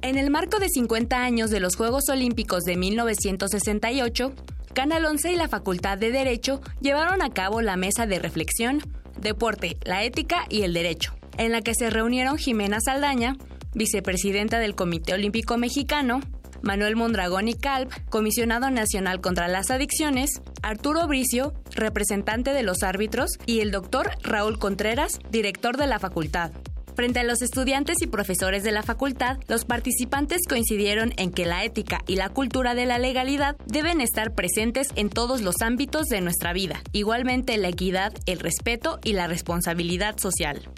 En 0.02 0.16
el 0.16 0.30
marco 0.30 0.58
de 0.58 0.68
50 0.68 1.22
años 1.22 1.50
de 1.50 1.60
los 1.60 1.76
Juegos 1.76 2.08
Olímpicos 2.08 2.62
de 2.64 2.76
1968, 2.76 4.32
Canal 4.74 5.04
11 5.04 5.32
y 5.32 5.36
la 5.36 5.48
Facultad 5.48 5.98
de 5.98 6.12
Derecho 6.12 6.60
llevaron 6.80 7.20
a 7.20 7.30
cabo 7.30 7.62
la 7.62 7.76
mesa 7.76 8.06
de 8.06 8.18
reflexión, 8.18 8.80
deporte, 9.20 9.76
la 9.84 10.04
ética 10.04 10.46
y 10.48 10.62
el 10.62 10.72
derecho 10.72 11.14
en 11.38 11.52
la 11.52 11.62
que 11.62 11.74
se 11.74 11.90
reunieron 11.90 12.38
Jimena 12.38 12.78
Saldaña, 12.80 13.36
vicepresidenta 13.74 14.58
del 14.58 14.74
Comité 14.74 15.14
Olímpico 15.14 15.56
Mexicano, 15.58 16.20
Manuel 16.62 16.96
Mondragón 16.96 17.48
y 17.48 17.54
Calv, 17.54 17.88
comisionado 18.08 18.70
nacional 18.70 19.20
contra 19.20 19.48
las 19.48 19.70
adicciones, 19.70 20.40
Arturo 20.62 21.06
Bricio, 21.06 21.52
representante 21.74 22.52
de 22.52 22.62
los 22.62 22.82
árbitros, 22.82 23.32
y 23.46 23.60
el 23.60 23.70
doctor 23.70 24.10
Raúl 24.22 24.58
Contreras, 24.58 25.18
director 25.30 25.76
de 25.76 25.88
la 25.88 25.98
facultad. 25.98 26.52
Frente 26.94 27.20
a 27.20 27.24
los 27.24 27.40
estudiantes 27.40 27.96
y 28.02 28.06
profesores 28.06 28.64
de 28.64 28.70
la 28.70 28.82
facultad, 28.82 29.38
los 29.48 29.64
participantes 29.64 30.42
coincidieron 30.46 31.12
en 31.16 31.32
que 31.32 31.46
la 31.46 31.64
ética 31.64 32.02
y 32.06 32.16
la 32.16 32.28
cultura 32.28 32.74
de 32.74 32.84
la 32.84 32.98
legalidad 32.98 33.56
deben 33.66 34.02
estar 34.02 34.34
presentes 34.34 34.88
en 34.94 35.08
todos 35.08 35.40
los 35.40 35.62
ámbitos 35.62 36.08
de 36.08 36.20
nuestra 36.20 36.52
vida, 36.52 36.82
igualmente 36.92 37.56
la 37.56 37.68
equidad, 37.68 38.12
el 38.26 38.40
respeto 38.40 39.00
y 39.02 39.14
la 39.14 39.26
responsabilidad 39.26 40.18
social 40.18 40.68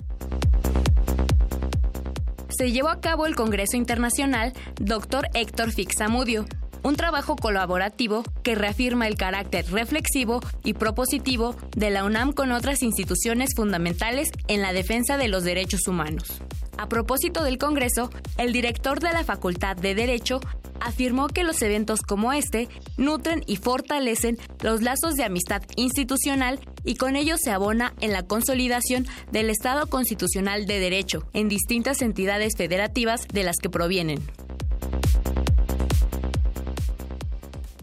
se 2.56 2.72
llevó 2.72 2.88
a 2.88 3.00
cabo 3.00 3.26
el 3.26 3.34
Congreso 3.34 3.76
Internacional 3.76 4.52
Dr. 4.80 5.28
Héctor 5.34 5.72
Fixamudio, 5.72 6.46
un 6.84 6.96
trabajo 6.96 7.34
colaborativo 7.34 8.22
que 8.44 8.54
reafirma 8.54 9.08
el 9.08 9.16
carácter 9.16 9.66
reflexivo 9.72 10.40
y 10.62 10.74
propositivo 10.74 11.56
de 11.74 11.90
la 11.90 12.04
UNAM 12.04 12.32
con 12.32 12.52
otras 12.52 12.82
instituciones 12.82 13.50
fundamentales 13.56 14.28
en 14.46 14.62
la 14.62 14.72
defensa 14.72 15.16
de 15.16 15.28
los 15.28 15.42
derechos 15.42 15.88
humanos. 15.88 16.40
A 16.76 16.88
propósito 16.88 17.42
del 17.42 17.58
Congreso, 17.58 18.10
el 18.36 18.52
director 18.52 19.00
de 19.00 19.12
la 19.12 19.24
Facultad 19.24 19.76
de 19.76 19.94
Derecho 19.94 20.40
afirmó 20.80 21.28
que 21.28 21.44
los 21.44 21.62
eventos 21.62 22.00
como 22.02 22.32
este 22.32 22.68
nutren 22.98 23.42
y 23.46 23.56
fortalecen 23.56 24.36
los 24.60 24.82
lazos 24.82 25.14
de 25.14 25.24
amistad 25.24 25.62
institucional 25.76 26.60
y 26.84 26.96
con 26.96 27.16
ello 27.16 27.36
se 27.38 27.50
abona 27.50 27.94
en 28.00 28.12
la 28.12 28.24
consolidación 28.24 29.06
del 29.32 29.48
Estado 29.48 29.86
constitucional 29.86 30.66
de 30.66 30.80
derecho 30.80 31.26
en 31.32 31.48
distintas 31.48 32.02
entidades 32.02 32.54
federativas 32.56 33.26
de 33.28 33.44
las 33.44 33.56
que 33.56 33.70
provienen. 33.70 34.20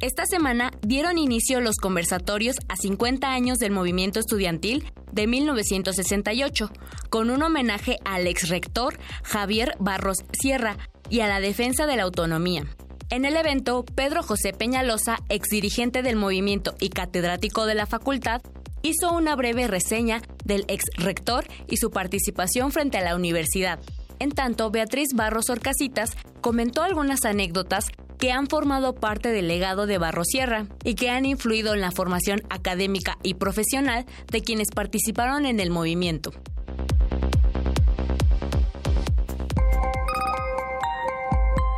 Esta 0.02 0.26
semana 0.26 0.72
dieron 0.82 1.20
inicio 1.20 1.62
los 1.62 1.76
conversatorios 1.76 2.56
a 2.70 2.76
50 2.76 3.32
años 3.32 3.60
del 3.60 3.72
movimiento 3.72 4.20
estudiantil 4.20 4.92
de 5.12 5.28
1968, 5.28 6.72
con 7.12 7.30
un 7.30 7.44
homenaje 7.44 8.00
al 8.04 8.26
ex 8.26 8.50
rector 8.50 8.98
Javier 9.24 9.76
Barros 9.80 10.18
Sierra 10.34 10.78
y 11.12 11.20
a 11.20 11.28
la 11.28 11.40
defensa 11.40 11.86
de 11.86 11.98
la 11.98 12.04
autonomía. 12.04 12.66
En 13.12 13.26
el 13.26 13.36
evento, 13.36 13.86
Pedro 13.86 14.24
José 14.24 14.54
Peñalosa, 14.54 15.20
ex 15.30 15.50
dirigente 15.50 16.02
del 16.02 16.16
movimiento 16.16 16.74
y 16.80 16.90
catedrático 16.90 17.68
de 17.68 17.76
la 17.76 17.86
facultad, 17.86 18.42
hizo 18.82 19.14
una 19.14 19.36
breve 19.36 19.68
reseña 19.68 20.24
del 20.44 20.66
ex 20.68 20.86
rector 20.98 21.46
y 21.68 21.78
su 21.78 21.92
participación 21.92 22.72
frente 22.72 22.98
a 22.98 23.04
la 23.04 23.16
universidad. 23.16 23.80
En 24.18 24.32
tanto, 24.32 24.72
Beatriz 24.72 25.10
Barros 25.14 25.52
Orcasitas 25.52 26.18
comentó 26.42 26.82
algunas 26.82 27.24
anécdotas 27.24 27.86
que 28.22 28.32
han 28.32 28.46
formado 28.48 28.94
parte 28.94 29.30
del 29.30 29.48
legado 29.48 29.88
de 29.88 29.98
Barros 29.98 30.28
Sierra 30.28 30.68
y 30.84 30.94
que 30.94 31.10
han 31.10 31.26
influido 31.26 31.74
en 31.74 31.82
la 31.82 31.90
formación 31.92 32.44
académica 32.52 33.18
y 33.24 33.34
profesional 33.34 34.06
de 34.28 34.42
quienes 34.44 34.70
participaron 34.70 35.48
en 35.48 35.60
el 35.60 35.72
movimiento. 35.72 36.32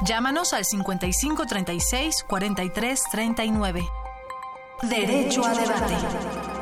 Llámanos 0.05 0.51
al 0.51 0.65
55 0.65 1.45
36 1.45 2.25
43 2.27 3.03
39. 3.09 3.87
Derecho 4.81 5.45
a 5.45 5.53
debate. 5.53 6.52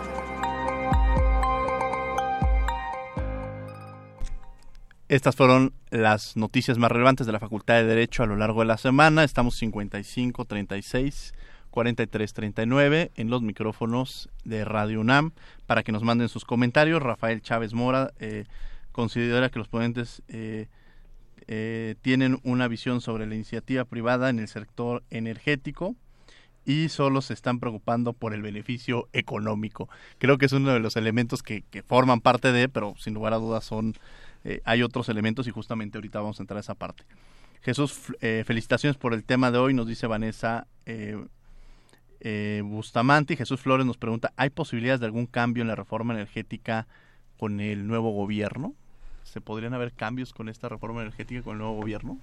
Estas 5.11 5.35
fueron 5.35 5.73
las 5.89 6.37
noticias 6.37 6.77
más 6.77 6.89
relevantes 6.89 7.27
de 7.27 7.33
la 7.33 7.41
Facultad 7.41 7.73
de 7.73 7.83
Derecho 7.83 8.23
a 8.23 8.27
lo 8.27 8.37
largo 8.37 8.61
de 8.61 8.67
la 8.67 8.77
semana. 8.77 9.25
Estamos 9.25 9.57
55 9.57 10.45
36 10.45 11.33
43 11.69 12.33
39 12.33 13.11
en 13.17 13.29
los 13.29 13.41
micrófonos 13.41 14.29
de 14.45 14.63
Radio 14.63 15.01
UNAM 15.01 15.33
para 15.67 15.83
que 15.83 15.91
nos 15.91 16.03
manden 16.03 16.29
sus 16.29 16.45
comentarios. 16.45 17.03
Rafael 17.03 17.41
Chávez 17.41 17.73
Mora 17.73 18.13
eh, 18.21 18.45
considera 18.93 19.49
que 19.49 19.59
los 19.59 19.67
ponentes 19.67 20.21
eh, 20.29 20.67
eh, 21.47 21.95
tienen 22.01 22.39
una 22.43 22.69
visión 22.69 23.01
sobre 23.01 23.27
la 23.27 23.35
iniciativa 23.35 23.83
privada 23.83 24.29
en 24.29 24.39
el 24.39 24.47
sector 24.47 25.03
energético 25.09 25.93
y 26.63 26.87
solo 26.87 27.21
se 27.21 27.33
están 27.33 27.59
preocupando 27.59 28.13
por 28.13 28.33
el 28.33 28.41
beneficio 28.41 29.09
económico. 29.11 29.89
Creo 30.19 30.37
que 30.37 30.45
es 30.45 30.53
uno 30.53 30.71
de 30.71 30.79
los 30.79 30.95
elementos 30.95 31.43
que, 31.43 31.63
que 31.69 31.83
forman 31.83 32.21
parte 32.21 32.53
de, 32.53 32.69
pero 32.69 32.93
sin 32.97 33.13
lugar 33.13 33.33
a 33.33 33.39
dudas 33.39 33.65
son, 33.65 33.95
eh, 34.43 34.61
hay 34.65 34.83
otros 34.83 35.09
elementos 35.09 35.47
y 35.47 35.51
justamente 35.51 35.97
ahorita 35.97 36.19
vamos 36.19 36.39
a 36.39 36.43
entrar 36.43 36.57
a 36.57 36.61
esa 36.61 36.75
parte. 36.75 37.03
Jesús, 37.61 38.13
eh, 38.21 38.43
felicitaciones 38.45 38.97
por 38.97 39.13
el 39.13 39.23
tema 39.23 39.51
de 39.51 39.59
hoy, 39.59 39.73
nos 39.73 39.87
dice 39.87 40.07
Vanessa 40.07 40.67
eh, 40.85 41.23
eh, 42.19 42.61
Bustamante 42.63 43.33
y 43.33 43.37
Jesús 43.37 43.61
Flores 43.61 43.85
nos 43.85 43.97
pregunta, 43.97 44.33
¿hay 44.35 44.49
posibilidades 44.49 44.99
de 44.99 45.05
algún 45.05 45.27
cambio 45.27 45.61
en 45.61 45.67
la 45.67 45.75
reforma 45.75 46.13
energética 46.13 46.87
con 47.37 47.59
el 47.59 47.87
nuevo 47.87 48.11
gobierno? 48.11 48.73
¿Se 49.23 49.41
podrían 49.41 49.75
haber 49.75 49.93
cambios 49.93 50.33
con 50.33 50.49
esta 50.49 50.69
reforma 50.69 51.01
energética 51.01 51.43
con 51.43 51.53
el 51.53 51.59
nuevo 51.59 51.75
gobierno? 51.75 52.17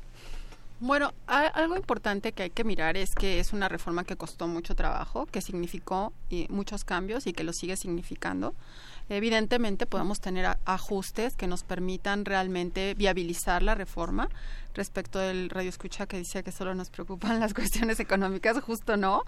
Bueno, 0.81 1.13
algo 1.27 1.77
importante 1.77 2.31
que 2.31 2.45
hay 2.45 2.51
que 2.51 2.63
mirar 2.63 2.97
es 2.97 3.13
que 3.17 3.41
es 3.41 3.53
una 3.53 3.69
reforma 3.69 4.05
que 4.05 4.15
costó 4.15 4.47
mucho 4.47 4.77
trabajo, 4.77 5.27
que 5.27 5.41
significó 5.41 6.13
muchos 6.49 6.85
cambios 6.85 7.27
y 7.27 7.33
que 7.33 7.43
lo 7.43 7.53
sigue 7.53 7.77
significando. 7.77 8.55
Evidentemente 9.09 9.87
podemos 9.87 10.21
tener 10.21 10.57
ajustes 10.67 11.35
que 11.35 11.49
nos 11.49 11.65
permitan 11.65 12.25
realmente 12.25 12.95
viabilizar 12.95 13.65
la 13.65 13.75
reforma, 13.75 14.29
respecto 14.75 15.19
del 15.19 15.51
radio 15.51 15.69
escucha 15.69 16.07
que 16.07 16.19
dice 16.19 16.43
que 16.43 16.53
solo 16.53 16.75
nos 16.75 16.91
preocupan 16.91 17.41
las 17.41 17.55
cuestiones 17.55 18.01
económicas, 18.01 18.61
justo 18.61 18.97
no. 18.97 19.23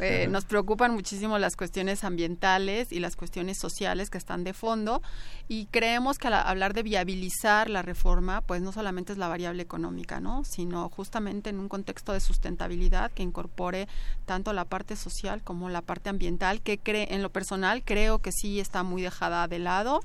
Eh, 0.00 0.26
nos 0.28 0.44
preocupan 0.44 0.94
muchísimo 0.94 1.38
las 1.38 1.56
cuestiones 1.56 2.04
ambientales 2.04 2.92
y 2.92 3.00
las 3.00 3.16
cuestiones 3.16 3.58
sociales 3.58 4.10
que 4.10 4.18
están 4.18 4.44
de 4.44 4.52
fondo 4.52 5.02
y 5.48 5.66
creemos 5.66 6.18
que 6.18 6.28
al 6.28 6.34
hablar 6.34 6.74
de 6.74 6.82
viabilizar 6.82 7.68
la 7.68 7.82
reforma, 7.82 8.40
pues 8.42 8.62
no 8.62 8.72
solamente 8.72 9.12
es 9.12 9.18
la 9.18 9.28
variable 9.28 9.62
económica, 9.62 10.20
¿no? 10.20 10.44
Sino 10.44 10.88
justamente 10.88 11.50
en 11.50 11.58
un 11.58 11.68
contexto 11.68 12.12
de 12.12 12.20
sustentabilidad 12.20 13.10
que 13.10 13.22
incorpore 13.22 13.88
tanto 14.24 14.52
la 14.52 14.64
parte 14.64 14.96
social 14.96 15.42
como 15.42 15.68
la 15.68 15.82
parte 15.82 16.08
ambiental, 16.08 16.62
que 16.62 16.78
cree, 16.78 17.14
en 17.14 17.22
lo 17.22 17.30
personal 17.30 17.82
creo 17.84 18.20
que 18.20 18.32
sí 18.32 18.60
está 18.60 18.82
muy 18.82 19.02
dejada 19.02 19.48
de 19.48 19.58
lado. 19.58 20.00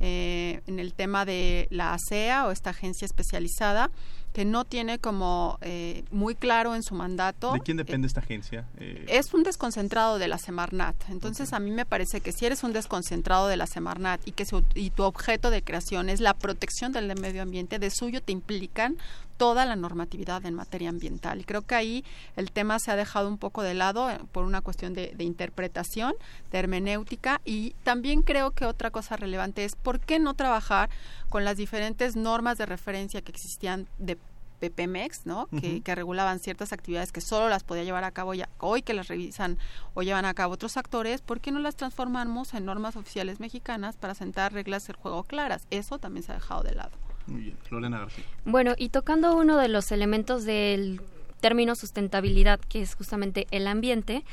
Eh, 0.00 0.60
en 0.68 0.78
el 0.78 0.94
tema 0.94 1.24
de 1.24 1.66
la 1.70 1.92
ASEA 1.92 2.46
o 2.46 2.52
esta 2.52 2.70
agencia 2.70 3.04
especializada, 3.04 3.90
que 4.38 4.44
no 4.44 4.64
tiene 4.64 5.00
como 5.00 5.58
eh, 5.62 6.04
muy 6.12 6.36
claro 6.36 6.76
en 6.76 6.84
su 6.84 6.94
mandato. 6.94 7.54
¿De 7.54 7.58
quién 7.58 7.76
depende 7.76 8.06
esta 8.06 8.20
agencia? 8.20 8.66
Eh, 8.78 9.04
es 9.08 9.34
un 9.34 9.42
desconcentrado 9.42 10.20
de 10.20 10.28
la 10.28 10.38
Semarnat. 10.38 10.94
Entonces 11.08 11.52
a 11.52 11.58
mí 11.58 11.72
me 11.72 11.84
parece 11.84 12.20
que 12.20 12.30
si 12.30 12.46
eres 12.46 12.62
un 12.62 12.72
desconcentrado 12.72 13.48
de 13.48 13.56
la 13.56 13.66
Semarnat 13.66 14.20
y 14.28 14.30
que 14.30 14.46
y 14.76 14.90
tu 14.90 15.02
objeto 15.02 15.50
de 15.50 15.62
creación 15.62 16.08
es 16.08 16.20
la 16.20 16.34
protección 16.34 16.92
del 16.92 17.12
medio 17.20 17.42
ambiente, 17.42 17.80
de 17.80 17.90
suyo 17.90 18.22
te 18.22 18.30
implican 18.30 18.96
toda 19.38 19.66
la 19.66 19.74
normatividad 19.74 20.44
en 20.46 20.54
materia 20.54 20.88
ambiental. 20.88 21.40
Y 21.40 21.44
creo 21.44 21.62
que 21.62 21.74
ahí 21.74 22.04
el 22.36 22.52
tema 22.52 22.78
se 22.78 22.92
ha 22.92 22.96
dejado 22.96 23.28
un 23.28 23.38
poco 23.38 23.62
de 23.62 23.74
lado 23.74 24.08
eh, 24.08 24.20
por 24.30 24.44
una 24.44 24.60
cuestión 24.60 24.94
de, 24.94 25.14
de, 25.16 25.24
interpretación, 25.24 26.12
de 26.52 26.58
hermenéutica 26.58 27.40
y 27.44 27.70
también 27.82 28.22
creo 28.22 28.52
que 28.52 28.66
otra 28.66 28.90
cosa 28.90 29.16
relevante 29.16 29.64
es 29.64 29.74
por 29.74 29.98
qué 29.98 30.20
no 30.20 30.34
trabajar 30.34 30.90
con 31.28 31.44
las 31.44 31.56
diferentes 31.56 32.14
normas 32.14 32.58
de 32.58 32.66
referencia 32.66 33.20
que 33.20 33.32
existían 33.32 33.88
de 33.98 34.16
PPMEX, 34.58 35.26
¿no? 35.26 35.46
que, 35.60 35.80
que, 35.80 35.94
regulaban 35.94 36.38
ciertas 36.40 36.72
actividades 36.72 37.12
que 37.12 37.20
solo 37.20 37.48
las 37.48 37.64
podía 37.64 37.84
llevar 37.84 38.04
a 38.04 38.10
cabo 38.10 38.34
ya, 38.34 38.48
hoy 38.58 38.82
que 38.82 38.94
las 38.94 39.08
revisan 39.08 39.58
o 39.94 40.02
llevan 40.02 40.24
a 40.24 40.34
cabo 40.34 40.54
otros 40.54 40.76
actores, 40.76 41.22
¿por 41.22 41.40
qué 41.40 41.50
no 41.50 41.58
las 41.60 41.76
transformamos 41.76 42.54
en 42.54 42.64
normas 42.64 42.96
oficiales 42.96 43.40
mexicanas 43.40 43.96
para 43.96 44.14
sentar 44.14 44.52
reglas 44.52 44.86
del 44.86 44.96
juego 44.96 45.24
claras? 45.24 45.66
Eso 45.70 45.98
también 45.98 46.22
se 46.22 46.32
ha 46.32 46.36
dejado 46.36 46.62
de 46.62 46.74
lado. 46.74 46.90
Muy 47.26 47.42
bien, 47.42 47.58
Lorena 47.70 48.00
García. 48.00 48.24
Bueno, 48.44 48.74
y 48.76 48.88
tocando 48.88 49.36
uno 49.36 49.58
de 49.58 49.68
los 49.68 49.92
elementos 49.92 50.44
del 50.44 51.00
término 51.40 51.74
sustentabilidad, 51.74 52.58
que 52.60 52.82
es 52.82 52.94
justamente 52.94 53.46
el 53.50 53.66
ambiente, 53.66 54.24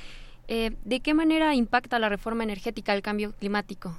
eh, 0.48 0.76
¿de 0.84 1.00
qué 1.00 1.14
manera 1.14 1.56
impacta 1.56 2.00
la 2.00 2.10
reforma 2.10 2.44
energética 2.44 2.94
el 2.94 3.02
cambio 3.02 3.34
climático? 3.34 3.98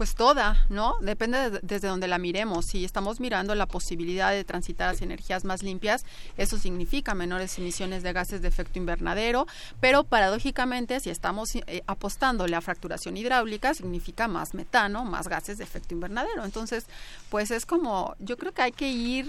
Pues 0.00 0.14
toda, 0.14 0.64
¿no? 0.70 0.94
Depende 1.02 1.50
de, 1.50 1.60
desde 1.62 1.88
donde 1.88 2.08
la 2.08 2.16
miremos. 2.16 2.64
Si 2.64 2.86
estamos 2.86 3.20
mirando 3.20 3.54
la 3.54 3.66
posibilidad 3.66 4.30
de 4.30 4.44
transitar 4.44 4.88
hacia 4.88 5.04
energías 5.04 5.44
más 5.44 5.62
limpias, 5.62 6.06
eso 6.38 6.56
significa 6.56 7.14
menores 7.14 7.58
emisiones 7.58 8.02
de 8.02 8.14
gases 8.14 8.40
de 8.40 8.48
efecto 8.48 8.78
invernadero, 8.78 9.46
pero 9.78 10.04
paradójicamente, 10.04 11.00
si 11.00 11.10
estamos 11.10 11.54
eh, 11.54 11.82
apostándole 11.86 12.56
a 12.56 12.62
fracturación 12.62 13.18
hidráulica, 13.18 13.74
significa 13.74 14.26
más 14.26 14.54
metano, 14.54 15.04
más 15.04 15.28
gases 15.28 15.58
de 15.58 15.64
efecto 15.64 15.92
invernadero. 15.92 16.46
Entonces, 16.46 16.86
pues 17.28 17.50
es 17.50 17.66
como, 17.66 18.14
yo 18.20 18.38
creo 18.38 18.52
que 18.52 18.62
hay 18.62 18.72
que 18.72 18.88
ir 18.88 19.28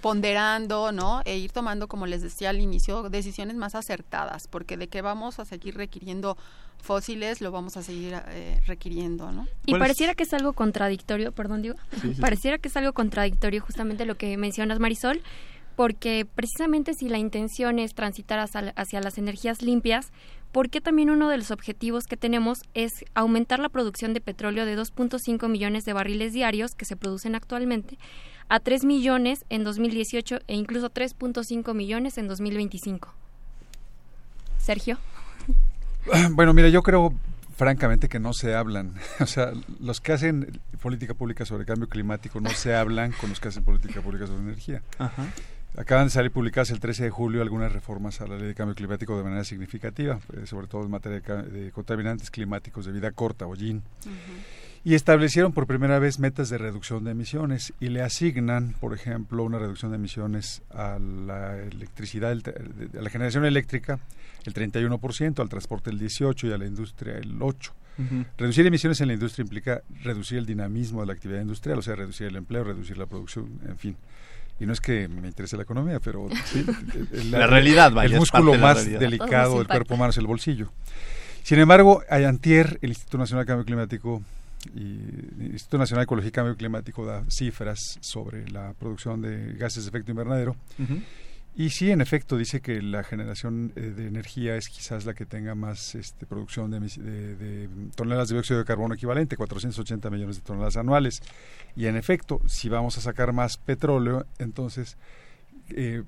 ponderando, 0.00 0.92
¿no? 0.92 1.22
E 1.24 1.38
ir 1.38 1.50
tomando, 1.50 1.88
como 1.88 2.06
les 2.06 2.22
decía 2.22 2.50
al 2.50 2.60
inicio, 2.60 3.10
decisiones 3.10 3.56
más 3.56 3.74
acertadas, 3.74 4.46
porque 4.46 4.76
de 4.76 4.86
que 4.86 5.02
vamos 5.02 5.40
a 5.40 5.44
seguir 5.44 5.76
requiriendo 5.76 6.36
fósiles 6.84 7.40
lo 7.40 7.50
vamos 7.50 7.76
a 7.76 7.82
seguir 7.82 8.14
eh, 8.28 8.60
requiriendo, 8.66 9.32
¿no? 9.32 9.48
Y 9.66 9.74
pareciera 10.04 10.14
que 10.14 10.24
es 10.24 10.34
algo 10.34 10.52
contradictorio, 10.52 11.32
perdón, 11.32 11.62
digo, 11.62 11.76
pareciera 12.20 12.58
que 12.58 12.68
es 12.68 12.76
algo 12.76 12.92
contradictorio 12.92 13.62
justamente 13.62 14.04
lo 14.04 14.16
que 14.16 14.36
mencionas, 14.36 14.78
Marisol, 14.78 15.22
porque 15.76 16.26
precisamente 16.34 16.92
si 16.92 17.08
la 17.08 17.16
intención 17.16 17.78
es 17.78 17.94
transitar 17.94 18.38
hacia, 18.38 19.00
las 19.00 19.18
energías 19.18 19.62
limpias, 19.62 20.12
¿por 20.52 20.68
qué 20.68 20.82
también 20.82 21.08
uno 21.08 21.30
de 21.30 21.38
los 21.38 21.50
objetivos 21.50 22.04
que 22.04 22.18
tenemos 22.18 22.58
es 22.74 22.92
aumentar 23.14 23.60
la 23.60 23.70
producción 23.70 24.12
de 24.12 24.20
petróleo 24.20 24.66
de 24.66 24.76
2.5 24.76 25.48
millones 25.48 25.86
de 25.86 25.94
barriles 25.94 26.34
diarios 26.34 26.74
que 26.74 26.84
se 26.84 26.96
producen 26.96 27.34
actualmente 27.34 27.96
a 28.50 28.60
3 28.60 28.84
millones 28.84 29.46
en 29.48 29.64
2018 29.64 30.40
e 30.46 30.54
incluso 30.54 30.90
3.5 30.90 31.72
millones 31.74 32.18
en 32.18 32.28
2025? 32.28 33.14
Sergio. 34.58 34.98
Bueno, 36.32 36.52
mira, 36.52 36.68
yo 36.68 36.82
creo 36.82 37.14
francamente 37.54 38.08
que 38.08 38.18
no 38.18 38.32
se 38.32 38.54
hablan. 38.54 38.94
O 39.20 39.26
sea, 39.26 39.52
los 39.80 40.00
que 40.00 40.12
hacen 40.12 40.60
política 40.82 41.14
pública 41.14 41.44
sobre 41.44 41.64
cambio 41.64 41.88
climático 41.88 42.40
no 42.40 42.50
se 42.50 42.74
hablan 42.74 43.12
con 43.12 43.30
los 43.30 43.40
que 43.40 43.48
hacen 43.48 43.64
política 43.64 44.02
pública 44.02 44.26
sobre 44.26 44.42
energía. 44.42 44.82
Acaban 45.76 46.06
de 46.06 46.10
salir 46.10 46.30
publicadas 46.30 46.70
el 46.70 46.78
13 46.78 47.04
de 47.04 47.10
julio 47.10 47.42
algunas 47.42 47.72
reformas 47.72 48.20
a 48.20 48.26
la 48.26 48.36
ley 48.36 48.46
de 48.46 48.54
cambio 48.54 48.76
climático 48.76 49.16
de 49.16 49.24
manera 49.24 49.42
significativa, 49.42 50.20
eh, 50.32 50.46
sobre 50.46 50.68
todo 50.68 50.84
en 50.84 50.90
materia 50.90 51.20
de, 51.20 51.72
contaminantes 51.72 52.30
climáticos 52.30 52.86
de 52.86 52.92
vida 52.92 53.10
corta 53.10 53.46
o 53.46 53.54
GIN 53.54 53.82
y 54.84 54.94
establecieron 54.94 55.52
por 55.52 55.66
primera 55.66 55.98
vez 55.98 56.18
metas 56.18 56.50
de 56.50 56.58
reducción 56.58 57.04
de 57.04 57.12
emisiones 57.12 57.72
y 57.80 57.88
le 57.88 58.02
asignan, 58.02 58.74
por 58.80 58.92
ejemplo, 58.92 59.42
una 59.42 59.58
reducción 59.58 59.90
de 59.92 59.96
emisiones 59.96 60.62
a 60.70 60.98
la 60.98 61.58
electricidad, 61.58 62.32
a 62.32 63.02
la 63.02 63.10
generación 63.10 63.46
eléctrica 63.46 63.98
el 64.44 64.52
31%, 64.52 65.40
al 65.40 65.48
transporte 65.48 65.88
el 65.88 65.98
18% 65.98 66.50
y 66.50 66.52
a 66.52 66.58
la 66.58 66.66
industria 66.66 67.16
el 67.16 67.38
8%. 67.38 67.72
Reducir 68.36 68.66
emisiones 68.66 69.00
en 69.00 69.06
la 69.06 69.14
industria 69.14 69.44
implica 69.44 69.82
reducir 70.02 70.38
el 70.38 70.46
dinamismo 70.46 71.00
de 71.00 71.06
la 71.06 71.12
actividad 71.12 71.40
industrial, 71.40 71.78
o 71.78 71.82
sea, 71.82 71.94
reducir 71.94 72.26
el 72.26 72.36
empleo, 72.36 72.64
reducir 72.64 72.98
la 72.98 73.06
producción, 73.06 73.60
en 73.66 73.78
fin. 73.78 73.96
Y 74.58 74.66
no 74.66 74.72
es 74.72 74.80
que 74.80 75.08
me 75.08 75.28
interese 75.28 75.56
la 75.56 75.62
economía, 75.62 76.00
pero 76.00 76.28
la, 77.30 77.46
realidad, 77.46 77.92
vaya, 77.92 78.12
el 78.12 78.18
músculo 78.18 78.54
más 78.58 78.84
delicado 78.84 79.58
del 79.58 79.68
cuerpo 79.68 79.94
humano 79.94 80.10
es 80.10 80.18
el 80.18 80.26
bolsillo. 80.26 80.72
Sin 81.44 81.58
embargo, 81.60 82.02
antier, 82.08 82.78
el 82.82 82.90
Instituto 82.90 83.18
Nacional 83.18 83.44
de 83.44 83.46
Cambio 83.46 83.64
Climático 83.64 84.22
y 84.74 84.98
el 85.40 85.50
Instituto 85.52 85.78
Nacional 85.78 86.02
de 86.02 86.04
Ecología 86.04 86.28
y 86.28 86.32
Cambio 86.32 86.56
Climático 86.56 87.04
da 87.04 87.24
cifras 87.28 87.98
sobre 88.00 88.48
la 88.50 88.74
producción 88.74 89.20
de 89.20 89.54
gases 89.54 89.84
de 89.84 89.88
efecto 89.88 90.10
invernadero. 90.10 90.56
Y 91.56 91.70
sí, 91.70 91.92
en 91.92 92.00
efecto, 92.00 92.36
dice 92.36 92.60
que 92.60 92.82
la 92.82 93.04
generación 93.04 93.72
eh, 93.76 93.80
de 93.80 94.08
energía 94.08 94.56
es 94.56 94.68
quizás 94.68 95.04
la 95.04 95.14
que 95.14 95.24
tenga 95.24 95.54
más 95.54 95.94
este, 95.94 96.26
producción 96.26 96.68
de, 96.72 96.80
de, 96.80 97.68
toneladas 97.94 98.28
de 98.28 98.34
dióxido 98.34 98.58
de 98.58 98.64
carbono 98.64 98.94
equivalente, 98.94 99.36
480 99.36 100.10
millones 100.10 100.36
de 100.36 100.42
toneladas 100.42 100.76
anuales. 100.76 101.22
Y 101.76 101.86
en 101.86 101.96
efecto, 101.96 102.40
si 102.46 102.68
vamos 102.68 102.98
a 102.98 103.00
sacar 103.00 103.32
más 103.32 103.56
petróleo, 103.56 104.26
entonces... 104.38 104.96
Eh, 105.68 106.02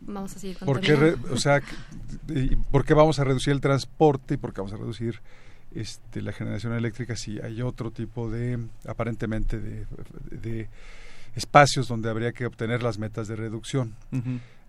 vamos 0.00 0.34
a 0.34 0.38
seguir 0.38 0.56
¿por 0.58 0.80
qué, 0.80 0.94
o 1.30 1.36
sea, 1.36 1.60
¿Por 2.70 2.86
qué 2.86 2.94
vamos 2.94 3.18
a 3.18 3.24
reducir 3.24 3.52
el 3.52 3.60
transporte 3.60 4.34
y 4.34 4.36
por 4.38 4.54
qué 4.54 4.62
vamos 4.62 4.72
a 4.72 4.78
reducir 4.78 5.20
este, 5.74 6.22
la 6.22 6.32
generación 6.32 6.72
eléctrica 6.72 7.16
si 7.16 7.40
hay 7.40 7.62
otro 7.62 7.90
tipo 7.90 8.30
de, 8.30 8.58
aparentemente, 8.86 9.58
de, 9.58 10.68
espacios 11.34 11.86
donde 11.86 12.10
habría 12.10 12.32
que 12.32 12.46
obtener 12.46 12.82
las 12.82 12.98
metas 12.98 13.28
de 13.28 13.36
reducción. 13.36 13.94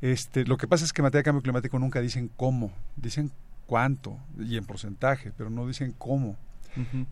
este, 0.02 0.46
lo 0.46 0.58
que 0.58 0.68
pasa 0.68 0.86
es 0.86 0.94
que 0.94 1.02
en 1.02 1.04
materia 1.04 1.22
de 1.22 1.26
cambio 1.26 1.42
climático 1.42 1.80
nunca 1.80 2.02
dicen 2.02 2.30
cómo, 2.36 2.72
dicen 2.96 3.32
cuánto 3.66 4.18
y 4.38 4.58
en 4.58 4.66
porcentaje, 4.66 5.32
pero 5.38 5.50
no 5.50 5.68
dicen 5.68 5.94
cómo. 5.98 6.38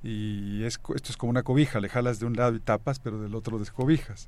Y 0.01 0.63
es, 0.63 0.79
esto 0.95 1.09
es 1.11 1.17
como 1.17 1.29
una 1.31 1.43
cobija, 1.43 1.79
le 1.81 1.89
jalas 1.89 2.19
de 2.19 2.25
un 2.25 2.33
lado 2.33 2.55
y 2.55 2.59
tapas, 2.59 2.99
pero 2.99 3.19
del 3.19 3.35
otro 3.35 3.59
descobijas. 3.59 4.27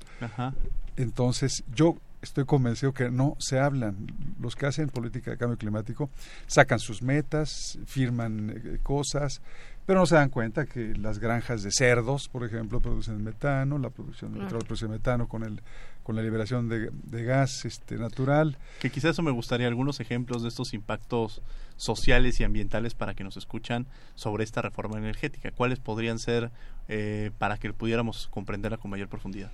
Entonces, 0.96 1.64
yo 1.74 1.96
estoy 2.22 2.44
convencido 2.44 2.92
que 2.92 3.10
no 3.10 3.36
se 3.38 3.58
hablan. 3.58 3.96
Los 4.40 4.56
que 4.56 4.66
hacen 4.66 4.88
política 4.88 5.30
de 5.30 5.36
cambio 5.36 5.56
climático 5.58 6.10
sacan 6.46 6.78
sus 6.78 7.02
metas, 7.02 7.78
firman 7.86 8.50
eh, 8.50 8.78
cosas, 8.82 9.40
pero 9.86 9.98
no 10.00 10.06
se 10.06 10.14
dan 10.14 10.28
cuenta 10.30 10.66
que 10.66 10.94
las 10.96 11.18
granjas 11.18 11.62
de 11.62 11.72
cerdos, 11.72 12.28
por 12.28 12.44
ejemplo, 12.44 12.80
producen 12.80 13.24
metano, 13.24 13.78
la 13.78 13.90
producción 13.90 14.32
de 14.32 14.36
Claro. 14.36 14.46
petróleo 14.48 14.66
produce 14.66 14.88
metano 14.88 15.28
con 15.28 15.42
el 15.44 15.62
con 16.02 16.16
la 16.16 16.22
liberación 16.22 16.68
de, 16.68 16.90
de 16.90 17.24
gas 17.24 17.64
este 17.66 17.96
natural. 17.96 18.56
Que 18.80 18.90
quizás 18.90 19.10
eso 19.12 19.22
me 19.22 19.30
gustaría 19.30 19.68
algunos 19.68 20.00
ejemplos 20.00 20.42
de 20.42 20.48
estos 20.48 20.72
impactos 20.72 21.42
sociales 21.76 22.40
y 22.40 22.44
ambientales 22.44 22.94
para 22.94 23.14
que 23.14 23.22
nos 23.22 23.36
escuchan 23.36 23.86
sobre 24.14 24.42
esta 24.42 24.62
reforma 24.62 24.98
energética. 24.98 25.50
¿Cuáles 25.52 25.78
podrían 25.78 26.18
ser 26.18 26.50
eh, 26.88 27.30
para 27.38 27.58
que 27.58 27.72
pudiéramos 27.72 28.28
comprenderla 28.28 28.78
con 28.78 28.90
mayor 28.90 29.08
profundidad? 29.08 29.50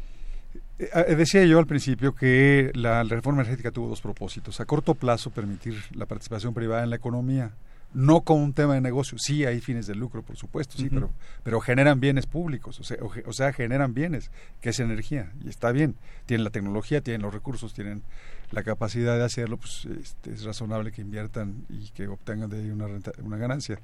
Eh, 0.78 0.90
eh, 1.08 1.14
decía 1.14 1.44
yo 1.44 1.58
al 1.58 1.66
principio 1.66 2.14
que 2.14 2.70
la 2.74 3.02
reforma 3.02 3.42
energética 3.42 3.70
tuvo 3.70 3.88
dos 3.88 4.00
propósitos. 4.00 4.60
A 4.60 4.64
corto 4.64 4.94
plazo, 4.94 5.30
permitir 5.30 5.74
la 5.92 6.06
participación 6.06 6.54
privada 6.54 6.84
en 6.84 6.90
la 6.90 6.96
economía, 6.96 7.52
no 7.94 8.20
como 8.22 8.42
un 8.44 8.52
tema 8.52 8.74
de 8.74 8.80
negocio. 8.80 9.16
Sí, 9.18 9.44
hay 9.44 9.60
fines 9.60 9.86
de 9.86 9.94
lucro, 9.94 10.22
por 10.22 10.36
supuesto, 10.36 10.76
sí, 10.76 10.88
pero, 10.90 11.10
pero 11.42 11.60
generan 11.60 12.00
bienes 12.00 12.26
públicos, 12.26 12.78
o 12.80 12.84
sea, 12.84 12.98
o, 13.24 13.32
sea, 13.32 13.52
generan 13.52 13.94
bienes, 13.94 14.30
que 14.60 14.70
es 14.70 14.80
energía, 14.80 15.32
y 15.42 15.48
está 15.48 15.72
bien. 15.72 15.94
Tienen 16.26 16.44
la 16.44 16.50
tecnología, 16.50 17.00
tienen 17.00 17.22
los 17.22 17.32
recursos, 17.32 17.72
tienen 17.72 18.02
la 18.50 18.62
capacidad 18.62 19.16
de 19.16 19.24
hacerlo, 19.24 19.56
pues 19.56 19.86
este, 20.00 20.32
es 20.32 20.44
razonable 20.44 20.92
que 20.92 21.00
inviertan 21.00 21.64
y 21.68 21.88
que 21.90 22.06
obtengan 22.06 22.50
de 22.50 22.58
ahí 22.58 22.70
una, 22.70 22.86
renta- 22.86 23.12
una 23.22 23.38
ganancia. 23.38 23.80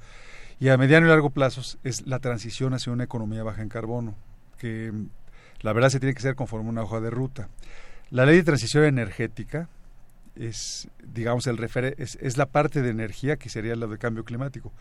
Y 0.60 0.68
a 0.68 0.76
mediano 0.76 1.06
y 1.06 1.08
largo 1.08 1.30
plazo 1.30 1.62
es 1.82 2.06
la 2.06 2.18
transición 2.18 2.74
hacia 2.74 2.92
una 2.92 3.04
economía 3.04 3.42
baja 3.42 3.62
en 3.62 3.68
carbono, 3.68 4.14
que 4.58 4.92
la 5.62 5.72
verdad 5.72 5.90
se 5.90 6.00
tiene 6.00 6.12
que 6.14 6.18
hacer 6.18 6.34
conforme 6.34 6.68
una 6.68 6.82
hoja 6.82 7.00
de 7.00 7.10
ruta. 7.10 7.48
La 8.10 8.26
ley 8.26 8.36
de 8.36 8.42
transición 8.44 8.84
energética 8.84 9.68
es, 10.34 10.88
digamos, 11.14 11.46
el 11.46 11.58
refer- 11.58 11.94
es, 11.98 12.16
es 12.20 12.36
la 12.38 12.46
parte 12.46 12.80
de 12.82 12.88
energía 12.90 13.36
que 13.36 13.48
sería 13.50 13.76
la 13.76 13.86
de 13.86 13.98
cambio 13.98 14.24
climático. 14.24 14.72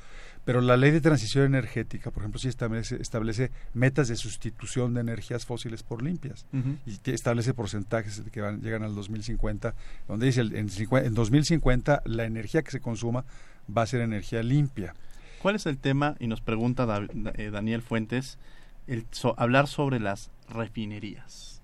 Pero 0.46 0.62
la 0.62 0.76
ley 0.78 0.92
de 0.92 1.02
transición 1.02 1.46
energética, 1.46 2.10
por 2.10 2.24
ejemplo, 2.24 2.40
sí 2.40 2.48
establece, 2.48 2.96
establece 3.02 3.52
metas 3.74 4.08
de 4.08 4.16
sustitución 4.16 4.94
de 4.94 5.02
energías 5.02 5.46
fósiles 5.46 5.84
por 5.84 6.02
limpias 6.02 6.46
y 6.86 7.12
establece 7.12 7.54
porcentajes 7.54 8.24
que 8.32 8.42
van, 8.42 8.62
llegan 8.62 8.84
al 8.84 8.96
2050, 8.96 9.76
donde 10.08 10.26
dice 10.26 10.42
el- 10.42 10.56
en, 10.56 10.68
en 10.70 11.14
2050 11.14 12.02
la 12.06 12.24
energía 12.26 12.62
que 12.64 12.72
se 12.72 12.80
consuma 12.80 13.24
va 13.76 13.84
a 13.84 13.88
ser 13.88 14.02
energía 14.02 14.42
limpia. 14.42 14.96
¿Cuál 15.42 15.56
es 15.56 15.66
el 15.66 15.78
tema? 15.78 16.16
Y 16.20 16.28
nos 16.28 16.42
pregunta 16.42 16.88
eh, 17.36 17.50
Daniel 17.52 17.82
Fuentes, 17.82 18.38
el 18.88 19.06
so- 19.12 19.36
hablar 19.38 19.68
sobre 19.68 20.00
las 20.00 20.32
refinerías. 20.50 21.61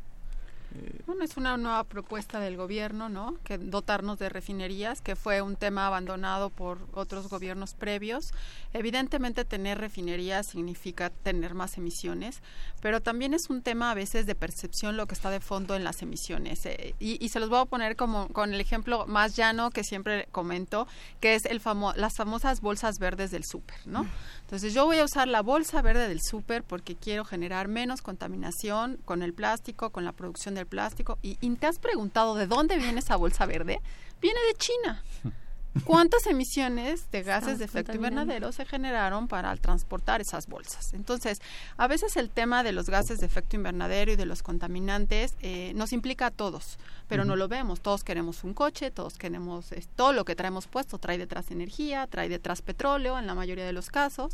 Bueno, 1.06 1.24
es 1.24 1.38
una 1.38 1.58
nueva 1.58 1.84
propuesta 1.84 2.40
del 2.40 2.58
gobierno, 2.58 3.10
¿no? 3.10 3.38
Que 3.44 3.58
dotarnos 3.58 4.20
de 4.20 4.30
refinerías, 4.30 5.02
que 5.02 5.16
fue 5.16 5.42
un 5.42 5.56
tema 5.56 5.88
abandonado 5.88 6.50
por 6.50 6.80
otros 6.94 7.30
gobiernos 7.30 7.74
previos. 7.74 8.32
Evidentemente, 8.74 9.46
tener 9.46 9.78
refinerías 9.78 10.48
significa 10.48 11.10
tener 11.10 11.54
más 11.54 11.78
emisiones, 11.78 12.42
pero 12.82 13.02
también 13.02 13.34
es 13.34 13.50
un 13.50 13.62
tema 13.62 13.92
a 13.92 13.96
veces 13.96 14.26
de 14.26 14.36
percepción 14.36 14.98
lo 14.98 15.08
que 15.08 15.16
está 15.16 15.30
de 15.30 15.40
fondo 15.40 15.76
en 15.76 15.84
las 15.84 16.02
emisiones. 16.02 16.66
Eh, 16.66 16.96
y, 17.00 17.24
y 17.24 17.30
se 17.30 17.40
los 17.40 17.50
voy 17.50 17.60
a 17.60 17.66
poner 17.66 17.96
como 17.96 18.28
con 18.30 18.54
el 18.54 18.62
ejemplo 18.62 19.06
más 19.08 19.36
llano 19.36 19.72
que 19.72 19.84
siempre 19.84 20.28
comento, 20.32 20.88
que 21.20 21.36
es 21.36 21.46
el 21.46 21.60
famo 21.60 21.94
las 21.96 22.16
famosas 22.16 22.62
bolsas 22.62 23.00
verdes 23.00 23.32
del 23.32 23.44
súper, 23.44 23.78
¿no? 23.86 24.08
Entonces, 24.42 24.74
yo 24.74 24.86
voy 24.86 25.00
a 25.00 25.06
usar 25.06 25.28
la 25.28 25.42
bolsa 25.42 25.82
verde 25.82 26.08
del 26.08 26.22
súper 26.22 26.64
porque 26.64 26.96
quiero 26.96 27.26
generar 27.26 27.68
menos 27.68 28.02
contaminación 28.02 28.98
con 29.04 29.24
el 29.24 29.34
plástico, 29.34 29.90
con 29.90 30.06
la 30.06 30.12
producción 30.12 30.56
del 30.56 30.67
plástico. 30.68 31.18
Y, 31.22 31.38
y 31.42 31.50
te 31.56 31.68
has 31.68 31.80
preguntado 31.80 32.36
de 32.36 32.48
dónde 32.48 32.78
viene 32.78 33.00
esa 33.00 33.16
bolsa 33.16 33.46
verde? 33.46 33.82
Viene 34.22 34.40
de 34.48 34.54
China. 34.56 35.04
¿Cuántas 35.86 36.26
emisiones 36.28 37.10
de 37.12 37.24
gases 37.24 37.60
de 37.60 37.66
efecto 37.66 37.94
invernadero 37.94 38.52
se 38.52 38.66
generaron 38.66 39.28
para 39.28 39.56
transportar 39.58 40.22
esas 40.22 40.48
bolsas? 40.48 40.94
Entonces, 40.94 41.42
a 41.78 41.88
veces 41.88 42.18
el 42.18 42.30
tema 42.30 42.64
de 42.64 42.72
los 42.72 42.90
gases 42.90 43.20
de 43.20 43.26
efecto 43.26 43.56
invernadero 43.56 44.12
y 44.12 44.16
de 44.16 44.26
los 44.26 44.44
contaminantes 44.44 45.36
eh, 45.42 45.74
nos 45.76 45.94
implica 45.94 46.28
a 46.28 46.32
todos, 46.32 46.78
pero 47.08 47.26
no 47.26 47.36
lo 47.36 47.48
vemos. 47.48 47.82
Todos 47.82 48.04
queremos 48.04 48.44
un 48.44 48.54
coche, 48.54 48.92
todos 48.92 49.18
queremos 49.18 49.72
eh, 49.72 49.84
todo 49.96 50.14
lo 50.14 50.26
que 50.26 50.36
traemos 50.36 50.68
puesto 50.68 50.98
trae 50.98 51.18
detrás 51.18 51.52
energía, 51.52 52.08
trae 52.08 52.30
detrás 52.30 52.62
petróleo 52.62 53.18
en 53.20 53.28
la 53.28 53.36
mayoría 53.36 53.66
de 53.66 53.74
los 53.74 53.90
casos. 53.90 54.34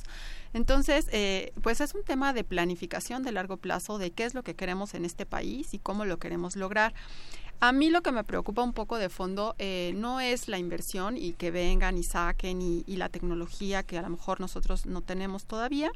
Entonces, 0.53 1.07
eh, 1.11 1.51
pues 1.61 1.81
es 1.81 1.93
un 1.95 2.03
tema 2.03 2.33
de 2.33 2.43
planificación 2.43 3.23
de 3.23 3.31
largo 3.31 3.57
plazo 3.57 3.97
de 3.97 4.11
qué 4.11 4.25
es 4.25 4.33
lo 4.33 4.43
que 4.43 4.55
queremos 4.55 4.93
en 4.93 5.05
este 5.05 5.25
país 5.25 5.73
y 5.73 5.79
cómo 5.79 6.05
lo 6.05 6.17
queremos 6.17 6.55
lograr. 6.55 6.93
A 7.59 7.71
mí 7.71 7.89
lo 7.89 8.01
que 8.01 8.11
me 8.11 8.23
preocupa 8.23 8.61
un 8.61 8.73
poco 8.73 8.97
de 8.97 9.09
fondo 9.09 9.55
eh, 9.57 9.93
no 9.95 10.19
es 10.19 10.47
la 10.47 10.57
inversión 10.57 11.17
y 11.17 11.33
que 11.33 11.49
vengan 11.49 11.97
y 11.97 12.03
saquen 12.03 12.61
y, 12.61 12.83
y 12.87 12.97
la 12.97 13.09
tecnología 13.09 13.83
que 13.83 13.97
a 13.97 14.01
lo 14.01 14.09
mejor 14.09 14.41
nosotros 14.41 14.85
no 14.85 15.01
tenemos 15.01 15.45
todavía, 15.45 15.91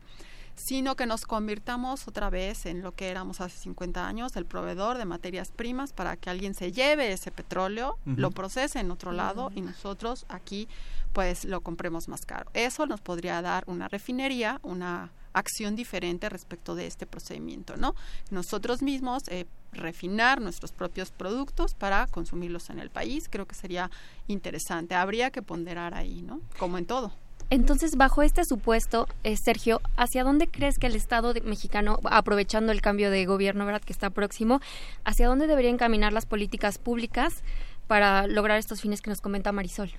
sino 0.57 0.95
que 0.95 1.05
nos 1.05 1.25
convirtamos 1.25 2.07
otra 2.07 2.29
vez 2.29 2.65
en 2.65 2.81
lo 2.81 2.91
que 2.93 3.09
éramos 3.09 3.41
hace 3.41 3.57
50 3.59 4.07
años, 4.07 4.35
el 4.35 4.45
proveedor 4.45 4.97
de 4.97 5.05
materias 5.05 5.51
primas 5.51 5.93
para 5.93 6.17
que 6.17 6.31
alguien 6.31 6.55
se 6.55 6.71
lleve 6.71 7.11
ese 7.11 7.31
petróleo, 7.31 7.99
lo 8.05 8.31
procese 8.31 8.79
en 8.79 8.89
otro 8.89 9.11
lado 9.11 9.51
y 9.53 9.61
nosotros 9.61 10.25
aquí 10.29 10.67
pues 11.13 11.45
lo 11.45 11.61
compremos 11.61 12.07
más 12.07 12.25
caro. 12.25 12.49
Eso 12.53 12.87
nos 12.87 13.01
podría 13.01 13.41
dar 13.41 13.63
una 13.67 13.87
refinería, 13.87 14.59
una 14.63 15.11
acción 15.33 15.75
diferente 15.75 16.27
respecto 16.29 16.73
de 16.73 16.87
este 16.87 17.05
procedimiento, 17.05 17.77
¿no? 17.77 17.93
Nosotros 18.31 18.81
mismos 18.81 19.23
eh, 19.27 19.45
refinar 19.71 20.41
nuestros 20.41 20.71
propios 20.71 21.11
productos 21.11 21.73
para 21.73 22.07
consumirlos 22.07 22.69
en 22.69 22.79
el 22.79 22.89
país, 22.89 23.27
creo 23.29 23.45
que 23.45 23.55
sería 23.55 23.91
interesante. 24.27 24.95
Habría 24.95 25.29
que 25.31 25.41
ponderar 25.41 25.93
ahí, 25.93 26.21
¿no? 26.21 26.41
Como 26.57 26.77
en 26.77 26.85
todo. 26.85 27.11
Entonces, 27.49 27.95
bajo 27.95 28.23
este 28.23 28.43
supuesto, 28.43 29.07
eh, 29.23 29.37
Sergio, 29.37 29.79
¿hacia 29.95 30.25
dónde 30.25 30.47
crees 30.47 30.77
que 30.79 30.87
el 30.87 30.95
Estado 30.97 31.33
de- 31.33 31.39
mexicano, 31.41 31.99
aprovechando 32.03 32.73
el 32.73 32.81
cambio 32.81 33.09
de 33.09 33.25
gobierno, 33.25 33.65
verdad, 33.65 33.81
que 33.81 33.93
está 33.93 34.09
próximo, 34.09 34.59
hacia 35.05 35.27
dónde 35.27 35.47
deberían 35.47 35.75
encaminar 35.75 36.11
las 36.11 36.25
políticas 36.25 36.77
públicas 36.77 37.43
para 37.87 38.27
lograr 38.27 38.57
estos 38.57 38.81
fines 38.81 39.01
que 39.01 39.09
nos 39.09 39.21
comenta 39.21 39.53
Marisol? 39.53 39.91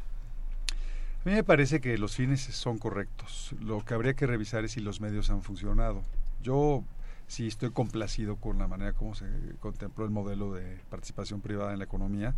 A 1.25 1.29
mí 1.29 1.33
me 1.35 1.43
parece 1.43 1.81
que 1.81 1.97
los 1.97 2.16
fines 2.16 2.43
son 2.43 2.77
correctos. 2.79 3.55
Lo 3.61 3.83
que 3.83 3.95
habría 3.95 4.12
que 4.14 4.27
revisar 4.27 4.64
es 4.64 4.73
si 4.73 4.81
los 4.81 5.01
medios 5.01 5.31
han 5.31 5.43
funcionado. 5.43 6.03
Yo 6.43 6.85
sí 7.29 7.47
estoy 7.47 7.70
complacido 7.70 8.37
con 8.37 8.59
la 8.59 8.66
manera 8.66 8.93
como 8.95 9.14
se 9.14 9.26
contempló 9.61 10.05
el 10.05 10.11
modelo 10.11 10.53
de 10.53 10.81
participación 10.91 11.41
privada 11.41 11.72
en 11.72 11.79
la 11.79 11.85
economía, 11.85 12.35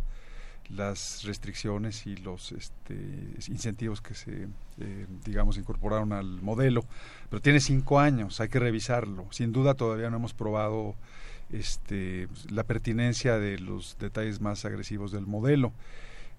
las 0.69 1.23
restricciones 1.23 2.05
y 2.05 2.17
los 2.17 2.51
este, 2.51 2.93
incentivos 3.47 4.01
que 4.01 4.13
se, 4.13 4.47
eh, 4.79 5.07
digamos, 5.25 5.57
incorporaron 5.57 6.13
al 6.13 6.41
modelo. 6.41 6.85
Pero 7.29 7.41
tiene 7.41 7.59
cinco 7.59 7.99
años, 7.99 8.39
hay 8.39 8.49
que 8.49 8.59
revisarlo. 8.59 9.25
Sin 9.31 9.51
duda 9.51 9.73
todavía 9.73 10.09
no 10.09 10.17
hemos 10.17 10.33
probado 10.33 10.95
este, 11.51 12.27
la 12.49 12.63
pertinencia 12.63 13.37
de 13.37 13.59
los 13.59 13.97
detalles 13.99 14.39
más 14.39 14.63
agresivos 14.65 15.11
del 15.11 15.25
modelo. 15.25 15.73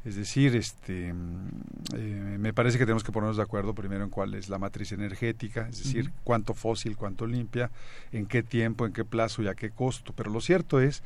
Es 0.04 0.16
decir, 0.16 0.56
este, 0.56 1.12
mm, 1.12 1.48
eh, 1.94 2.36
me 2.38 2.52
parece 2.52 2.76
que 2.78 2.84
tenemos 2.84 3.04
que 3.04 3.12
ponernos 3.12 3.36
de 3.36 3.42
acuerdo 3.44 3.72
primero 3.74 4.02
en 4.02 4.10
cuál 4.10 4.34
es 4.34 4.48
la 4.48 4.58
matriz 4.58 4.90
energética, 4.92 5.68
es 5.68 5.78
decir, 5.78 6.10
cuánto 6.24 6.54
fósil, 6.54 6.96
cuánto 6.96 7.26
limpia, 7.26 7.70
en 8.10 8.26
qué 8.26 8.42
tiempo, 8.42 8.84
en 8.84 8.92
qué 8.92 9.04
plazo 9.04 9.42
y 9.42 9.48
a 9.48 9.54
qué 9.54 9.70
costo. 9.70 10.12
Pero 10.16 10.30
lo 10.30 10.40
cierto 10.40 10.80
es 10.80 11.02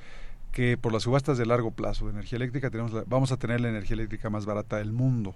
que 0.53 0.79
por 0.79 0.93
las 0.95 1.03
subastas 1.03 1.37
de 1.37 1.45
largo 1.45 1.71
plazo 1.73 2.07
de 2.07 2.13
energía 2.13 2.37
eléctrica 2.37 2.71
tenemos 2.71 2.93
la- 2.95 3.05
vamos 3.07 3.33
a 3.33 3.37
tener 3.37 3.61
la 3.61 3.69
energía 3.69 3.95
eléctrica 3.95 4.31
más 4.31 4.47
barata 4.47 4.79
del 4.79 4.93
mundo. 4.93 5.35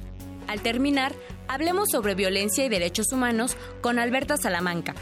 Al 0.47 0.61
terminar, 0.63 1.15
hablemos 1.49 1.91
sobre 1.91 2.15
violencia 2.15 2.65
y 2.65 2.69
derechos 2.69 3.13
humanos 3.13 3.57
con 3.81 3.99
Alberta 3.99 4.37
Salamanca. 4.37 4.95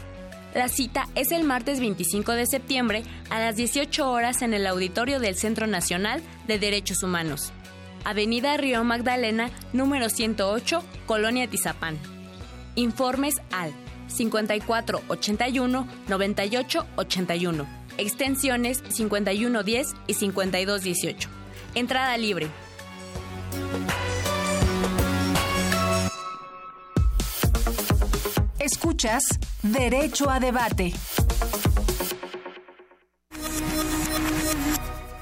La 0.53 0.69
cita 0.69 1.07
es 1.15 1.31
el 1.31 1.43
martes 1.43 1.79
25 1.79 2.33
de 2.33 2.45
septiembre 2.45 3.03
a 3.29 3.39
las 3.39 3.55
18 3.55 4.09
horas 4.09 4.41
en 4.41 4.53
el 4.53 4.67
auditorio 4.67 5.19
del 5.19 5.35
Centro 5.35 5.65
Nacional 5.65 6.21
de 6.47 6.59
Derechos 6.59 7.03
Humanos. 7.03 7.51
Avenida 8.05 8.57
Río 8.57 8.83
Magdalena, 8.83 9.49
número 9.71 10.09
108, 10.09 10.83
Colonia 11.05 11.49
Tizapán. 11.49 11.97
Informes 12.75 13.35
al 13.51 13.73
5481 14.13 15.87
9881, 16.07 17.67
extensiones 17.97 18.83
5110 18.89 19.95
y 20.07 20.13
5218. 20.13 21.29
Entrada 21.75 22.17
libre. 22.17 22.47
Escuchas 28.59 29.23
Derecho 29.61 30.29
a 30.29 30.39
Debate. 30.39 30.93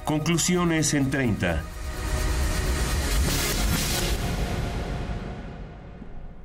Conclusiones 0.05 0.93
en 0.93 1.09
30. 1.09 1.63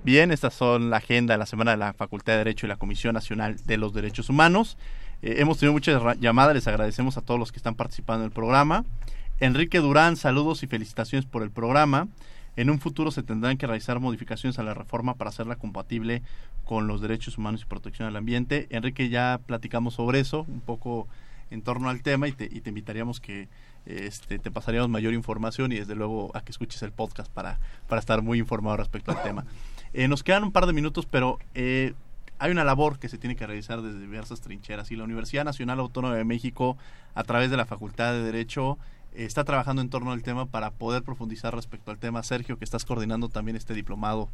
Bien, 0.07 0.31
estas 0.31 0.55
son 0.55 0.89
la 0.89 0.99
agenda 0.99 1.35
de 1.35 1.39
la 1.39 1.47
semana 1.47 1.73
de 1.73 1.79
la 1.79 1.93
Facultad 1.93 2.35
de 2.35 2.39
Derecho 2.39 2.65
y 2.65 2.69
la 2.69 2.77
Comisión 2.77 3.15
Nacional 3.15 3.57
de 3.65 3.77
los 3.77 3.93
Derechos 3.93 4.29
Humanos. 4.29 4.79
Eh, 5.21 5.39
hemos 5.39 5.59
tenido 5.59 5.73
muchas 5.73 6.01
llamadas, 6.21 6.55
les 6.55 6.69
agradecemos 6.69 7.17
a 7.17 7.23
todos 7.23 7.41
los 7.41 7.51
que 7.51 7.57
están 7.57 7.75
participando 7.75 8.23
en 8.23 8.27
el 8.27 8.33
programa. 8.33 8.85
Enrique 9.41 9.81
Durán, 9.81 10.17
saludos 10.17 10.63
y 10.63 10.69
felicitaciones 10.69 11.27
por 11.27 11.43
el 11.43 11.51
programa. 11.51 12.07
En 12.55 12.71
un 12.71 12.79
futuro 12.79 13.11
se 13.11 13.25
tendrán 13.25 13.57
que 13.57 13.67
realizar 13.67 13.99
modificaciones 13.99 14.61
a 14.61 14.63
la 14.63 14.75
reforma 14.75 15.15
para 15.15 15.31
hacerla 15.31 15.57
compatible 15.57 16.23
con 16.65 16.87
los 16.87 17.01
derechos 17.01 17.37
humanos 17.37 17.63
y 17.63 17.65
protección 17.65 18.07
del 18.07 18.15
ambiente. 18.15 18.69
Enrique, 18.71 19.09
ya 19.09 19.41
platicamos 19.45 19.95
sobre 19.95 20.21
eso, 20.21 20.47
un 20.47 20.61
poco 20.61 21.09
en 21.51 21.63
torno 21.63 21.89
al 21.89 22.03
tema 22.03 22.29
y 22.29 22.33
te, 22.33 22.45
y 22.45 22.61
te 22.61 22.69
invitaríamos 22.69 23.19
que 23.19 23.49
este, 23.87 24.39
te 24.39 24.53
pasaríamos 24.53 24.89
mayor 24.89 25.15
información 25.15 25.73
y 25.73 25.79
desde 25.81 25.97
luego 25.97 26.31
a 26.33 26.43
que 26.43 26.53
escuches 26.53 26.81
el 26.83 26.93
podcast 26.93 27.29
para, 27.33 27.59
para 27.89 27.99
estar 27.99 28.23
muy 28.23 28.39
informado 28.39 28.77
respecto 28.77 29.11
al 29.11 29.21
tema. 29.25 29.45
Eh, 29.97 30.09
nos 30.09 30.23
quedan 30.23 30.45
un 30.45 30.53
par 30.53 30.67
de 30.67 30.75
minutos, 30.75 31.07
pero 31.11 31.39
eh, 31.55 31.95
hay 32.39 32.51
una 32.51 32.65
labor 32.65 32.99
que 32.99 33.09
se 33.09 33.17
tiene 33.17 33.35
que 33.35 33.47
realizar 33.47 33.81
desde 33.81 33.99
diversas 33.99 34.43
trincheras 34.43 34.91
y 34.91 34.97
la 34.97 35.05
Universidad 35.05 35.43
Nacional 35.43 35.81
Autónoma 35.81 36.15
de 36.15 36.25
México, 36.25 36.77
a 37.15 37.25
través 37.25 37.51
de 37.51 37.57
la 37.57 37.65
Facultad 37.65 38.13
de 38.13 38.23
Derecho, 38.23 38.77
está 39.15 39.45
trabajando 39.45 39.81
en 39.81 39.89
torno 39.89 40.13
al 40.13 40.23
tema 40.23 40.45
para 40.45 40.71
poder 40.71 41.03
profundizar 41.03 41.55
respecto 41.55 41.91
al 41.93 41.97
tema. 41.97 42.23
Sergio, 42.23 42.59
que 42.59 42.67
estás 42.67 42.85
coordinando 42.85 43.31
también 43.31 43.57
este 43.57 43.73
diplomado 43.73 44.29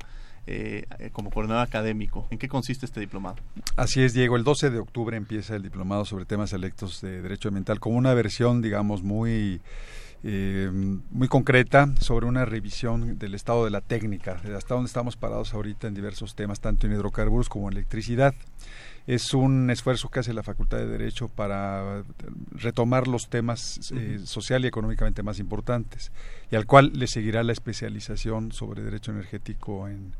eh, 0.48 0.84
como 1.12 1.30
coordinador 1.30 1.62
académico. 1.64 2.26
¿En 2.32 2.38
qué 2.38 2.48
consiste 2.48 2.84
este 2.84 2.98
diplomado? 2.98 3.36
Así 3.76 4.02
es, 4.02 4.14
Diego. 4.14 4.34
El 4.34 4.42
12 4.42 4.70
de 4.70 4.80
octubre 4.80 5.16
empieza 5.16 5.54
el 5.54 5.62
diplomado 5.62 6.04
sobre 6.04 6.24
temas 6.24 6.52
electos 6.52 7.00
de 7.02 7.22
derecho 7.22 7.46
ambiental 7.46 7.78
como 7.78 7.96
una 7.98 8.12
versión, 8.14 8.62
digamos, 8.62 9.04
muy... 9.04 9.60
Eh, 10.24 10.70
muy 11.10 11.26
concreta 11.26 11.92
sobre 12.00 12.26
una 12.26 12.44
revisión 12.44 13.18
del 13.18 13.34
estado 13.34 13.64
de 13.64 13.70
la 13.70 13.80
técnica, 13.80 14.40
de 14.44 14.56
hasta 14.56 14.74
dónde 14.74 14.86
estamos 14.86 15.16
parados 15.16 15.52
ahorita 15.52 15.88
en 15.88 15.94
diversos 15.94 16.36
temas, 16.36 16.60
tanto 16.60 16.86
en 16.86 16.92
hidrocarburos 16.92 17.48
como 17.48 17.68
en 17.68 17.72
electricidad. 17.72 18.32
Es 19.08 19.34
un 19.34 19.68
esfuerzo 19.70 20.10
que 20.10 20.20
hace 20.20 20.32
la 20.32 20.44
Facultad 20.44 20.78
de 20.78 20.86
Derecho 20.86 21.26
para 21.26 22.04
retomar 22.52 23.08
los 23.08 23.28
temas 23.28 23.90
eh, 23.96 24.20
social 24.22 24.64
y 24.64 24.68
económicamente 24.68 25.24
más 25.24 25.40
importantes 25.40 26.12
y 26.52 26.56
al 26.56 26.66
cual 26.66 26.92
le 26.94 27.08
seguirá 27.08 27.42
la 27.42 27.52
especialización 27.52 28.52
sobre 28.52 28.82
derecho 28.82 29.10
energético 29.10 29.88
en, 29.88 30.12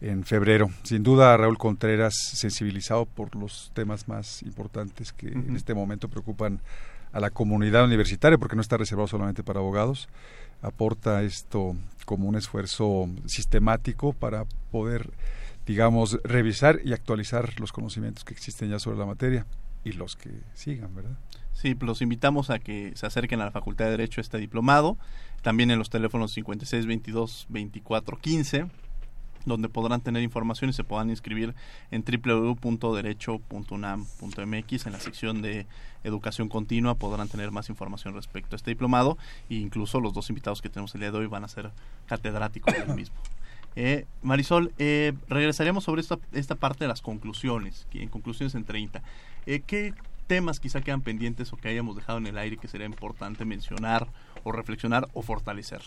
en 0.00 0.24
febrero. 0.24 0.70
Sin 0.84 1.02
duda, 1.02 1.36
Raúl 1.36 1.58
Contreras, 1.58 2.14
sensibilizado 2.14 3.04
por 3.04 3.36
los 3.36 3.70
temas 3.74 4.08
más 4.08 4.42
importantes 4.42 5.12
que 5.12 5.28
en 5.28 5.54
este 5.54 5.74
momento 5.74 6.08
preocupan 6.08 6.60
a 7.14 7.20
la 7.20 7.30
comunidad 7.30 7.84
universitaria, 7.84 8.36
porque 8.36 8.56
no 8.56 8.62
está 8.62 8.76
reservado 8.76 9.08
solamente 9.08 9.42
para 9.42 9.60
abogados, 9.60 10.08
aporta 10.60 11.22
esto 11.22 11.74
como 12.04 12.28
un 12.28 12.36
esfuerzo 12.36 13.08
sistemático 13.26 14.12
para 14.12 14.44
poder 14.70 15.10
digamos, 15.66 16.18
revisar 16.24 16.80
y 16.84 16.92
actualizar 16.92 17.58
los 17.58 17.72
conocimientos 17.72 18.24
que 18.24 18.34
existen 18.34 18.70
ya 18.70 18.78
sobre 18.78 18.98
la 18.98 19.06
materia 19.06 19.46
y 19.84 19.92
los 19.92 20.16
que 20.16 20.30
sigan, 20.54 20.94
¿verdad? 20.94 21.16
Sí, 21.52 21.76
los 21.80 22.02
invitamos 22.02 22.50
a 22.50 22.58
que 22.58 22.92
se 22.94 23.06
acerquen 23.06 23.40
a 23.40 23.46
la 23.46 23.50
Facultad 23.50 23.86
de 23.86 23.92
Derecho 23.92 24.20
a 24.20 24.22
este 24.22 24.38
diplomado, 24.38 24.98
también 25.42 25.70
en 25.70 25.78
los 25.78 25.90
teléfonos 25.90 26.32
56 26.32 26.86
22 26.86 27.46
24 27.48 28.18
15 28.18 28.66
donde 29.44 29.68
podrán 29.68 30.00
tener 30.00 30.22
información 30.22 30.70
y 30.70 30.72
se 30.72 30.84
puedan 30.84 31.10
inscribir 31.10 31.54
en 31.90 32.04
www.derecho.unam.mx 32.04 34.86
en 34.86 34.92
la 34.92 35.00
sección 35.00 35.42
de 35.42 35.66
educación 36.04 36.48
continua 36.48 36.94
podrán 36.94 37.28
tener 37.28 37.50
más 37.50 37.68
información 37.68 38.14
respecto 38.14 38.54
a 38.54 38.56
este 38.56 38.70
diplomado 38.70 39.18
e 39.50 39.56
incluso 39.56 40.00
los 40.00 40.12
dos 40.12 40.30
invitados 40.30 40.62
que 40.62 40.68
tenemos 40.68 40.94
el 40.94 41.00
día 41.00 41.10
de 41.10 41.18
hoy 41.18 41.26
van 41.26 41.42
a 41.44 41.48
ser 41.48 41.72
catedráticos 42.06 42.72
del 42.74 42.94
mismo. 42.94 43.16
Eh, 43.76 44.06
Marisol, 44.22 44.72
eh, 44.78 45.14
regresaremos 45.28 45.82
sobre 45.82 46.00
esta, 46.00 46.18
esta 46.32 46.54
parte 46.54 46.84
de 46.84 46.88
las 46.88 47.02
conclusiones, 47.02 47.88
en 47.92 48.08
conclusiones 48.08 48.54
en 48.54 48.64
30. 48.64 49.02
Eh, 49.46 49.62
¿Qué 49.66 49.94
temas 50.28 50.60
quizá 50.60 50.80
quedan 50.80 51.00
pendientes 51.00 51.52
o 51.52 51.56
que 51.56 51.68
hayamos 51.68 51.96
dejado 51.96 52.18
en 52.18 52.28
el 52.28 52.38
aire 52.38 52.56
que 52.56 52.68
sería 52.68 52.86
importante 52.86 53.44
mencionar 53.44 54.06
o 54.44 54.52
reflexionar 54.52 55.08
o 55.12 55.22
fortalecer? 55.22 55.82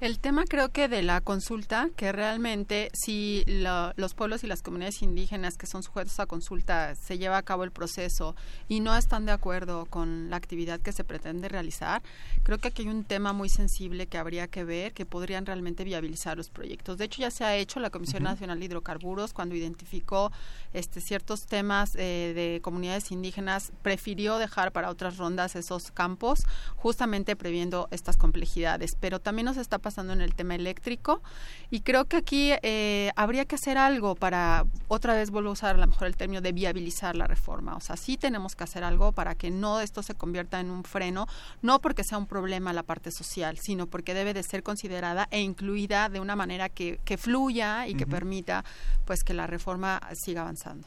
El 0.00 0.18
tema 0.18 0.44
creo 0.48 0.70
que 0.70 0.88
de 0.88 1.02
la 1.02 1.20
consulta, 1.20 1.90
que 1.94 2.10
realmente 2.10 2.90
si 2.94 3.44
los 3.46 4.14
pueblos 4.14 4.42
y 4.42 4.46
las 4.46 4.62
comunidades 4.62 5.02
indígenas 5.02 5.58
que 5.58 5.66
son 5.66 5.82
sujetos 5.82 6.18
a 6.20 6.24
consulta 6.24 6.94
se 6.94 7.18
lleva 7.18 7.36
a 7.36 7.42
cabo 7.42 7.64
el 7.64 7.70
proceso 7.70 8.34
y 8.66 8.80
no 8.80 8.96
están 8.96 9.26
de 9.26 9.32
acuerdo 9.32 9.84
con 9.84 10.30
la 10.30 10.36
actividad 10.36 10.80
que 10.80 10.92
se 10.92 11.04
pretende 11.04 11.50
realizar, 11.50 12.00
creo 12.44 12.56
que 12.56 12.68
aquí 12.68 12.80
hay 12.80 12.88
un 12.88 13.04
tema 13.04 13.34
muy 13.34 13.50
sensible 13.50 14.06
que 14.06 14.16
habría 14.16 14.48
que 14.48 14.64
ver, 14.64 14.94
que 14.94 15.04
podrían 15.04 15.44
realmente 15.44 15.84
viabilizar 15.84 16.38
los 16.38 16.48
proyectos. 16.48 16.96
De 16.96 17.04
hecho, 17.04 17.20
ya 17.20 17.30
se 17.30 17.44
ha 17.44 17.54
hecho 17.56 17.78
la 17.78 17.90
Comisión 17.90 18.22
Nacional 18.22 18.58
de 18.58 18.64
Hidrocarburos 18.64 19.34
cuando 19.34 19.54
identificó 19.54 20.32
este, 20.72 21.02
ciertos 21.02 21.44
temas 21.44 21.94
eh, 21.96 22.32
de 22.34 22.62
comunidades 22.62 23.12
indígenas, 23.12 23.70
prefirió 23.82 24.38
dejar 24.38 24.72
para 24.72 24.88
otras 24.88 25.18
rondas 25.18 25.56
esos 25.56 25.90
campos, 25.90 26.46
justamente 26.76 27.36
previendo 27.36 27.86
estas 27.90 28.16
complejidades. 28.16 28.96
Pero 28.98 29.20
también 29.20 29.44
nos 29.44 29.58
está 29.58 29.76
pasando 29.76 29.89
en 29.98 30.20
el 30.20 30.34
tema 30.34 30.54
eléctrico 30.54 31.22
y 31.70 31.80
creo 31.80 32.06
que 32.06 32.16
aquí 32.16 32.52
eh, 32.62 33.10
habría 33.16 33.44
que 33.44 33.54
hacer 33.56 33.78
algo 33.78 34.14
para, 34.14 34.66
otra 34.88 35.14
vez 35.14 35.30
vuelvo 35.30 35.50
a 35.50 35.52
usar 35.52 35.76
a 35.76 35.78
lo 35.78 35.86
mejor 35.86 36.06
el 36.06 36.16
término 36.16 36.40
de 36.40 36.52
viabilizar 36.52 37.16
la 37.16 37.26
reforma. 37.26 37.76
O 37.76 37.80
sea, 37.80 37.96
sí 37.96 38.16
tenemos 38.16 38.56
que 38.56 38.64
hacer 38.64 38.84
algo 38.84 39.12
para 39.12 39.34
que 39.34 39.50
no 39.50 39.80
esto 39.80 40.02
se 40.02 40.14
convierta 40.14 40.60
en 40.60 40.70
un 40.70 40.84
freno, 40.84 41.26
no 41.62 41.80
porque 41.80 42.04
sea 42.04 42.18
un 42.18 42.26
problema 42.26 42.72
la 42.72 42.82
parte 42.82 43.10
social, 43.10 43.58
sino 43.58 43.86
porque 43.86 44.14
debe 44.14 44.34
de 44.34 44.42
ser 44.42 44.62
considerada 44.62 45.28
e 45.30 45.40
incluida 45.40 46.08
de 46.08 46.20
una 46.20 46.36
manera 46.36 46.68
que, 46.68 47.00
que 47.04 47.16
fluya 47.16 47.86
y 47.86 47.94
que 47.94 48.06
permita 48.06 48.64
pues 49.04 49.24
que 49.24 49.34
la 49.34 49.46
reforma 49.46 50.00
siga 50.14 50.42
avanzando. 50.42 50.86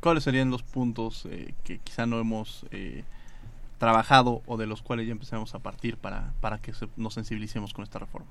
¿Cuáles 0.00 0.24
serían 0.24 0.50
los 0.50 0.62
puntos 0.62 1.26
eh, 1.30 1.54
que 1.62 1.78
quizá 1.78 2.06
no 2.06 2.18
hemos 2.18 2.64
eh, 2.70 3.04
trabajado 3.80 4.42
o 4.46 4.58
de 4.58 4.66
los 4.66 4.82
cuales 4.82 5.06
ya 5.06 5.12
empezamos 5.12 5.54
a 5.54 5.58
partir 5.58 5.96
para, 5.96 6.34
para 6.40 6.58
que 6.58 6.72
nos 6.96 7.14
sensibilicemos 7.14 7.72
con 7.72 7.82
esta 7.82 7.98
reforma? 7.98 8.30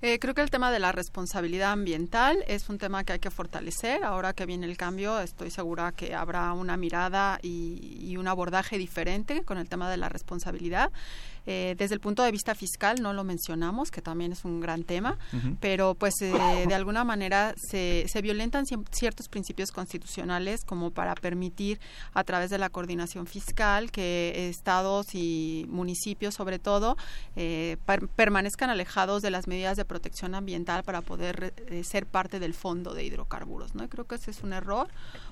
Eh, 0.00 0.20
creo 0.20 0.32
que 0.32 0.42
el 0.42 0.50
tema 0.50 0.70
de 0.70 0.78
la 0.78 0.92
responsabilidad 0.92 1.72
ambiental 1.72 2.44
es 2.46 2.68
un 2.68 2.78
tema 2.78 3.02
que 3.02 3.14
hay 3.14 3.18
que 3.18 3.32
fortalecer. 3.32 4.04
Ahora 4.04 4.32
que 4.32 4.46
viene 4.46 4.66
el 4.66 4.76
cambio, 4.76 5.18
estoy 5.18 5.50
segura 5.50 5.90
que 5.90 6.14
habrá 6.14 6.52
una 6.52 6.76
mirada 6.76 7.40
y 7.42 8.16
un 8.16 8.28
abordaje 8.28 8.78
diferente 8.78 9.42
con 9.42 9.58
el 9.58 9.68
tema 9.68 9.90
de 9.90 9.96
la 9.96 10.08
responsabilidad. 10.08 10.92
Eh, 11.50 11.76
desde 11.78 11.94
el 11.94 12.00
punto 12.00 12.22
de 12.22 12.30
vista 12.30 12.54
fiscal 12.54 13.00
no 13.00 13.14
lo 13.14 13.24
mencionamos, 13.24 13.90
que 13.90 14.02
también 14.02 14.32
es 14.32 14.44
un 14.44 14.60
gran 14.60 14.84
tema, 14.84 15.16
pero 15.60 15.94
pues 15.94 16.20
eh, 16.20 16.34
de 16.68 16.74
alguna 16.74 17.04
manera 17.04 17.54
se, 17.56 18.04
se 18.06 18.20
violentan 18.20 18.66
ciertos 18.66 19.30
principios 19.30 19.72
constitucionales 19.72 20.66
como 20.66 20.90
para 20.90 21.14
permitir 21.14 21.80
a 22.12 22.22
través 22.22 22.50
de 22.50 22.58
la 22.58 22.68
coordinación 22.68 23.26
fiscal 23.26 23.90
que 23.90 24.50
estados 24.50 25.14
y 25.14 25.64
municipios 25.70 26.34
sobre 26.34 26.58
todo 26.58 26.98
eh, 27.34 27.78
permanezcan 28.14 28.68
alejados 28.68 29.22
de 29.22 29.30
las 29.30 29.48
medidas 29.48 29.78
de 29.78 29.86
protección 29.86 30.34
ambiental 30.34 30.82
para 30.82 31.00
poder 31.00 31.54
ser 31.82 32.04
parte 32.04 32.40
del 32.40 32.52
fondo 32.52 32.92
de 32.92 33.04
hidrocarburos. 33.04 33.74
¿no? 33.74 33.88
creo 33.88 34.06
que 34.06 34.16
ese 34.16 34.32
es 34.32 34.42
un 34.42 34.52
error 34.52 34.88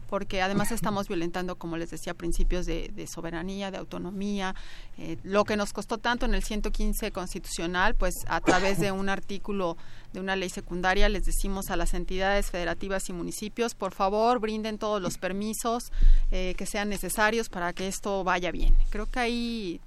porque 0.09 0.43
además 0.43 0.73
estamos 0.73 1.09
violentando, 1.09 1.57
como 1.57 1.77
les 1.77 1.91
decía, 1.91 2.15
principios 2.15 2.67
de, 2.67 3.07
soberanía, 3.13 3.71
de 3.71 3.79
autonomía, 3.79 4.55
eh, 4.99 5.19
lo 5.23 5.45
que 5.45 5.57
nos 5.57 5.73
costó 5.73 5.99
tanto 6.07 6.25
en 6.27 6.37
el 6.37 6.45
115 6.45 7.11
constitucional, 7.11 7.97
pues 7.97 8.15
a 8.29 8.41
través 8.41 8.79
de 8.79 8.93
un 8.93 9.09
artículo 9.09 9.77
de 10.13 10.21
una 10.21 10.37
ley 10.37 10.49
secundaria 10.49 11.09
les 11.09 11.27
decimos 11.27 11.69
a 11.69 11.77
las 11.77 11.95
entidades 11.95 12.49
federativas 12.49 13.09
y 13.09 13.13
municipios, 13.13 13.75
por 13.75 13.93
favor, 13.93 14.39
brinden 14.39 14.79
todos 14.79 15.03
los 15.03 15.19
permisos 15.19 15.91
eh, 16.31 16.55
que 16.57 16.65
sean 16.65 16.91
necesarios 16.91 17.49
para 17.49 17.73
que 17.73 17.89
esto 17.89 18.23
vaya 18.23 18.53
bien. 18.53 18.73
Creo 18.91 19.07
que 19.07 19.19
ahí 19.19 19.81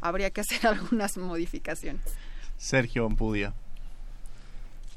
habría 0.00 0.30
que 0.30 0.40
hacer 0.40 0.66
algunas 0.66 1.18
modificaciones. 1.18 2.00
Sergio 2.56 3.04
Ampudia. 3.04 3.52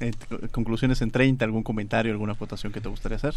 Eh, 0.00 0.12
conclusiones 0.52 1.02
en 1.02 1.10
30, 1.10 1.44
algún 1.44 1.64
comentario, 1.64 2.12
alguna 2.12 2.32
votación 2.32 2.72
que 2.72 2.80
te 2.80 2.88
gustaría 2.88 3.16
hacer. 3.16 3.34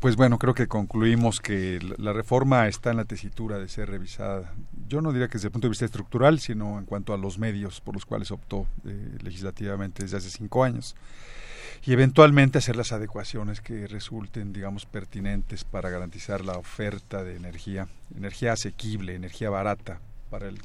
Pues 0.00 0.16
bueno, 0.16 0.38
creo 0.38 0.54
que 0.54 0.66
concluimos 0.66 1.40
que 1.40 1.78
la 1.98 2.12
reforma 2.12 2.66
está 2.66 2.90
en 2.90 2.96
la 2.96 3.04
tesitura 3.04 3.58
de 3.58 3.68
ser 3.68 3.88
revisada. 3.88 4.52
Yo 4.88 5.00
no 5.00 5.12
diría 5.12 5.28
que 5.28 5.34
desde 5.34 5.48
el 5.48 5.52
punto 5.52 5.68
de 5.68 5.70
vista 5.70 5.84
estructural, 5.84 6.40
sino 6.40 6.78
en 6.78 6.86
cuanto 6.86 7.14
a 7.14 7.18
los 7.18 7.38
medios 7.38 7.80
por 7.80 7.94
los 7.94 8.04
cuales 8.04 8.30
optó 8.30 8.66
eh, 8.84 9.18
legislativamente 9.22 10.02
desde 10.02 10.16
hace 10.16 10.30
cinco 10.30 10.64
años. 10.64 10.96
Y 11.84 11.92
eventualmente 11.92 12.58
hacer 12.58 12.76
las 12.76 12.92
adecuaciones 12.92 13.60
que 13.60 13.86
resulten, 13.86 14.52
digamos, 14.52 14.86
pertinentes 14.86 15.64
para 15.64 15.90
garantizar 15.90 16.44
la 16.44 16.58
oferta 16.58 17.24
de 17.24 17.36
energía, 17.36 17.88
energía 18.16 18.52
asequible, 18.52 19.14
energía 19.14 19.50
barata 19.50 20.00
para 20.30 20.48
el, 20.48 20.58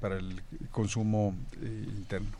para 0.00 0.16
el 0.16 0.42
consumo 0.70 1.36
eh, 1.60 1.86
interno. 1.88 2.36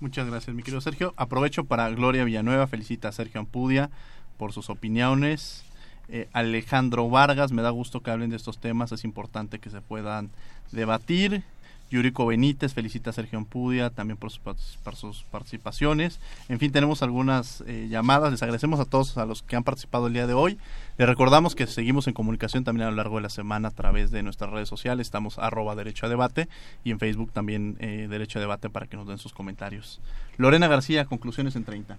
Muchas 0.00 0.28
gracias, 0.28 0.54
mi 0.54 0.62
querido 0.62 0.80
Sergio. 0.80 1.12
Aprovecho 1.16 1.64
para 1.64 1.90
Gloria 1.90 2.24
Villanueva, 2.24 2.66
felicita 2.68 3.08
a 3.08 3.12
Sergio 3.12 3.40
Ampudia 3.40 3.90
por 4.38 4.52
sus 4.52 4.70
opiniones. 4.70 5.64
Eh, 6.08 6.28
Alejandro 6.32 7.10
Vargas, 7.10 7.52
me 7.52 7.60
da 7.60 7.70
gusto 7.70 8.00
que 8.00 8.10
hablen 8.10 8.30
de 8.30 8.36
estos 8.36 8.58
temas, 8.58 8.92
es 8.92 9.04
importante 9.04 9.58
que 9.58 9.68
se 9.68 9.82
puedan 9.82 10.30
debatir. 10.72 11.42
Yuriko 11.90 12.26
Benítez 12.26 12.74
felicita 12.74 13.10
a 13.10 13.12
Sergio 13.12 13.38
Ampudia 13.38 13.90
también 13.90 14.18
por 14.18 14.30
sus, 14.30 15.24
participaciones. 15.30 16.20
En 16.48 16.58
fin, 16.58 16.70
tenemos 16.70 17.02
algunas 17.02 17.62
eh, 17.66 17.88
llamadas. 17.88 18.30
Les 18.30 18.42
agradecemos 18.42 18.78
a 18.78 18.84
todos 18.84 19.16
a 19.16 19.24
los 19.24 19.42
que 19.42 19.56
han 19.56 19.64
participado 19.64 20.06
el 20.06 20.12
día 20.12 20.26
de 20.26 20.34
hoy. 20.34 20.58
Les 20.98 21.08
recordamos 21.08 21.54
que 21.54 21.66
seguimos 21.66 22.06
en 22.06 22.14
comunicación 22.14 22.64
también 22.64 22.88
a 22.88 22.90
lo 22.90 22.96
largo 22.96 23.16
de 23.16 23.22
la 23.22 23.30
semana 23.30 23.68
a 23.68 23.70
través 23.70 24.10
de 24.10 24.22
nuestras 24.22 24.50
redes 24.50 24.68
sociales. 24.68 25.06
Estamos 25.06 25.38
arroba 25.38 25.74
derecho 25.74 26.06
a 26.06 26.08
debate 26.10 26.48
y 26.84 26.90
en 26.90 26.98
Facebook 26.98 27.32
también 27.32 27.76
eh, 27.80 28.06
derecho 28.10 28.38
a 28.38 28.42
debate 28.42 28.68
para 28.68 28.86
que 28.86 28.96
nos 28.96 29.06
den 29.06 29.18
sus 29.18 29.32
comentarios. 29.32 30.00
Lorena 30.36 30.68
García, 30.68 31.06
conclusiones 31.06 31.56
en 31.56 31.64
30. 31.64 31.96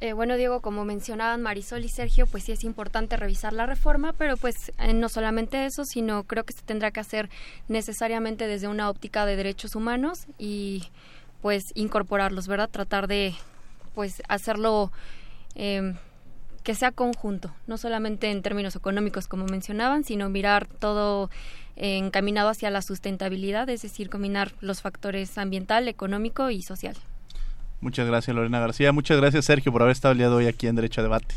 Eh, 0.00 0.12
bueno, 0.12 0.36
Diego, 0.36 0.60
como 0.60 0.84
mencionaban 0.84 1.40
Marisol 1.42 1.84
y 1.84 1.88
Sergio, 1.88 2.26
pues 2.26 2.44
sí 2.44 2.52
es 2.52 2.64
importante 2.64 3.16
revisar 3.16 3.52
la 3.52 3.66
reforma, 3.66 4.12
pero 4.12 4.36
pues 4.36 4.72
eh, 4.78 4.92
no 4.92 5.08
solamente 5.08 5.64
eso, 5.66 5.84
sino 5.84 6.24
creo 6.24 6.44
que 6.44 6.52
se 6.52 6.62
tendrá 6.62 6.90
que 6.90 7.00
hacer 7.00 7.30
necesariamente 7.68 8.46
desde 8.46 8.68
una 8.68 8.90
óptica 8.90 9.24
de 9.24 9.36
derechos 9.36 9.74
humanos 9.74 10.26
y 10.38 10.84
pues 11.42 11.64
incorporarlos, 11.74 12.48
¿verdad? 12.48 12.68
Tratar 12.70 13.06
de 13.06 13.34
pues 13.94 14.22
hacerlo 14.28 14.90
em, 15.54 15.94
que 16.64 16.74
sea 16.74 16.90
conjunto, 16.90 17.54
no 17.66 17.78
solamente 17.78 18.30
en 18.30 18.42
términos 18.42 18.74
económicos 18.74 19.28
como 19.28 19.46
mencionaban, 19.46 20.04
sino 20.04 20.28
mirar 20.28 20.66
todo 20.66 21.30
encaminado 21.76 22.48
hacia 22.48 22.70
la 22.70 22.82
sustentabilidad, 22.82 23.68
es 23.68 23.82
decir, 23.82 24.08
combinar 24.08 24.52
los 24.60 24.80
factores 24.80 25.38
ambiental, 25.38 25.88
económico 25.88 26.50
y 26.50 26.62
social. 26.62 26.96
Muchas 27.80 28.06
gracias, 28.06 28.34
Lorena 28.34 28.60
García. 28.60 28.92
Muchas 28.92 29.18
gracias, 29.18 29.44
Sergio, 29.44 29.72
por 29.72 29.82
haber 29.82 29.92
estado 29.92 30.12
el 30.12 30.18
día 30.18 30.28
de 30.28 30.34
hoy 30.34 30.46
aquí 30.46 30.66
en 30.66 30.76
Derecho 30.76 31.00
a 31.00 31.04
Debate. 31.04 31.34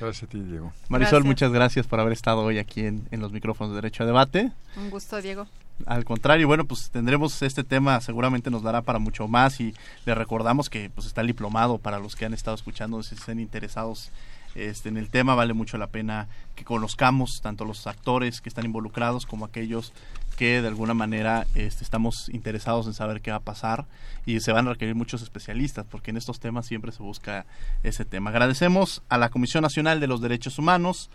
Gracias 0.00 0.24
a 0.24 0.26
ti, 0.26 0.40
Diego. 0.40 0.72
Marisol, 0.88 1.24
muchas 1.24 1.52
gracias 1.52 1.86
por 1.86 2.00
haber 2.00 2.12
estado 2.12 2.42
hoy 2.42 2.58
aquí 2.58 2.84
en, 2.84 3.06
los 3.12 3.32
micrófonos 3.32 3.72
de 3.72 3.76
Derecho 3.76 4.02
a 4.02 4.06
Debate. 4.06 4.52
Un 4.76 4.90
gusto, 4.90 5.20
Diego. 5.22 5.46
Al 5.84 6.04
contrario, 6.04 6.46
bueno, 6.46 6.64
pues 6.64 6.90
tendremos 6.90 7.42
este 7.42 7.62
tema, 7.62 8.00
seguramente 8.00 8.50
nos 8.50 8.62
dará 8.62 8.82
para 8.82 8.98
mucho 8.98 9.28
más 9.28 9.60
y 9.60 9.74
le 10.06 10.14
recordamos 10.14 10.70
que 10.70 10.90
pues 10.90 11.06
está 11.06 11.20
el 11.20 11.26
diplomado 11.26 11.78
para 11.78 11.98
los 11.98 12.16
que 12.16 12.24
han 12.24 12.32
estado 12.32 12.54
escuchando, 12.54 13.02
si 13.02 13.14
estén 13.14 13.40
interesados 13.40 14.10
este, 14.56 14.88
en 14.88 14.96
el 14.96 15.10
tema, 15.10 15.34
vale 15.34 15.52
mucho 15.52 15.78
la 15.78 15.88
pena 15.88 16.28
que 16.54 16.64
conozcamos 16.64 17.40
tanto 17.42 17.64
los 17.64 17.86
actores 17.86 18.40
que 18.40 18.48
están 18.48 18.64
involucrados 18.64 19.26
como 19.26 19.44
aquellos 19.44 19.92
que 20.36 20.60
de 20.62 20.68
alguna 20.68 20.94
manera 20.94 21.46
este, 21.54 21.84
estamos 21.84 22.28
interesados 22.30 22.86
en 22.86 22.94
saber 22.94 23.20
qué 23.20 23.30
va 23.30 23.38
a 23.38 23.40
pasar 23.40 23.86
y 24.24 24.40
se 24.40 24.52
van 24.52 24.66
a 24.66 24.72
requerir 24.72 24.94
muchos 24.94 25.22
especialistas 25.22 25.86
porque 25.88 26.10
en 26.10 26.16
estos 26.16 26.40
temas 26.40 26.66
siempre 26.66 26.92
se 26.92 27.02
busca 27.02 27.46
ese 27.82 28.04
tema. 28.04 28.30
Agradecemos 28.30 29.02
a 29.08 29.18
la 29.18 29.28
Comisión 29.28 29.62
Nacional 29.62 30.00
de 30.00 30.06
los 30.06 30.20
Derechos 30.20 30.58
Humanos, 30.58 31.10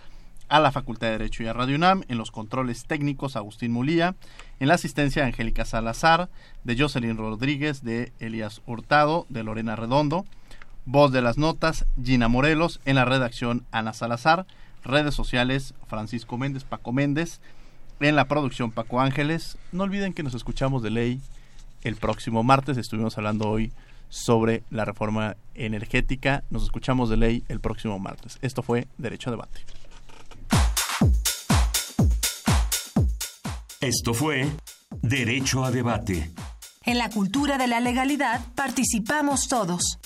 a 0.50 0.60
la 0.60 0.72
Facultad 0.72 1.08
de 1.08 1.14
Derecho 1.14 1.44
y 1.44 1.48
a 1.48 1.54
Radio 1.54 1.78
UNAM, 1.78 2.04
en 2.10 2.18
los 2.18 2.30
controles 2.30 2.86
técnicos 2.86 3.36
Agustín 3.36 3.72
Mulía, 3.72 4.16
en 4.60 4.68
la 4.68 4.74
asistencia 4.74 5.26
Angélica 5.26 5.66
Salazar, 5.66 6.30
de 6.64 6.78
Jocelyn 6.78 7.18
Rodríguez, 7.18 7.84
de 7.84 8.12
Elías 8.20 8.62
Hurtado, 8.66 9.26
de 9.30 9.44
Lorena 9.44 9.78
Redondo, 9.78 10.26
voz 10.86 11.12
de 11.12 11.22
las 11.22 11.38
notas 11.38 11.86
Gina 12.04 12.28
Morelos, 12.28 12.80
en 12.86 12.96
la 12.96 13.06
redacción 13.06 13.66
Ana 13.72 13.94
Salazar, 13.94 14.46
redes 14.84 15.14
sociales 15.14 15.74
Francisco 15.88 16.38
Méndez, 16.38 16.64
Paco 16.64 16.92
Méndez, 16.92 17.40
en 18.00 18.16
la 18.16 18.26
producción 18.26 18.72
Paco 18.72 19.00
Ángeles. 19.00 19.58
No 19.72 19.84
olviden 19.84 20.14
que 20.14 20.24
nos 20.24 20.34
escuchamos 20.34 20.82
de 20.84 20.90
ley 20.90 21.22
el 21.84 21.96
próximo 21.96 22.44
martes. 22.44 22.78
Estuvimos 22.78 23.18
hablando 23.18 23.50
hoy 23.50 23.72
sobre 24.10 24.64
la 24.70 24.86
reforma 24.86 25.38
energética. 25.56 26.44
Nos 26.50 26.64
escuchamos 26.64 27.10
de 27.10 27.18
ley 27.18 27.44
el 27.48 27.60
próximo 27.60 28.00
martes. 28.00 28.38
Esto 28.42 28.64
fue 28.64 28.88
Derecho 28.98 29.30
a 29.30 29.32
Debate. 29.32 29.62
Esto 33.80 34.14
fue 34.14 34.52
Derecho 35.02 35.64
a 35.64 35.72
Debate. 35.72 36.32
En 36.84 36.98
la 36.98 37.10
cultura 37.10 37.58
de 37.58 37.68
la 37.68 37.80
legalidad 37.80 38.42
participamos 38.56 39.48
todos. 39.48 40.00